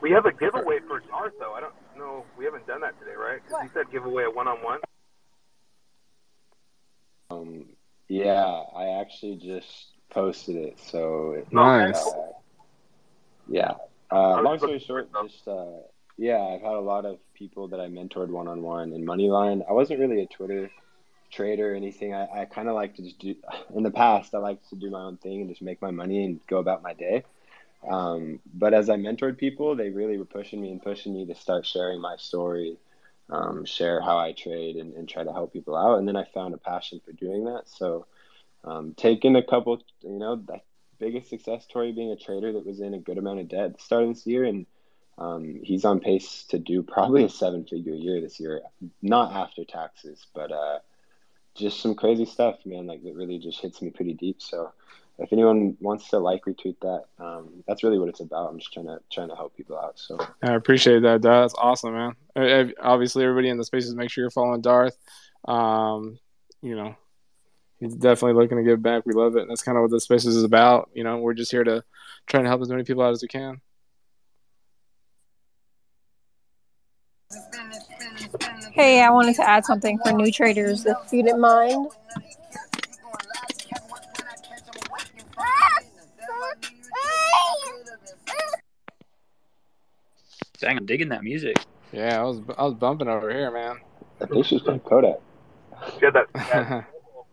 [0.00, 1.54] We have a giveaway for Darth, though.
[1.54, 2.24] I don't know.
[2.36, 3.40] We haven't done that today, right?
[3.44, 4.80] Because you said giveaway a one-on-one.
[7.30, 7.66] Um,
[8.08, 12.06] yeah, I actually just posted it, so it, Nice.
[12.06, 12.32] uh,
[13.48, 13.74] yeah.
[14.10, 15.66] Uh, long story short, just uh,
[16.16, 19.62] yeah, I've had a lot of people that I mentored one on one in Moneyline.
[19.68, 20.70] I wasn't really a Twitter
[21.30, 22.14] trader or anything.
[22.14, 23.34] I, I kind of like to just do.
[23.74, 26.24] In the past, I liked to do my own thing and just make my money
[26.24, 27.24] and go about my day.
[27.86, 31.34] Um, but as I mentored people, they really were pushing me and pushing me to
[31.34, 32.76] start sharing my story,
[33.30, 35.98] um, share how I trade, and, and try to help people out.
[35.98, 37.62] And then I found a passion for doing that.
[37.66, 38.06] So,
[38.64, 40.60] um, taking a couple, you know, the
[40.98, 43.76] biggest success story being a trader that was in a good amount of debt at
[43.76, 44.66] the start of this year, and
[45.16, 48.62] um, he's on pace to do probably a seven-figure year this year,
[49.02, 50.78] not after taxes, but uh,
[51.54, 52.86] just some crazy stuff, man.
[52.86, 54.42] Like that really just hits me pretty deep.
[54.42, 54.72] So
[55.18, 58.50] if anyone wants to like retweet that, um, that's really what it's about.
[58.50, 59.98] I'm just trying to trying to help people out.
[59.98, 61.22] So I appreciate that.
[61.22, 62.12] That's awesome, man.
[62.36, 64.96] Uh, uh, Obviously, everybody in the spaces, make sure you're following Darth.
[65.46, 66.18] Um,
[66.62, 66.94] you know,
[67.78, 69.06] he's definitely looking to give back.
[69.06, 69.46] We love it.
[69.48, 70.90] That's kind of what the spaces is about.
[70.94, 71.82] You know, we're just here to
[72.26, 73.60] try and help as many people out as we can.
[78.72, 81.88] Hey, I wanted to add something for new traders, if you didn't mind.
[90.68, 91.56] Dang, I'm digging that music.
[91.92, 93.78] Yeah, I was I was bumping over here, man.
[94.20, 95.18] I think she's from Kodak.
[95.98, 96.84] She had that, that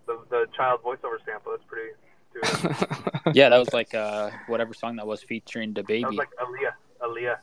[0.07, 1.52] the, the child voiceover sample.
[1.52, 1.91] That's pretty.
[3.26, 3.36] Dude.
[3.36, 6.03] yeah, that was like uh, whatever song that was featuring the baby.
[6.03, 6.30] That was like
[7.02, 7.40] Aaliyah.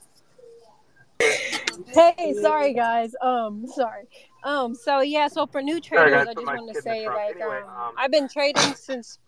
[1.19, 2.17] Aaliyah.
[2.17, 3.13] Hey, sorry guys.
[3.21, 4.05] Um, sorry.
[4.43, 7.07] Um, so yeah, so for new Sorry, traders, guys, I just my wanted to say
[7.07, 9.19] like Anyway, um, um, I've been trading since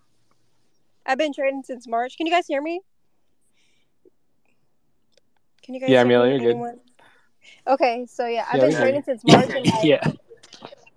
[1.05, 2.17] I've been trading since March.
[2.17, 2.81] Can you guys hear me?
[5.65, 6.37] Can you guys Yeah, hear Amelia, me?
[6.43, 6.79] you're good.
[7.67, 10.11] Okay, so yeah, I've Yeah, been we hear trading since March and like yeah.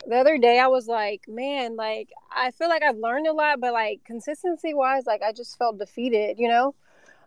[0.07, 3.61] the other day I was like, man, like I feel like I've learned a lot,
[3.61, 6.75] but like consistency wise, like I just felt defeated, you know?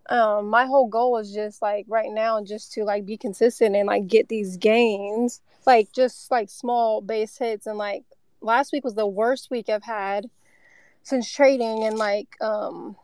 [0.10, 3.88] Um, my whole goal is just like right now just to like be consistent and
[3.88, 8.04] like get these gains, like just like small base hits and like
[8.42, 10.30] last week was the worst week I've had
[11.04, 12.96] since trading and like um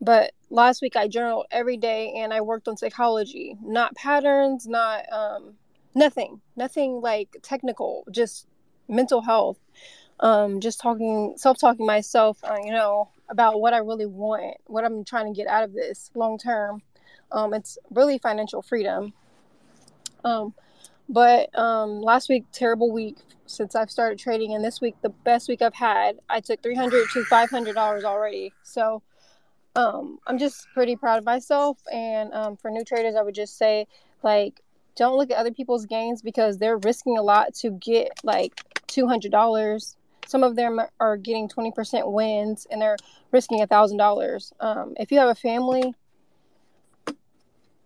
[0.00, 5.04] but last week I journaled every day and I worked on psychology, not patterns, not
[5.12, 5.54] um
[5.94, 8.46] nothing, nothing like technical, just
[8.88, 9.58] mental health.
[10.20, 14.84] Um, just talking, self talking myself, uh, you know, about what I really want, what
[14.84, 16.82] I'm trying to get out of this long term.
[17.32, 19.12] Um, it's really financial freedom.
[20.24, 20.54] Um,
[21.08, 23.16] but um, last week, terrible week
[23.46, 26.20] since I've started trading, and this week, the best week I've had.
[26.30, 28.52] I took three hundred to five hundred dollars already.
[28.62, 29.02] So
[29.76, 31.78] um, I'm just pretty proud of myself.
[31.92, 33.86] And um, for new traders, I would just say,
[34.22, 34.60] like,
[34.96, 39.06] don't look at other people's gains because they're risking a lot to get like two
[39.06, 39.96] hundred dollars.
[40.26, 42.96] Some of them are getting twenty percent wins, and they're
[43.32, 44.52] risking a thousand dollars.
[44.60, 45.94] Um, if you have a family,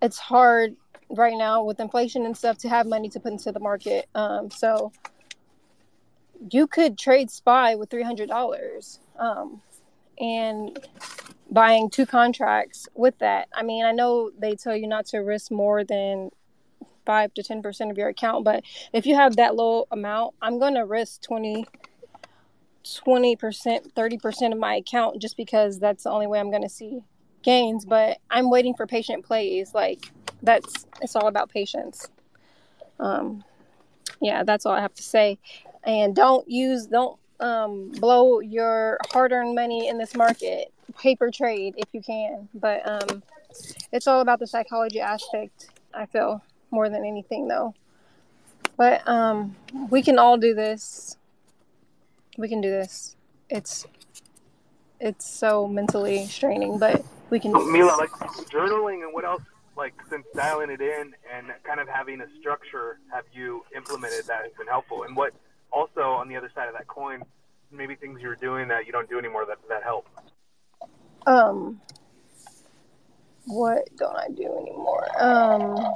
[0.03, 0.77] it's hard
[1.11, 4.07] right now with inflation and stuff to have money to put into the market.
[4.15, 4.93] Um, so
[6.51, 9.63] you could trade SPY with three hundred dollars um,
[10.21, 10.79] and
[11.51, 13.49] buying two contracts with that.
[13.55, 16.31] I mean, I know they tell you not to risk more than
[17.07, 18.63] five to ten percent of your account, but
[18.93, 21.67] if you have that low amount, I'm gonna risk 20
[23.37, 27.01] percent, thirty percent of my account just because that's the only way I'm gonna see
[27.43, 27.85] gains.
[27.85, 29.75] But I'm waiting for patient plays.
[29.75, 30.13] Like
[30.43, 32.09] that's it's all about patience.
[33.01, 33.45] Um,
[34.21, 35.39] yeah, that's all I have to say.
[35.85, 40.73] And don't use don't um, blow your hard-earned money in this market.
[40.99, 43.23] Paper trade if you can, but um,
[43.93, 45.71] it's all about the psychology aspect.
[45.95, 47.75] I feel more than anything, though.
[48.77, 49.57] But um,
[49.91, 51.17] we can all do this.
[52.37, 53.17] We can do this.
[53.51, 53.87] It's
[55.01, 57.53] it's so mentally straining, but we can.
[57.53, 58.11] Mila, like
[58.51, 59.43] journaling and what else
[59.77, 64.43] like since dialing it in and kind of having a structure have you implemented that
[64.43, 65.33] has been helpful and what
[65.73, 67.23] also on the other side of that coin
[67.71, 70.09] maybe things you're doing that you don't do anymore that that help.
[71.27, 71.81] Um
[73.47, 75.07] what don't i do anymore?
[75.23, 75.95] Um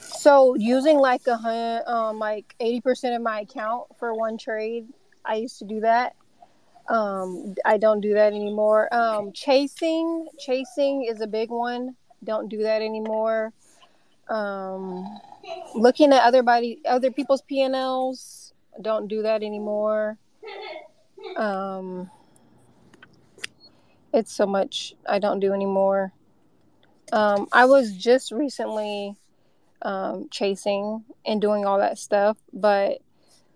[0.00, 4.86] so using like a hundred um like 80% of my account for one trade
[5.24, 6.14] i used to do that.
[6.88, 8.92] Um i don't do that anymore.
[8.92, 11.96] Um chasing chasing is a big one.
[12.24, 13.52] Don't do that anymore.
[14.28, 15.20] Um,
[15.74, 18.43] looking at other body, other people's P&Ls,
[18.80, 20.18] don't do that anymore.
[21.36, 22.10] Um,
[24.12, 26.12] it's so much I don't do anymore.
[27.12, 29.16] Um, I was just recently
[29.82, 32.98] um, chasing and doing all that stuff, but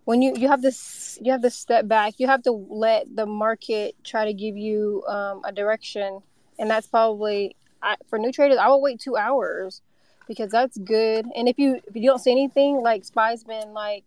[0.04, 3.26] when you you have this you have to step back you have to let the
[3.26, 6.22] market try to give you um, a direction
[6.58, 9.82] and that's probably I, for new traders, I will wait two hours
[10.26, 11.26] because that's good.
[11.36, 14.04] And if you if you don't see anything, like Spy's been like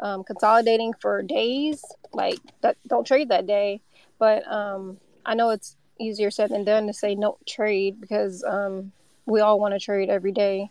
[0.00, 3.80] um, consolidating for days, like that don't trade that day.
[4.18, 8.92] But um, I know it's easier said than done to say no trade because um,
[9.26, 10.70] we all want to trade every day.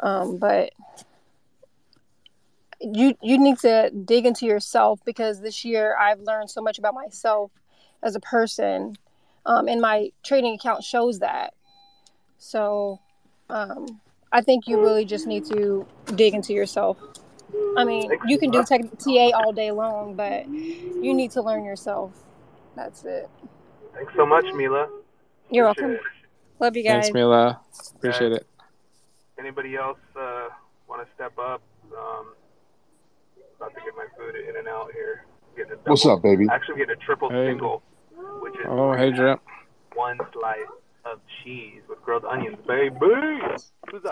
[0.00, 0.72] Um, but
[2.80, 6.94] you you need to dig into yourself because this year I've learned so much about
[6.94, 7.50] myself
[8.02, 8.96] as a person
[9.44, 11.54] um, and my trading account shows that.
[12.38, 13.00] So
[13.50, 14.00] um,
[14.30, 16.98] I think you really just need to dig into yourself.
[17.76, 21.64] I mean, you can do tech, TA all day long, but you need to learn
[21.64, 22.12] yourself.
[22.74, 23.28] That's it.
[23.94, 24.88] Thanks so much, Mila.
[25.50, 25.90] You're Appreciate welcome.
[25.96, 26.00] it.
[26.60, 27.04] Love you guys.
[27.04, 27.60] Thanks, Mila.
[27.96, 28.46] Appreciate it.
[29.38, 30.48] Anybody else uh,
[30.88, 31.62] want to step up?
[31.96, 32.34] Um,
[33.56, 35.24] about to get my food in and out here.
[35.56, 36.46] Getting a double, What's up, baby?
[36.50, 37.48] Actually, getting a triple Hey.
[37.50, 37.82] single,
[38.40, 39.40] which is Oh, hey, Drip.
[39.94, 40.58] one slice
[41.12, 42.96] of cheese with grilled onions, baby.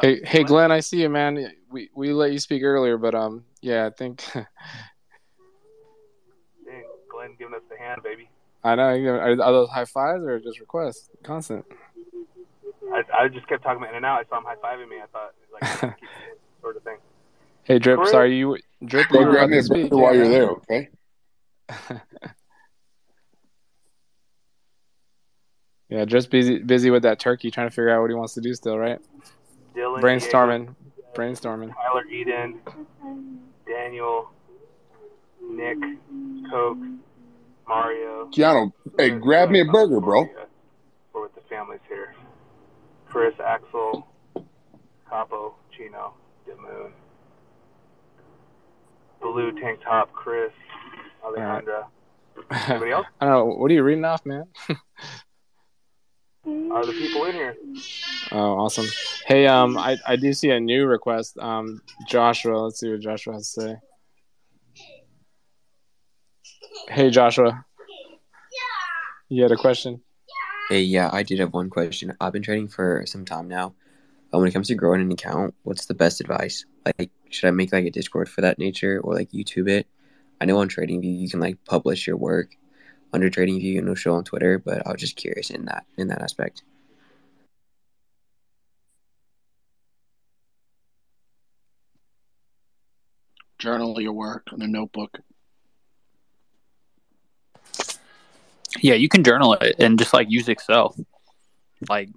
[0.00, 1.52] Hey, hey, Glenn, I see you, man.
[1.70, 4.44] We we let you speak earlier, but um, yeah, I think Dang,
[7.10, 8.28] Glenn giving us the hand, baby.
[8.64, 8.82] I know.
[8.84, 11.08] Are, are those high fives or just requests?
[11.22, 11.64] Constant.
[12.92, 14.20] I, I just kept talking about in and out.
[14.20, 14.96] I saw him high fiving me.
[15.02, 15.94] I thought it was like
[16.60, 16.96] sort of thing.
[17.64, 17.98] Hey, Drip.
[17.98, 18.10] Chris?
[18.10, 19.08] Sorry, you Drip.
[19.08, 19.92] Go You were grab about me a speak.
[19.92, 20.88] while yeah, you're there, okay?
[25.88, 28.40] Yeah, just busy busy with that turkey, trying to figure out what he wants to
[28.40, 28.98] do still, right?
[29.74, 30.74] Dylan, Brainstorming,
[31.14, 31.72] brainstorming.
[31.74, 32.58] Tyler Eden,
[33.66, 34.30] Daniel,
[35.48, 35.78] Nick,
[36.50, 36.78] Coke,
[37.68, 38.28] Mario.
[38.30, 40.28] Keanu, hey, grab me a burger, bro.
[41.12, 42.14] We're with the families here.
[43.08, 44.08] Chris, Axel,
[45.08, 46.14] Capo, Chino,
[46.48, 46.90] Demoon,
[49.22, 50.50] Blue Tank Top, Chris,
[51.24, 51.84] Alejandra.
[52.68, 53.06] Anybody else?
[53.20, 53.54] I don't know.
[53.54, 54.46] What are you reading off, man?
[56.76, 57.56] Are the people in here?
[58.32, 58.84] Oh, awesome.
[59.24, 61.38] Hey, um, I, I do see a new request.
[61.38, 62.58] Um, Joshua.
[62.58, 63.76] Let's see what Joshua has to say.
[66.90, 67.64] Hey, Joshua.
[69.30, 70.02] You had a question?
[70.68, 72.14] Hey, yeah, I did have one question.
[72.20, 73.72] I've been trading for some time now.
[74.34, 76.66] Uh, when it comes to growing an account, what's the best advice?
[76.84, 79.86] Like, should I make like a Discord for that nature or like YouTube it?
[80.42, 82.54] I know on TradingView you can like publish your work
[83.12, 86.08] under TradingView and it'll show on Twitter, but I was just curious in that in
[86.08, 86.62] that aspect.
[93.58, 95.18] Journal your work in a notebook.
[98.82, 100.94] Yeah, you can journal it and just like use Excel.
[101.88, 102.10] Like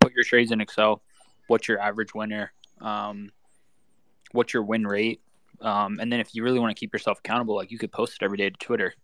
[0.00, 1.02] put your trades in Excel.
[1.48, 2.52] What's your average winner?
[2.80, 3.30] Um,
[4.32, 5.20] what's your win rate?
[5.60, 8.16] Um, and then if you really want to keep yourself accountable, like you could post
[8.20, 8.94] it every day to Twitter.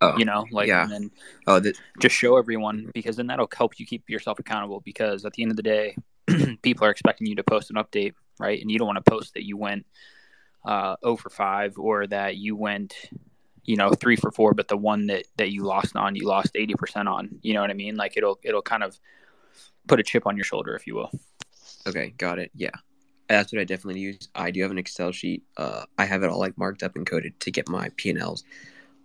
[0.00, 0.84] Oh, you know, like yeah.
[0.84, 1.10] and then
[1.46, 4.80] Oh, that just show everyone because then that'll help you keep yourself accountable.
[4.80, 5.96] Because at the end of the day,
[6.62, 8.60] people are expecting you to post an update, right?
[8.60, 9.86] And you don't want to post that you went
[10.64, 12.94] uh, 0 for five or that you went,
[13.64, 16.52] you know, three for four, but the one that that you lost on, you lost
[16.54, 17.38] eighty percent on.
[17.42, 17.96] You know what I mean?
[17.96, 18.98] Like it'll it'll kind of
[19.88, 21.10] put a chip on your shoulder, if you will.
[21.86, 22.50] Okay, got it.
[22.54, 22.70] Yeah.
[23.28, 24.28] That's what I definitely use.
[24.34, 25.42] I do have an Excel sheet.
[25.56, 28.18] Uh, I have it all like marked up and coded to get my P and
[28.18, 28.42] Ls.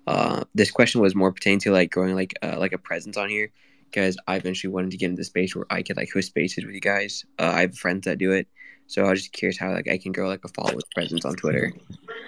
[0.05, 3.29] Uh, this question was more pertaining to like growing like uh, like a presence on
[3.29, 3.51] here
[3.89, 6.65] because I eventually wanted to get into the space where I could like host spaces
[6.65, 7.25] with you guys.
[7.39, 8.47] Uh, I have friends that do it,
[8.87, 11.35] so I was just curious how like I can grow like a followers presence on
[11.35, 11.71] Twitter.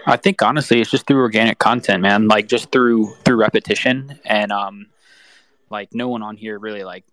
[0.05, 2.27] I think honestly, it's just through organic content, man.
[2.27, 4.87] Like just through through repetition, and um,
[5.69, 7.03] like no one on here really like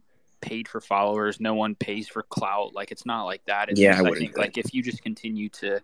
[0.40, 1.40] paid for followers.
[1.40, 2.74] No one pays for clout.
[2.74, 3.70] Like it's not like that.
[3.70, 5.80] It's Yeah, I just, I, wouldn't think like if you just continue to,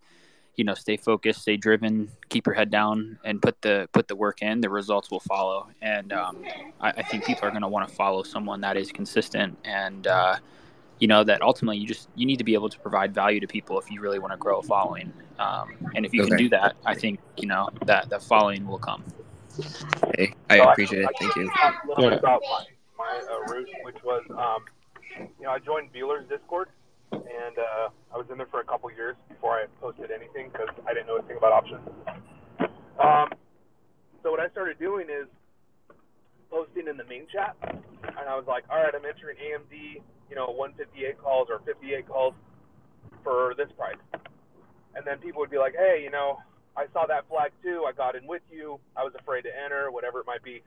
[0.58, 4.16] you know, stay focused, stay driven, keep your head down, and put the put the
[4.16, 5.68] work in, the results will follow.
[5.80, 6.36] And um,
[6.80, 10.06] I, I think people are going to want to follow someone that is consistent and.
[10.06, 10.36] Uh,
[11.00, 13.46] you know that ultimately you just you need to be able to provide value to
[13.46, 16.48] people if you really want to grow a following um, and if you can do
[16.48, 19.04] that i think you know that that following will come
[20.16, 21.10] Hey, I So appreciate it.
[21.20, 21.50] Thank you.
[21.62, 22.10] a little Yeah.
[22.10, 22.64] bit about my,
[22.98, 24.64] my uh, route, which was, um,
[25.38, 26.68] you know, I joined Bueller's Discord,
[27.12, 30.68] and uh, I was in there for a couple years before I posted anything because
[30.86, 31.86] I didn't know anything about options.
[32.98, 33.28] Um,
[34.22, 35.28] so what I started doing is
[36.50, 40.36] posting in the main chat, and I was like, all right, I'm entering AMD, you
[40.36, 42.34] know, 158 calls or 58 calls
[43.22, 44.00] for this price.
[44.94, 46.38] And then people would be like, hey, you know,
[46.76, 47.84] I saw that flag too.
[47.86, 48.78] I got in with you.
[48.96, 50.62] I was afraid to enter, whatever it might be.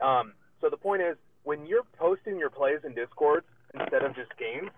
[0.00, 3.44] Um, so the point is, when you're posting your plays in Discord
[3.74, 4.70] instead of just games,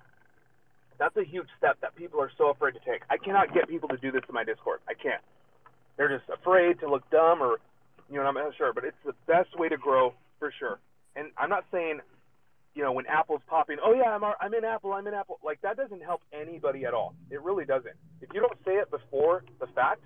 [0.98, 3.02] that's a huge step that people are so afraid to take.
[3.10, 4.80] I cannot get people to do this in my Discord.
[4.88, 5.22] I can't.
[5.96, 7.58] They're just afraid to look dumb or,
[8.10, 10.78] you know, I'm not sure, but it's the best way to grow for sure.
[11.16, 12.00] And I'm not saying,
[12.74, 15.38] you know, when Apple's popping, oh yeah, I'm I'm in Apple, I'm in Apple.
[15.44, 17.14] Like that doesn't help anybody at all.
[17.30, 17.94] It really doesn't.
[18.20, 20.00] If you don't say it before the fact,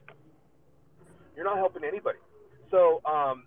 [1.35, 2.19] you're not helping anybody.
[2.71, 3.45] So um,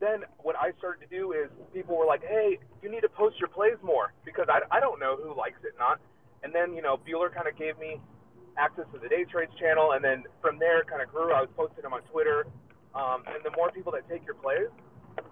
[0.00, 3.36] then what I started to do is people were like, hey, you need to post
[3.38, 6.00] your plays more because I, I don't know who likes it not.
[6.44, 7.98] And then, you know, Bueller kind of gave me
[8.60, 9.92] access to the Day Trades channel.
[9.96, 11.32] And then from there it kind of grew.
[11.32, 12.44] I was posting them on Twitter.
[12.94, 14.70] Um, and the more people that take your plays,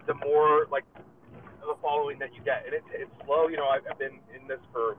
[0.09, 0.89] the more like
[1.61, 2.65] the following that you get.
[2.65, 3.47] And it, it's slow.
[3.47, 4.97] You know, I've, I've been in this for,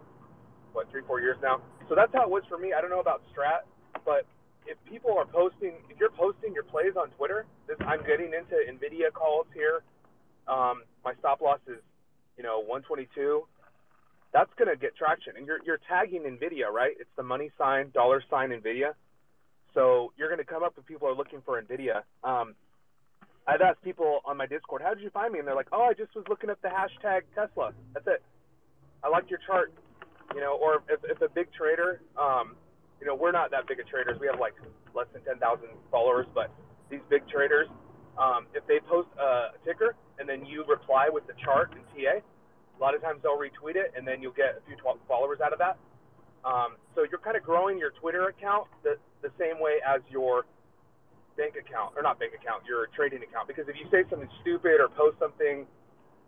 [0.71, 1.61] what, three, four years now.
[1.89, 2.71] So that's how it was for me.
[2.71, 3.67] I don't know about Strat,
[4.05, 4.25] but
[4.65, 8.55] if people are posting, if you're posting your plays on Twitter, this, I'm getting into
[8.55, 9.83] Nvidia calls here.
[10.47, 11.81] Um, my stop loss is,
[12.37, 13.45] you know, 122.
[14.33, 16.93] That's gonna get traction, and you're you're tagging Nvidia, right?
[16.99, 18.93] It's the money sign, dollar sign Nvidia.
[19.73, 22.01] So you're gonna come up with people are looking for Nvidia.
[22.23, 22.55] Um,
[23.45, 25.39] I've asked people on my Discord, how did you find me?
[25.39, 27.73] And they're like, oh, I just was looking up the hashtag Tesla.
[27.93, 28.23] That's it.
[29.03, 29.73] I liked your chart.
[30.33, 32.55] You know, or if, if a big trader, um,
[32.99, 34.17] you know, we're not that big of traders.
[34.19, 34.53] We have like
[34.95, 36.49] less than 10,000 followers, but
[36.89, 37.67] these big traders,
[38.17, 42.23] um, if they post a ticker and then you reply with the chart and TA,
[42.77, 44.75] a lot of times they'll retweet it and then you'll get a few
[45.07, 45.77] followers out of that.
[46.45, 50.45] Um, so you're kind of growing your Twitter account the, the same way as your
[51.37, 53.47] bank account, or not bank account, your trading account.
[53.47, 55.65] Because if you say something stupid or post something,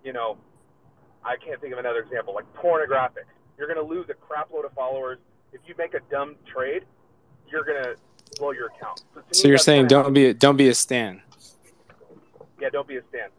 [0.04, 0.38] you know,
[1.24, 3.26] I can't think of another example, like pornographic,
[3.58, 5.20] you're going to lose a crap load of followers.
[5.54, 6.84] If you make a dumb trade,
[7.50, 7.96] you're going to
[8.38, 9.04] blow your account.
[9.14, 11.22] So, So me, you're saying don't be a, don't be a stan.
[12.62, 13.30] yeah, don't be a stan.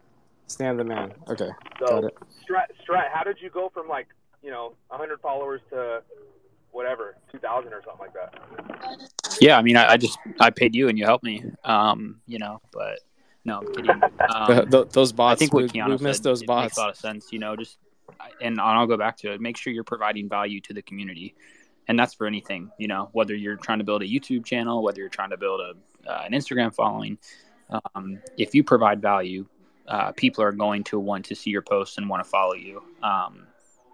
[0.47, 1.13] Stan the man.
[1.29, 1.49] Okay,
[1.79, 2.17] got So, it.
[2.47, 4.07] Strat, Strat, how did you go from like,
[4.41, 6.01] you know, 100 followers to
[6.71, 9.07] whatever, 2,000 or something like that?
[9.41, 12.39] yeah i mean i, I just i paid you and you helped me um you
[12.39, 12.99] know but
[13.45, 15.33] no i'm kidding um, Th- th- those bots.
[15.33, 16.63] i think what we, Keanu we missed said, those it bots.
[16.63, 17.77] makes a lot of sense you know just
[18.41, 21.35] and i'll go back to it make sure you're providing value to the community
[21.87, 24.99] and that's for anything you know whether you're trying to build a youtube channel whether
[24.99, 25.73] you're trying to build a
[26.09, 27.17] uh, an instagram following
[27.95, 29.45] um, if you provide value
[29.87, 32.81] uh, people are going to want to see your posts and want to follow you
[33.03, 33.47] um,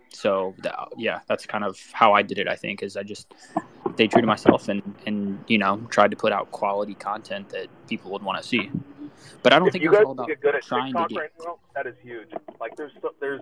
[0.10, 3.34] so that, yeah that's kind of how i did it i think is i just
[3.96, 7.68] stay true to myself and and you know tried to put out quality content that
[7.88, 8.72] people would want to see.
[9.44, 11.06] But I don't if think you it's guys all about get good at trying to
[11.10, 11.18] get.
[11.20, 12.30] right now, that is huge.
[12.60, 13.42] Like there's so- there's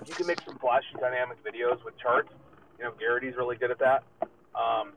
[0.00, 2.30] if you can make some flashy dynamic videos with charts,
[2.78, 4.04] you know Garrity's really good at that.
[4.54, 4.92] Um,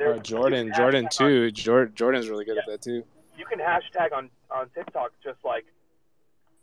[0.00, 1.50] Uh, Jordan, Jordan too.
[1.50, 3.02] Jor- Jordan's really good at that too.
[3.36, 5.66] you can hashtag on on TikTok just like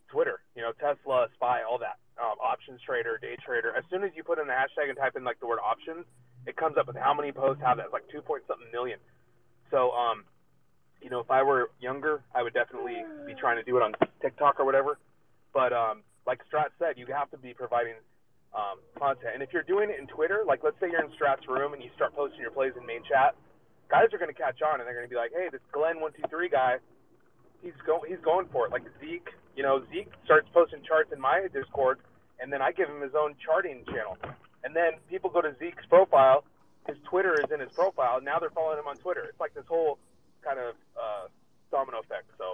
[0.07, 1.99] Twitter, you know, Tesla, Spy, all that.
[2.19, 3.73] Um, options trader, day trader.
[3.75, 6.05] As soon as you put in the hashtag and type in like the word options,
[6.45, 7.91] it comes up with how many posts have that.
[7.91, 8.99] Like two point something million.
[9.71, 10.25] So, um,
[11.01, 13.93] you know, if I were younger, I would definitely be trying to do it on
[14.21, 14.99] TikTok or whatever.
[15.53, 17.95] But um, like Strat said, you have to be providing
[18.53, 19.33] um, content.
[19.33, 21.81] And if you're doing it in Twitter, like let's say you're in Strat's room and
[21.81, 23.33] you start posting your plays in main chat,
[23.89, 25.99] guys are going to catch on and they're going to be like, hey, this Glenn
[25.99, 26.77] one two three guy,
[27.61, 28.71] he's going he's going for it.
[28.71, 31.99] Like Zeke, you know, Zeke starts posting charts in my Discord,
[32.39, 34.17] and then I give him his own charting channel.
[34.63, 36.43] And then people go to Zeke's profile,
[36.87, 38.21] his Twitter is in his profile.
[38.21, 39.23] Now they're following him on Twitter.
[39.29, 39.97] It's like this whole
[40.43, 41.27] kind of uh,
[41.71, 42.25] domino effect.
[42.37, 42.53] So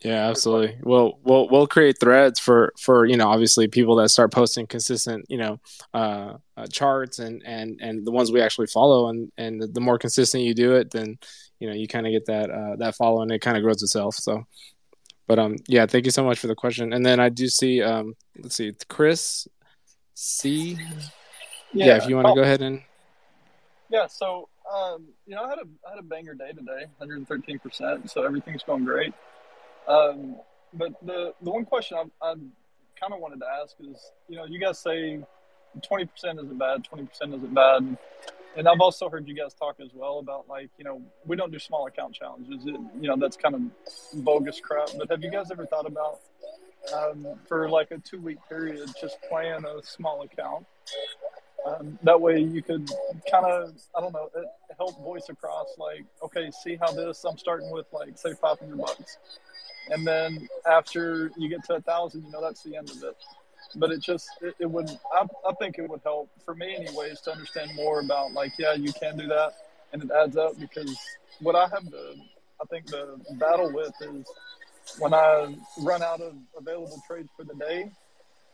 [0.00, 0.78] Yeah, absolutely.
[0.82, 5.26] We'll we'll we'll create threads for for you know obviously people that start posting consistent
[5.28, 5.60] you know
[5.94, 9.98] uh, uh, charts and and and the ones we actually follow and and the more
[9.98, 11.18] consistent you do it, then
[11.60, 13.82] you know you kind of get that uh, that follow and it kind of grows
[13.82, 14.14] itself.
[14.16, 14.44] So,
[15.26, 16.92] but um yeah, thank you so much for the question.
[16.92, 19.46] And then I do see um let's see Chris
[20.14, 20.76] C.
[21.72, 22.36] Yeah, Yeah, if you want to oh.
[22.36, 22.82] go ahead and
[23.90, 27.58] Yeah, so um, you know, I had a I had a banger day today, 113
[27.58, 28.10] percent.
[28.10, 29.14] So everything's going great.
[29.86, 30.36] Um,
[30.74, 32.34] but the the one question I, I
[33.00, 35.20] kind of wanted to ask is, you know, you guys say
[35.82, 37.96] 20 percent isn't bad, 20 percent isn't bad,
[38.58, 41.52] and I've also heard you guys talk as well about like, you know, we don't
[41.52, 42.66] do small account challenges.
[42.66, 44.88] It, you know, that's kind of bogus crap.
[44.98, 46.18] But have you guys ever thought about
[46.92, 50.66] um, for like a two week period just playing a small account?
[51.66, 52.90] Um, that way you could
[53.30, 54.28] kind of, I don't know,
[54.76, 59.18] help voice across like, okay, see how this, I'm starting with like, say 500 bucks.
[59.90, 63.16] And then after you get to a thousand, you know, that's the end of it.
[63.76, 67.20] But it just, it, it would, I, I think it would help for me anyways
[67.22, 69.54] to understand more about like, yeah, you can do that.
[69.92, 70.96] And it adds up because
[71.40, 72.16] what I have the,
[72.60, 74.26] I think the battle with is
[74.98, 77.90] when I run out of available trades for the day,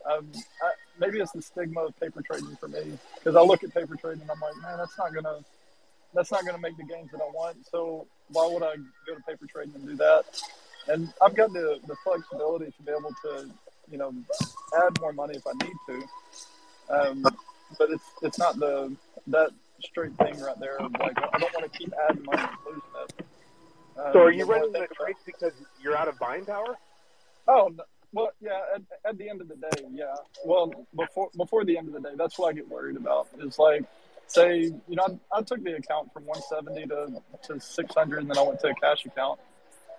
[0.09, 0.31] um,
[0.61, 3.95] I, maybe it's the stigma of paper trading for me because I look at paper
[3.95, 5.39] trading and I'm like, man, that's not gonna
[6.13, 7.65] that's not gonna make the gains that I want.
[7.71, 8.75] So why would I
[9.07, 10.25] go to paper trading and do that?
[10.87, 13.49] And I've got the, the flexibility to be able to,
[13.91, 14.13] you know,
[14.85, 16.93] add more money if I need to.
[16.93, 17.23] Um,
[17.77, 18.95] but it's it's not the
[19.27, 19.49] that
[19.83, 20.77] straight thing right there.
[20.79, 22.81] Of like I don't want to keep adding money and losing
[23.19, 23.25] it.
[23.97, 26.77] Um, So are you running the trades because you're out of buying power?
[27.47, 27.83] Oh, no.
[28.11, 28.59] well, yeah.
[28.75, 30.15] At, at the end of the day, yeah.
[30.45, 33.27] Well, before before the end of the day, that's what I get worried about.
[33.39, 33.83] Is like,
[34.27, 37.21] say, you know, I, I took the account from 170 to
[37.53, 39.39] to 600, and then I went to a cash account.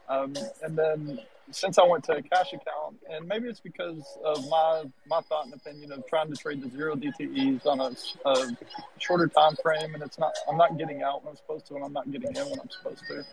[0.08, 1.20] Um, and then
[1.51, 5.47] since I went to a cash account, and maybe it's because of my my thought
[5.47, 8.56] and opinion of trying to trade the zero DTEs on a, a
[8.98, 11.85] shorter time frame, and it's not I'm not getting out when I'm supposed to, and
[11.85, 13.24] I'm not getting in when I'm supposed to.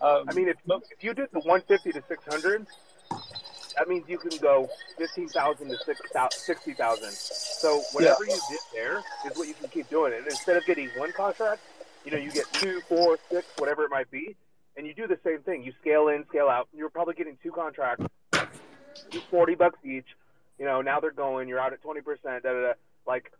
[0.00, 2.66] Um, I mean, if, if you did the 150 to 600,
[3.76, 5.76] that means you can go 15,000 to
[6.30, 7.10] 60,000.
[7.12, 10.12] So whatever you did there is what you can keep doing.
[10.12, 11.60] And instead of getting one contract,
[12.04, 14.34] you know, you get two, four, six, whatever it might be,
[14.76, 15.62] and you do the same thing.
[15.62, 16.68] You scale in, scale out.
[16.74, 18.04] You're probably getting two contracts,
[19.30, 20.06] 40 bucks each.
[20.58, 21.48] You know, now they're going.
[21.48, 22.02] You're out at 20%.
[22.24, 22.72] Da, da, da.
[23.06, 23.32] Like,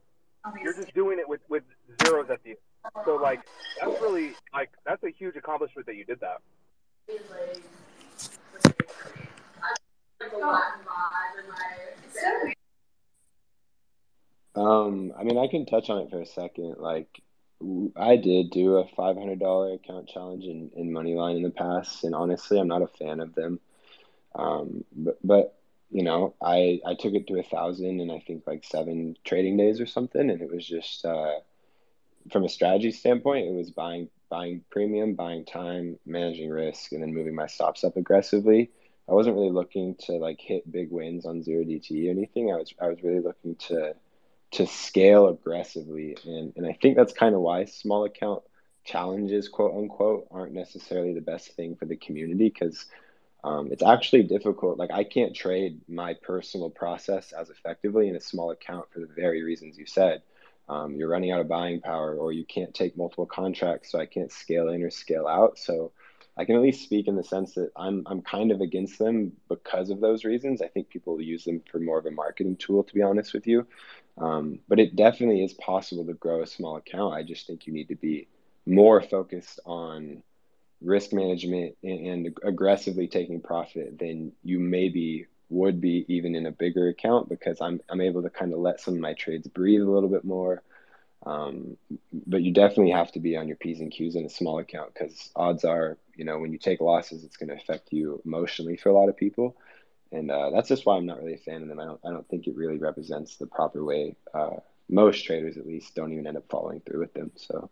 [0.63, 1.63] you're just doing it with with
[2.03, 2.59] zeros at the end.
[3.05, 3.41] So like,
[3.81, 6.41] that's really like that's a huge accomplishment that you did that.
[14.55, 16.77] Um, I mean, I can touch on it for a second.
[16.79, 17.23] Like,
[17.97, 22.05] I did do a five hundred dollar account challenge in in Moneyline in the past,
[22.05, 23.60] and honestly, I'm not a fan of them.
[24.34, 25.59] Um, but but
[25.90, 29.56] you know, I I took it to a thousand and I think like seven trading
[29.56, 31.40] days or something, and it was just uh,
[32.30, 37.14] from a strategy standpoint, it was buying buying premium, buying time, managing risk, and then
[37.14, 38.70] moving my stops up aggressively.
[39.09, 42.52] I wasn't really looking to like hit big wins on zero DTE or anything.
[42.52, 43.94] I was I was really looking to
[44.53, 48.43] to scale aggressively, and and I think that's kind of why small account
[48.85, 52.87] challenges, quote unquote, aren't necessarily the best thing for the community because
[53.45, 54.79] um, it's actually difficult.
[54.79, 59.07] Like I can't trade my personal process as effectively in a small account for the
[59.07, 60.23] very reasons you said.
[60.69, 64.07] Um, you're running out of buying power, or you can't take multiple contracts, so I
[64.07, 65.59] can't scale in or scale out.
[65.59, 65.93] So
[66.37, 69.33] I can at least speak in the sense that I'm I'm kind of against them
[69.49, 70.62] because of those reasons.
[70.62, 73.47] I think people use them for more of a marketing tool, to be honest with
[73.47, 73.66] you.
[74.18, 77.14] Um, but it definitely is possible to grow a small account.
[77.14, 78.28] I just think you need to be
[78.66, 80.22] more focused on
[80.80, 86.89] risk management and, aggressively taking profit than you maybe would be even in a bigger
[86.89, 89.90] account because I'm I'm able to kind of let some of my trades breathe a
[89.90, 90.62] little bit more.
[91.24, 91.76] Um,
[92.26, 94.93] but you definitely have to be on your P's and Q's in a small account
[94.93, 98.76] because odds are, you know, when you take losses, it's going to affect you emotionally
[98.76, 99.56] for a lot of people.
[100.12, 101.80] And uh, that's just why I'm not really a fan of them.
[101.80, 104.14] I don't, I don't think it really represents the proper way.
[104.34, 104.56] Uh,
[104.90, 107.30] most traders, at least, don't even end up following through with them.
[107.34, 107.70] So,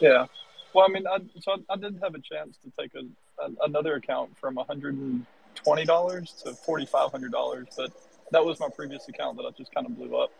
[0.00, 0.26] yeah.
[0.72, 3.00] Well, I mean, I, so I, did have a chance to take a,
[3.42, 7.92] a another account from 120 dollars to 4,500 dollars, but
[8.30, 10.30] that was my previous account that I just kind of blew up.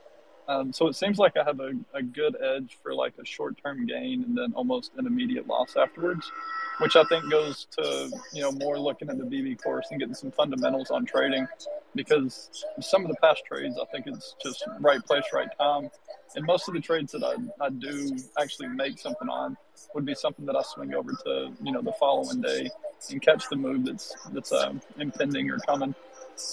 [0.48, 3.60] Um, so it seems like I have a, a good edge for like a short
[3.62, 6.30] term gain and then almost an immediate loss afterwards,
[6.78, 10.14] which I think goes to, you know, more looking at the BB course and getting
[10.14, 11.46] some fundamentals on trading
[11.94, 15.90] because some of the past trades, I think it's just right place, right time.
[16.34, 19.56] And most of the trades that I, I do actually make something on
[19.94, 22.70] would be something that I swing over to, you know, the following day
[23.10, 25.94] and catch the move that's, that's um, impending or coming.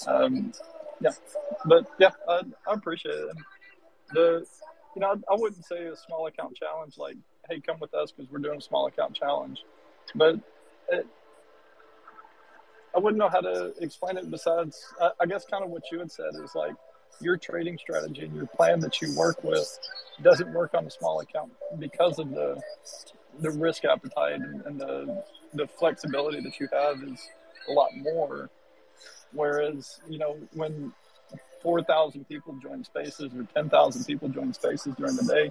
[0.07, 0.53] Um,
[0.99, 1.11] yeah,
[1.65, 3.37] but yeah, I, I appreciate it
[4.13, 4.45] the
[4.95, 7.17] you know I, wouldn't say a small account challenge like
[7.49, 9.63] hey come with us because we're doing a small account challenge,
[10.15, 10.39] but
[10.89, 11.05] it,
[12.95, 15.99] I wouldn't know how to explain it besides I, I guess kind of what you
[15.99, 16.75] had said is like
[17.19, 19.79] your trading strategy and your plan that you work with
[20.21, 22.59] doesn't work on a small account because of the
[23.39, 25.23] the risk appetite and, and the
[25.53, 27.27] the flexibility that you have is
[27.69, 28.49] a lot more.
[29.33, 30.93] Whereas, you know, when
[31.61, 35.49] 4,000 people join spaces or 10,000 people join spaces during the day,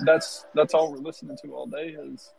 [0.00, 2.30] that's that's all we're listening to all day is,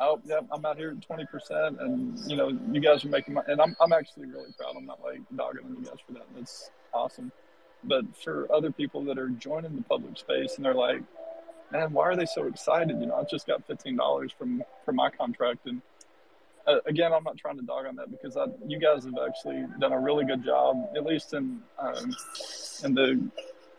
[0.00, 1.80] oh, yeah, I'm out here at 20%.
[1.80, 4.74] And, you know, you guys are making my, and I'm, I'm actually really proud.
[4.76, 6.26] I'm not like dogging on you guys for that.
[6.36, 7.32] That's awesome.
[7.84, 11.02] But for other people that are joining the public space and they're like,
[11.70, 13.00] man, why are they so excited?
[13.00, 15.80] You know, I just got $15 from, from my contract and,
[16.66, 19.64] uh, again, I'm not trying to dog on that because I, you guys have actually
[19.78, 22.14] done a really good job, at least in um,
[22.84, 23.28] in the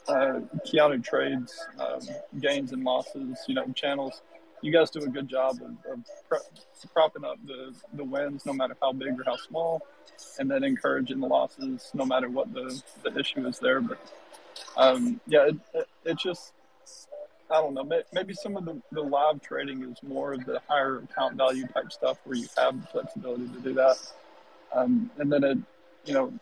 [0.08, 2.00] uh, Keanu trades um,
[2.40, 4.22] gains and losses, you know, channels.
[4.62, 8.54] You guys do a good job of, of pre- propping up the, the wins, no
[8.54, 9.86] matter how big or how small,
[10.40, 13.82] and then encouraging the losses, no matter what the, the issue is there.
[13.82, 14.00] But
[14.76, 16.54] um, yeah, it, it, it just
[17.50, 17.90] I don't know.
[18.14, 21.92] Maybe some of the, the live trading is more of the higher account value type
[21.92, 23.98] stuff where you have the flexibility to do that.
[24.74, 25.58] Um, and then it,
[26.06, 26.34] you know,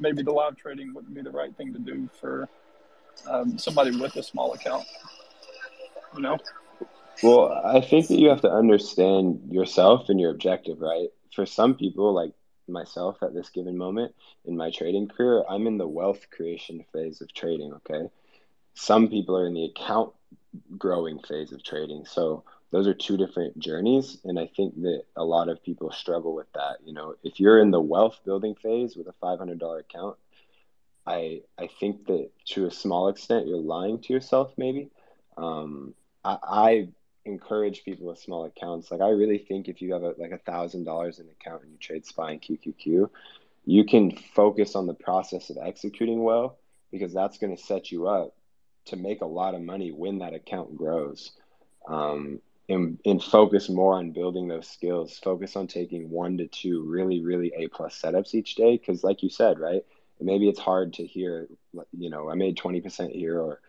[0.00, 2.48] maybe the live trading wouldn't be the right thing to do for
[3.28, 4.84] um, somebody with a small account.
[6.16, 6.38] You know.
[7.22, 11.08] Well, I think that you have to understand yourself and your objective, right?
[11.34, 12.32] For some people, like
[12.68, 14.14] myself at this given moment
[14.44, 18.08] in my trading career, I'm in the wealth creation phase of trading, okay?
[18.74, 20.12] Some people are in the account
[20.76, 22.04] growing phase of trading.
[22.04, 24.18] So those are two different journeys.
[24.24, 26.78] And I think that a lot of people struggle with that.
[26.84, 30.16] You know, if you're in the wealth building phase with a $500 account,
[31.06, 34.90] I, I think that to a small extent, you're lying to yourself, maybe.
[35.38, 36.88] Um, I, I
[37.24, 38.90] encourage people with small accounts.
[38.90, 41.72] Like, I really think if you have a, like a thousand dollars in account and
[41.72, 43.08] you trade SPY and QQQ,
[43.64, 46.58] you can focus on the process of executing well
[46.90, 48.34] because that's going to set you up
[48.88, 51.32] to make a lot of money when that account grows.
[51.88, 55.18] Um, and, and focus more on building those skills.
[55.18, 58.76] Focus on taking one to two really, really A plus setups each day.
[58.76, 59.84] Because, like you said, right,
[60.20, 61.48] maybe it's hard to hear.
[61.96, 63.60] You know, I made twenty percent here, or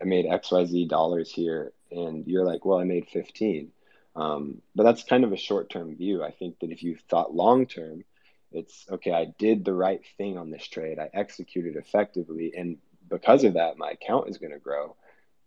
[0.00, 3.72] I made X Y Z dollars here, and you're like, well, I made fifteen.
[4.16, 6.24] Um, but that's kind of a short term view.
[6.24, 8.04] I think that if you thought long term,
[8.50, 9.12] it's okay.
[9.12, 10.98] I did the right thing on this trade.
[10.98, 12.78] I executed effectively, and
[13.08, 14.96] because of that, my account is going to grow.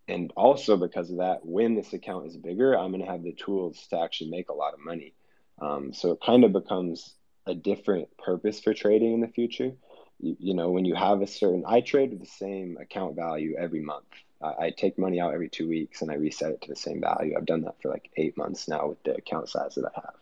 [0.08, 3.34] And also because of that, when this account is bigger, I'm going to have the
[3.34, 5.14] tools to actually make a lot of money.
[5.62, 7.14] Um, so it kind of becomes
[7.46, 9.74] a different purpose for trading in the future.
[10.20, 13.56] You, you, know, when you have a certain, I trade with the same account value
[13.58, 14.06] every month.
[14.42, 17.00] I, I take money out every two weeks and I reset it to the same
[17.02, 17.36] value.
[17.38, 20.16] I've done that for like eight months now with the account size that I have.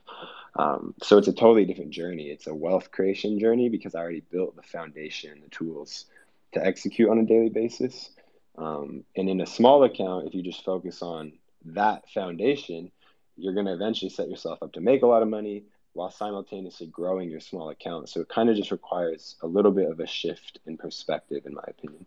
[0.55, 2.29] Um, so it's a totally different journey.
[2.29, 6.05] It's a wealth creation journey because I already built the foundation, the tools
[6.53, 8.09] to execute on a daily basis.
[8.57, 11.33] Um, and in a small account, if you just focus on
[11.65, 12.91] that foundation,
[13.37, 15.63] you're going to eventually set yourself up to make a lot of money
[15.93, 18.09] while simultaneously growing your small account.
[18.09, 21.53] So it kind of just requires a little bit of a shift in perspective, in
[21.53, 22.05] my opinion.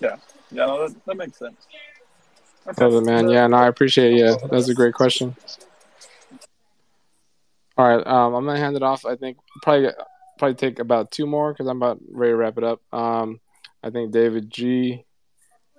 [0.00, 0.16] Yeah,
[0.50, 1.66] yeah, no, that, that makes sense.
[2.66, 3.00] Okay.
[3.00, 3.28] man.
[3.28, 4.18] Yeah, no, I appreciate it.
[4.18, 5.36] Yeah, that was a great question.
[7.76, 9.04] All right, um, I'm gonna hand it off.
[9.04, 9.90] I think probably
[10.38, 12.80] probably take about two more because I'm about ready to wrap it up.
[12.92, 13.40] Um,
[13.82, 15.04] I think David G,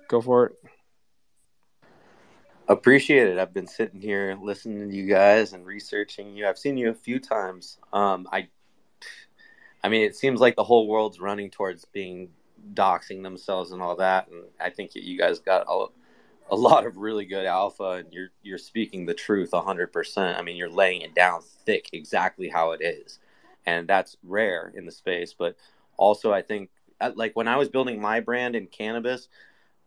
[0.08, 0.56] go for it.
[2.68, 3.38] Appreciate it.
[3.38, 6.48] I've been sitting here listening to you guys and researching you.
[6.48, 7.78] I've seen you a few times.
[7.92, 8.48] Um, I,
[9.84, 12.30] I mean, it seems like the whole world's running towards being
[12.74, 15.86] doxing themselves and all that, and I think you guys got a,
[16.50, 20.36] a lot of really good alpha, and you're you're speaking the truth hundred percent.
[20.36, 23.20] I mean, you're laying it down thick, exactly how it is,
[23.66, 25.34] and that's rare in the space.
[25.36, 25.56] But
[25.96, 26.70] also, I think
[27.00, 29.28] uh, like when I was building my brand in cannabis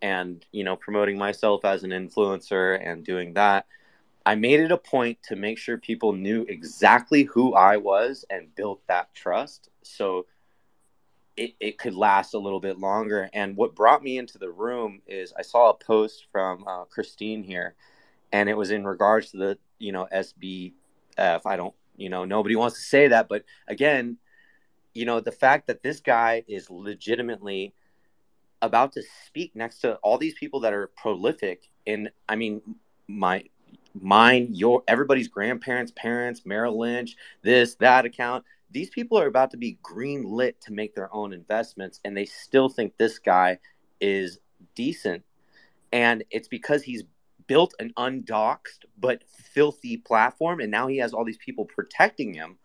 [0.02, 3.66] and you know promoting myself as an influencer and doing that
[4.26, 8.54] i made it a point to make sure people knew exactly who i was and
[8.56, 10.26] built that trust so
[11.36, 15.02] it, it could last a little bit longer and what brought me into the room
[15.08, 17.76] is i saw a post from uh, christine here
[18.32, 22.56] and it was in regards to the you know sbf i don't you know nobody
[22.56, 24.18] wants to say that but again
[24.94, 27.74] you know the fact that this guy is legitimately
[28.62, 32.62] about to speak next to all these people that are prolific and i mean
[33.08, 33.44] my
[33.94, 39.58] mine your everybody's grandparents parents merrill lynch this that account these people are about to
[39.58, 43.58] be green lit to make their own investments and they still think this guy
[44.00, 44.40] is
[44.76, 45.24] decent.
[45.92, 47.04] And it's because he's
[47.50, 52.60] built an undoxed but filthy platform and now he has all these people protecting him.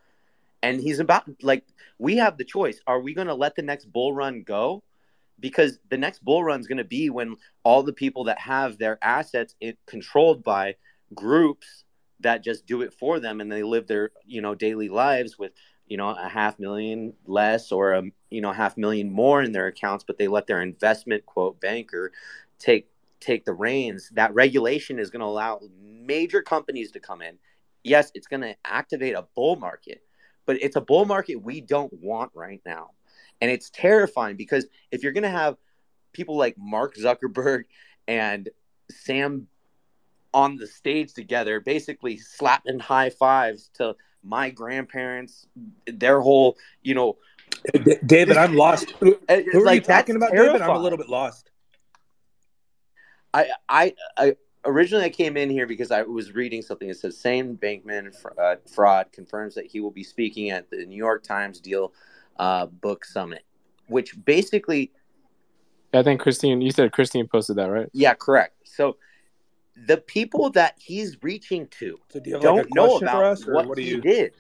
[0.63, 1.65] And he's about like
[1.99, 2.81] we have the choice.
[2.87, 4.85] Are we going to let the next bull run go?
[5.41, 8.79] Because the next bull run is going to be when all the people that have
[8.79, 10.77] their assets it, controlled by
[11.15, 11.85] groups
[12.21, 15.53] that just do it for them and they live their you know daily lives with
[15.87, 19.67] you know a half million less or a you know half million more in their
[19.67, 22.13] accounts but they let their investment quote banker
[22.59, 22.89] take
[23.21, 27.39] take the reins that regulation is going to allow major companies to come in
[27.83, 30.03] yes it's going to activate a bull market
[30.47, 32.91] but it's a bull market we don't want right now
[33.41, 35.57] and it's terrifying because if you're going to have
[36.15, 37.65] people like Mark Zuckerberg
[38.09, 38.49] and
[38.91, 39.49] Sam
[40.33, 45.47] on the stage together, basically slapping high fives to my grandparents,
[45.87, 47.19] their whole, you know.
[48.07, 48.93] David, I'm lost.
[48.93, 50.61] Who, who are like, you talking about, terrifying.
[50.61, 50.71] David?
[50.71, 51.51] I'm a little bit lost.
[53.35, 57.19] I, I, I originally I came in here because I was reading something that says
[57.19, 61.61] Sam Bankman uh, fraud confirms that he will be speaking at the New York Times
[61.61, 61.93] deal
[62.39, 63.45] uh, book summit,
[63.89, 64.93] which basically.
[65.93, 67.89] I think Christine, you said Christine posted that, right?
[67.93, 68.55] Yeah, correct.
[68.65, 68.97] So
[69.87, 73.19] the people that he's reaching to So do you have, don't like, a know about
[73.19, 74.35] for us, or what, what do he you- did.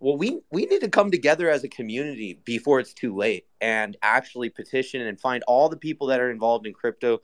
[0.00, 3.96] Well, we we need to come together as a community before it's too late and
[4.02, 7.20] actually petition and find all the people that are involved in crypto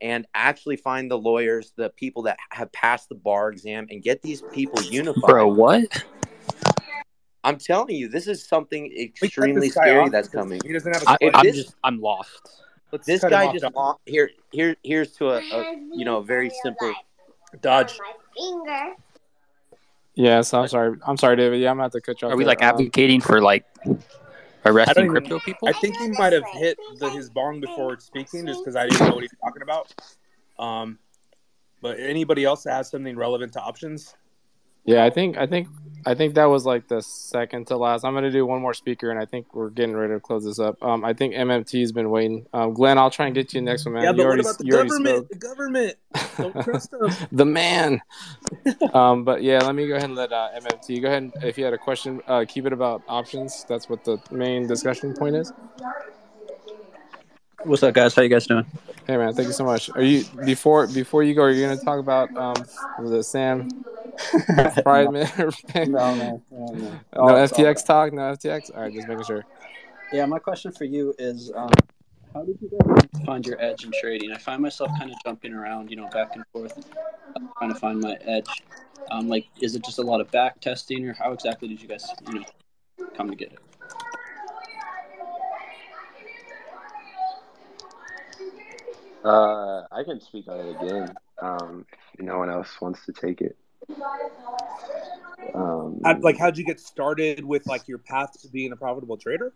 [0.00, 4.20] and actually find the lawyers, the people that have passed the bar exam and get
[4.22, 5.28] these people unified.
[5.28, 6.04] Bro, what?
[7.44, 10.60] I'm telling you, this is something extremely scary off that's coming.
[10.64, 12.62] he doesn't have a I, If I'm this- just I'm lost.
[12.90, 13.72] Let's this guy just Dodge.
[13.74, 16.94] lo- here here here's to a, a you know a very simple
[17.60, 17.98] Dodge.
[18.36, 18.94] Yeah,
[20.42, 20.96] so I'm sorry.
[21.06, 21.60] I'm sorry, David.
[21.60, 22.34] Yeah, I'm gonna have to cut you off.
[22.34, 22.48] Are we there.
[22.48, 23.64] like Um, advocating for like
[24.64, 25.68] arresting even, crypto people?
[25.68, 29.08] I think he might have hit the, his bong before speaking, just because I didn't
[29.08, 29.92] know what he's talking about.
[30.58, 30.98] Um,
[31.82, 34.14] but anybody else that has something relevant to options?
[34.84, 35.68] Yeah, I think I think
[36.06, 38.04] I think that was like the second to last.
[38.04, 40.58] I'm gonna do one more speaker, and I think we're getting ready to close this
[40.58, 40.82] up.
[40.82, 42.46] Um, I think MMT's been waiting.
[42.52, 44.02] Um, Glenn, I'll try and get you next one, man.
[44.02, 45.28] yeah, you but what already, about the government?
[45.28, 45.94] The government.
[46.36, 47.10] Don't trust them.
[47.32, 48.02] the man.
[48.92, 51.22] um, but yeah, let me go ahead and let uh, MMT go ahead.
[51.22, 53.64] And, if you had a question, uh, keep it about options.
[53.68, 55.52] That's what the main discussion point is.
[57.64, 58.14] What's up, guys?
[58.14, 58.66] How you guys doing?
[59.06, 59.88] Hey man, thank you so much.
[59.94, 61.44] Are you before before you go?
[61.44, 62.62] Are you going to talk about um
[62.98, 63.66] was it Sam
[64.82, 65.30] Pride Man?
[65.36, 66.74] No, no, no, no.
[66.74, 68.12] no Oh, all FTX talk.
[68.12, 68.74] No FTX.
[68.74, 69.46] All right, just making sure.
[70.12, 71.70] Yeah, my question for you is, um,
[72.34, 74.30] how did you guys find your edge in trading?
[74.30, 76.78] I find myself kind of jumping around, you know, back and forth,
[77.34, 78.62] uh, trying to find my edge.
[79.10, 81.88] Um, like, is it just a lot of back testing, or how exactly did you
[81.88, 82.44] guys, you know,
[83.16, 83.58] come to get it?
[89.24, 91.14] Uh, I can speak on it again.
[91.40, 93.56] Um, if no one else wants to take it.
[95.54, 99.16] Um, How, like, how'd you get started with like your path to being a profitable
[99.16, 99.52] trader?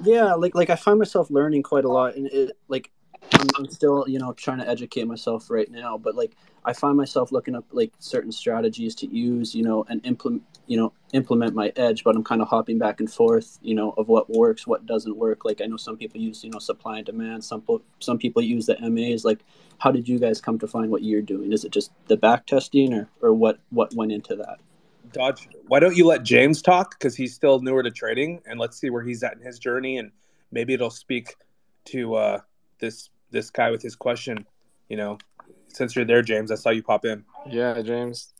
[0.00, 2.90] Yeah, like like I find myself learning quite a lot, and it like
[3.34, 5.98] I'm, I'm still you know trying to educate myself right now.
[5.98, 10.04] But like I find myself looking up like certain strategies to use, you know, and
[10.04, 12.04] implement you know implement my edge.
[12.04, 15.16] But I'm kind of hopping back and forth, you know, of what works, what doesn't
[15.16, 15.44] work.
[15.44, 17.44] Like I know some people use you know supply and demand.
[17.44, 19.24] Some po- some people use the MAs.
[19.24, 19.44] Like
[19.78, 21.52] how did you guys come to find what you're doing?
[21.52, 24.58] Is it just the back testing, or or what what went into that?
[25.12, 28.78] Dodge, why don't you let James talk because he's still newer to trading, and let's
[28.78, 30.10] see where he's at in his journey, and
[30.50, 31.36] maybe it'll speak
[31.86, 32.40] to uh,
[32.78, 34.46] this this guy with his question.
[34.88, 35.18] You know,
[35.68, 37.24] since you're there, James, I saw you pop in.
[37.48, 38.32] Yeah, James.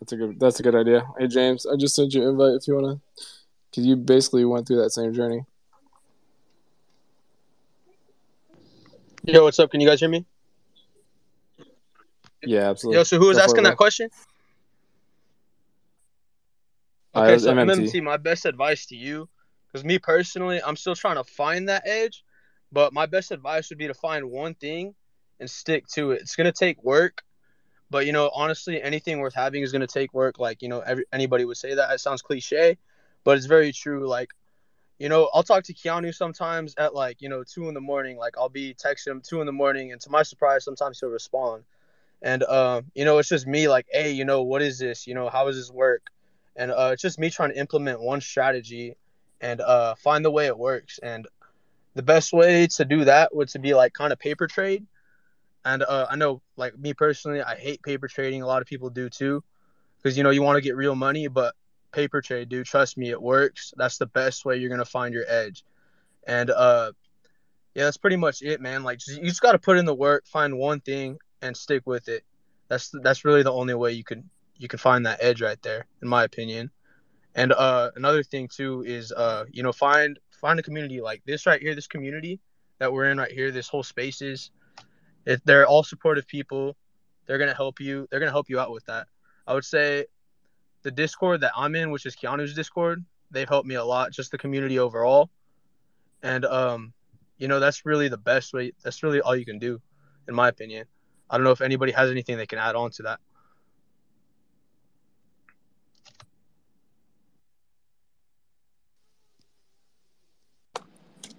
[0.00, 0.40] That's a good.
[0.40, 1.06] That's a good idea.
[1.18, 3.00] Hey, James, I just sent you an invite if you wanna,
[3.70, 5.44] because you basically went through that same journey.
[9.24, 9.70] Yo, what's up?
[9.70, 10.26] Can you guys hear me?
[12.42, 12.98] Yeah, absolutely.
[12.98, 14.10] Yo, so who was Go asking that question?
[17.14, 17.92] Okay, it was so MMT.
[17.92, 19.28] MMT, my best advice to you,
[19.68, 22.24] because me personally, I'm still trying to find that edge,
[22.72, 24.94] but my best advice would be to find one thing
[25.40, 26.22] and stick to it.
[26.22, 27.22] It's gonna take work,
[27.90, 30.38] but you know, honestly, anything worth having is gonna take work.
[30.38, 31.92] Like you know, every, anybody would say that.
[31.92, 32.78] It sounds cliche,
[33.24, 34.08] but it's very true.
[34.08, 34.30] Like
[34.98, 38.16] you know, I'll talk to Keanu sometimes at like, you know, two in the morning.
[38.16, 41.08] Like I'll be texting him two in the morning, and to my surprise, sometimes he'll
[41.08, 41.64] respond.
[42.22, 45.06] And uh, you know, it's just me like, hey, you know, what is this?
[45.08, 46.02] You know, how does this work?
[46.54, 48.94] And uh, it's just me trying to implement one strategy
[49.40, 51.00] and uh, find the way it works.
[51.02, 51.26] And
[51.94, 54.86] the best way to do that would to be like kind of paper trade.
[55.64, 58.42] And uh, I know, like me personally, I hate paper trading.
[58.42, 59.44] A lot of people do too,
[59.96, 61.54] because you know you want to get real money, but
[61.92, 63.72] paper trade, dude, trust me, it works.
[63.76, 65.64] That's the best way you're gonna find your edge.
[66.26, 66.92] And uh,
[67.74, 68.82] yeah, that's pretty much it, man.
[68.82, 71.82] Like just, you just got to put in the work, find one thing, and stick
[71.86, 72.24] with it.
[72.68, 75.86] That's that's really the only way you can you can find that edge right there,
[76.02, 76.70] in my opinion.
[77.34, 81.46] And uh, another thing too is uh, you know, find find a community like this
[81.46, 82.40] right here, this community
[82.78, 84.50] that we're in right here, this whole spaces.
[85.24, 86.76] If they're all supportive people,
[87.26, 88.06] they're gonna help you.
[88.10, 89.06] They're gonna help you out with that.
[89.46, 90.06] I would say
[90.82, 94.12] the Discord that I'm in, which is Keanu's Discord, they've helped me a lot.
[94.12, 95.30] Just the community overall,
[96.22, 96.92] and um,
[97.38, 98.72] you know, that's really the best way.
[98.82, 99.80] That's really all you can do,
[100.28, 100.86] in my opinion.
[101.30, 103.20] I don't know if anybody has anything they can add on to that.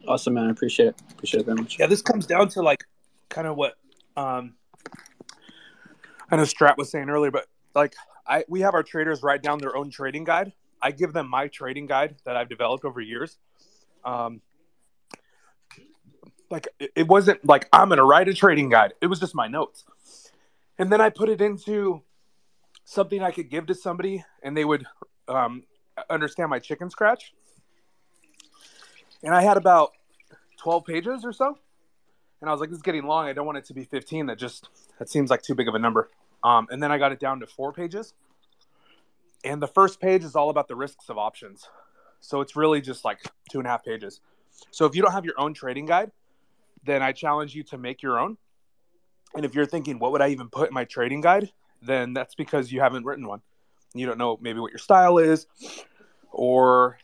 [0.08, 0.48] Awesome, man.
[0.48, 0.96] I appreciate it.
[1.12, 1.80] Appreciate it very much.
[1.80, 2.84] Yeah, this comes down to like
[3.30, 3.76] kind of what
[4.18, 4.56] um
[6.30, 7.96] I know Strat was saying earlier, but like
[8.28, 10.52] I we have our traders write down their own trading guide.
[10.82, 13.38] I give them my trading guide that I've developed over years.
[14.04, 14.42] Um
[16.50, 18.94] like it wasn't like I'm gonna write a trading guide.
[19.02, 19.86] It was just my notes.
[20.78, 22.02] And then I put it into
[22.84, 24.86] something I could give to somebody and they would
[25.30, 25.64] um
[26.10, 27.34] understand my chicken scratch.
[29.24, 29.92] And I had about
[30.58, 31.58] 12 pages or so.
[32.42, 33.26] And I was like, this is getting long.
[33.26, 34.26] I don't want it to be 15.
[34.26, 34.68] That just,
[35.00, 36.10] that seems like too big of a number.
[36.44, 38.14] Um, and then I got it down to four pages.
[39.46, 41.70] And the first page is all about the risks of options.
[42.20, 43.20] So it's really just like
[43.50, 44.20] two and a half pages.
[44.72, 46.12] So if you don't have your own trading guide,
[46.84, 48.38] then I challenge you to make your own.
[49.36, 51.52] And if you're thinking, what would I even put in my trading guide?
[51.82, 53.42] Then that's because you haven't written one.
[53.94, 55.48] You don't know maybe what your style is
[56.32, 56.98] or,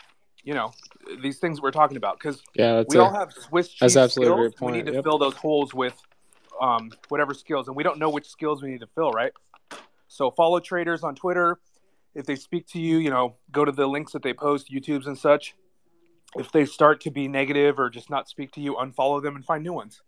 [0.44, 0.74] you know,
[1.22, 2.20] these things we're talking about.
[2.20, 4.40] Because Yeah, we a- all have Swiss cheese that's absolutely skills.
[4.52, 5.04] great point, We need to yep.
[5.04, 6.00] fill those holes with
[6.62, 9.32] um, whatever skills, and we don't know which skills we need to fill, right?
[10.08, 11.60] So follow traders on Twitter.
[12.16, 15.06] If they speak to you, you know, go to the links that they post, YouTubes
[15.08, 15.56] and such.
[16.38, 19.46] If they start to be negative or just not speak to you, unfollow them and
[19.46, 20.02] find new ones.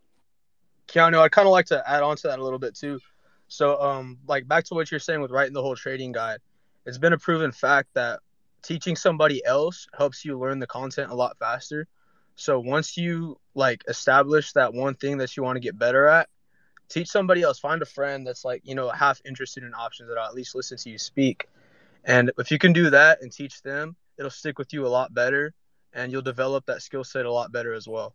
[0.87, 2.99] Keanu, I'd kind of like to add on to that a little bit too.
[3.47, 6.39] So, um, like back to what you're saying with writing the whole trading guide,
[6.85, 8.19] it's been a proven fact that
[8.63, 11.87] teaching somebody else helps you learn the content a lot faster.
[12.35, 16.29] So once you like establish that one thing that you want to get better at,
[16.89, 17.59] teach somebody else.
[17.59, 20.77] Find a friend that's like you know half interested in options that'll at least listen
[20.77, 21.47] to you speak.
[22.03, 25.13] And if you can do that and teach them, it'll stick with you a lot
[25.13, 25.53] better,
[25.93, 28.13] and you'll develop that skill set a lot better as well.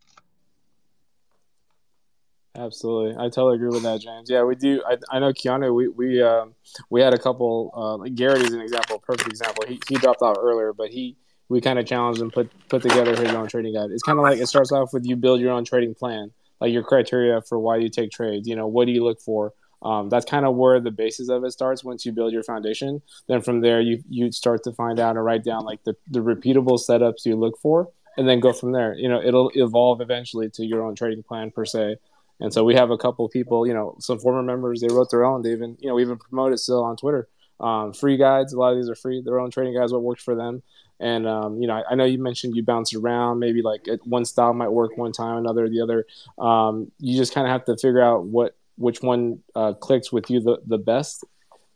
[2.56, 4.30] Absolutely, I totally agree with that, James.
[4.30, 4.82] Yeah, we do.
[4.86, 5.74] I, I know Keanu.
[5.74, 6.54] We we um,
[6.88, 7.70] we had a couple.
[7.76, 9.64] Uh, like Garrett is an example, perfect example.
[9.68, 11.16] He he dropped out earlier, but he
[11.48, 13.90] we kind of challenged him put put together his own trading guide.
[13.90, 16.72] It's kind of like it starts off with you build your own trading plan, like
[16.72, 18.48] your criteria for why you take trades.
[18.48, 19.52] You know, what do you look for?
[19.82, 21.84] Um, that's kind of where the basis of it starts.
[21.84, 25.24] Once you build your foundation, then from there you you start to find out and
[25.24, 28.94] write down like the the repeatable setups you look for, and then go from there.
[28.94, 31.96] You know, it'll evolve eventually to your own trading plan per se.
[32.40, 34.80] And so we have a couple people, you know, some former members.
[34.80, 35.42] They wrote their own.
[35.42, 37.28] They even, you know, we even promote it still on Twitter.
[37.60, 38.52] Um, free guides.
[38.52, 39.22] A lot of these are free.
[39.24, 39.92] Their own trading guides.
[39.92, 40.62] What works for them.
[41.00, 43.38] And um, you know, I, I know you mentioned you bounce around.
[43.38, 46.06] Maybe like one style might work one time, another the other.
[46.38, 50.30] Um, you just kind of have to figure out what which one uh, clicks with
[50.30, 51.24] you the, the best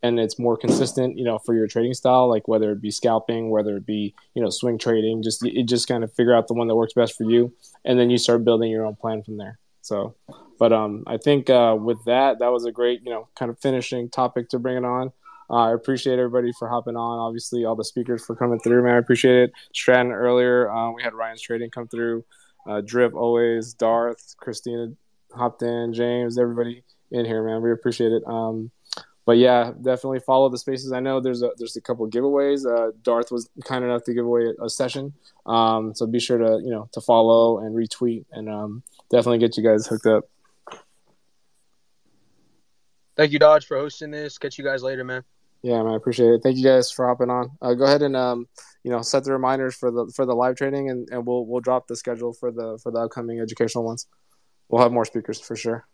[0.03, 3.51] and it's more consistent, you know, for your trading style, like whether it be scalping,
[3.51, 6.55] whether it be, you know, swing trading, just you just kind of figure out the
[6.55, 7.53] one that works best for you,
[7.85, 9.59] and then you start building your own plan from there.
[9.91, 10.15] So,
[10.61, 13.59] but um, I think uh, with that, that was a great, you know, kind of
[13.59, 15.11] finishing topic to bring it on.
[15.51, 17.19] Uh, I appreciate everybody for hopping on.
[17.19, 18.95] Obviously, all the speakers for coming through, man.
[18.95, 19.53] I appreciate it.
[19.75, 20.71] Stratton earlier.
[20.71, 22.25] Um, we had Ryan's trading come through.
[22.69, 23.75] Uh, Drip always.
[23.75, 24.93] Darth, Christina
[25.35, 25.93] hopped in.
[25.93, 27.61] James, everybody in here, man.
[27.61, 28.23] We appreciate it.
[28.29, 28.71] Um,
[29.27, 30.93] but yeah, definitely follow the spaces.
[30.93, 32.65] I know there's a there's a couple giveaways.
[32.65, 35.15] Uh, Darth was kind enough to give away a, a session,
[35.47, 39.57] um, so be sure to you know to follow and retweet and um, definitely get
[39.57, 40.25] you guys hooked up.
[43.17, 44.39] Thank you, Dodge, for hosting this.
[44.39, 45.23] Catch you guys later, man.
[45.63, 46.41] Yeah, man, I appreciate it.
[46.43, 47.51] Thank you guys for hopping on.
[47.61, 48.47] Uh, go ahead and um,
[48.83, 51.61] you know set the reminders for the for the live training, and, and we'll we'll
[51.61, 54.07] drop the schedule for the for the upcoming educational ones.
[54.69, 55.87] We'll have more speakers for sure.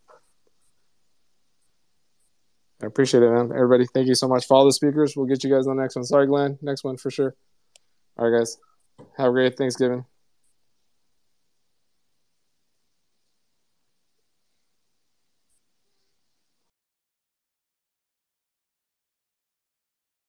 [2.81, 3.51] I appreciate it, man.
[3.53, 4.45] Everybody, thank you so much.
[4.45, 5.17] Follow the speakers.
[5.17, 6.05] We'll get you guys on the next one.
[6.05, 6.59] Sorry, Glenn.
[6.61, 7.35] Next one for sure.
[8.17, 8.57] All right, guys.
[9.17, 10.05] Have a great Thanksgiving.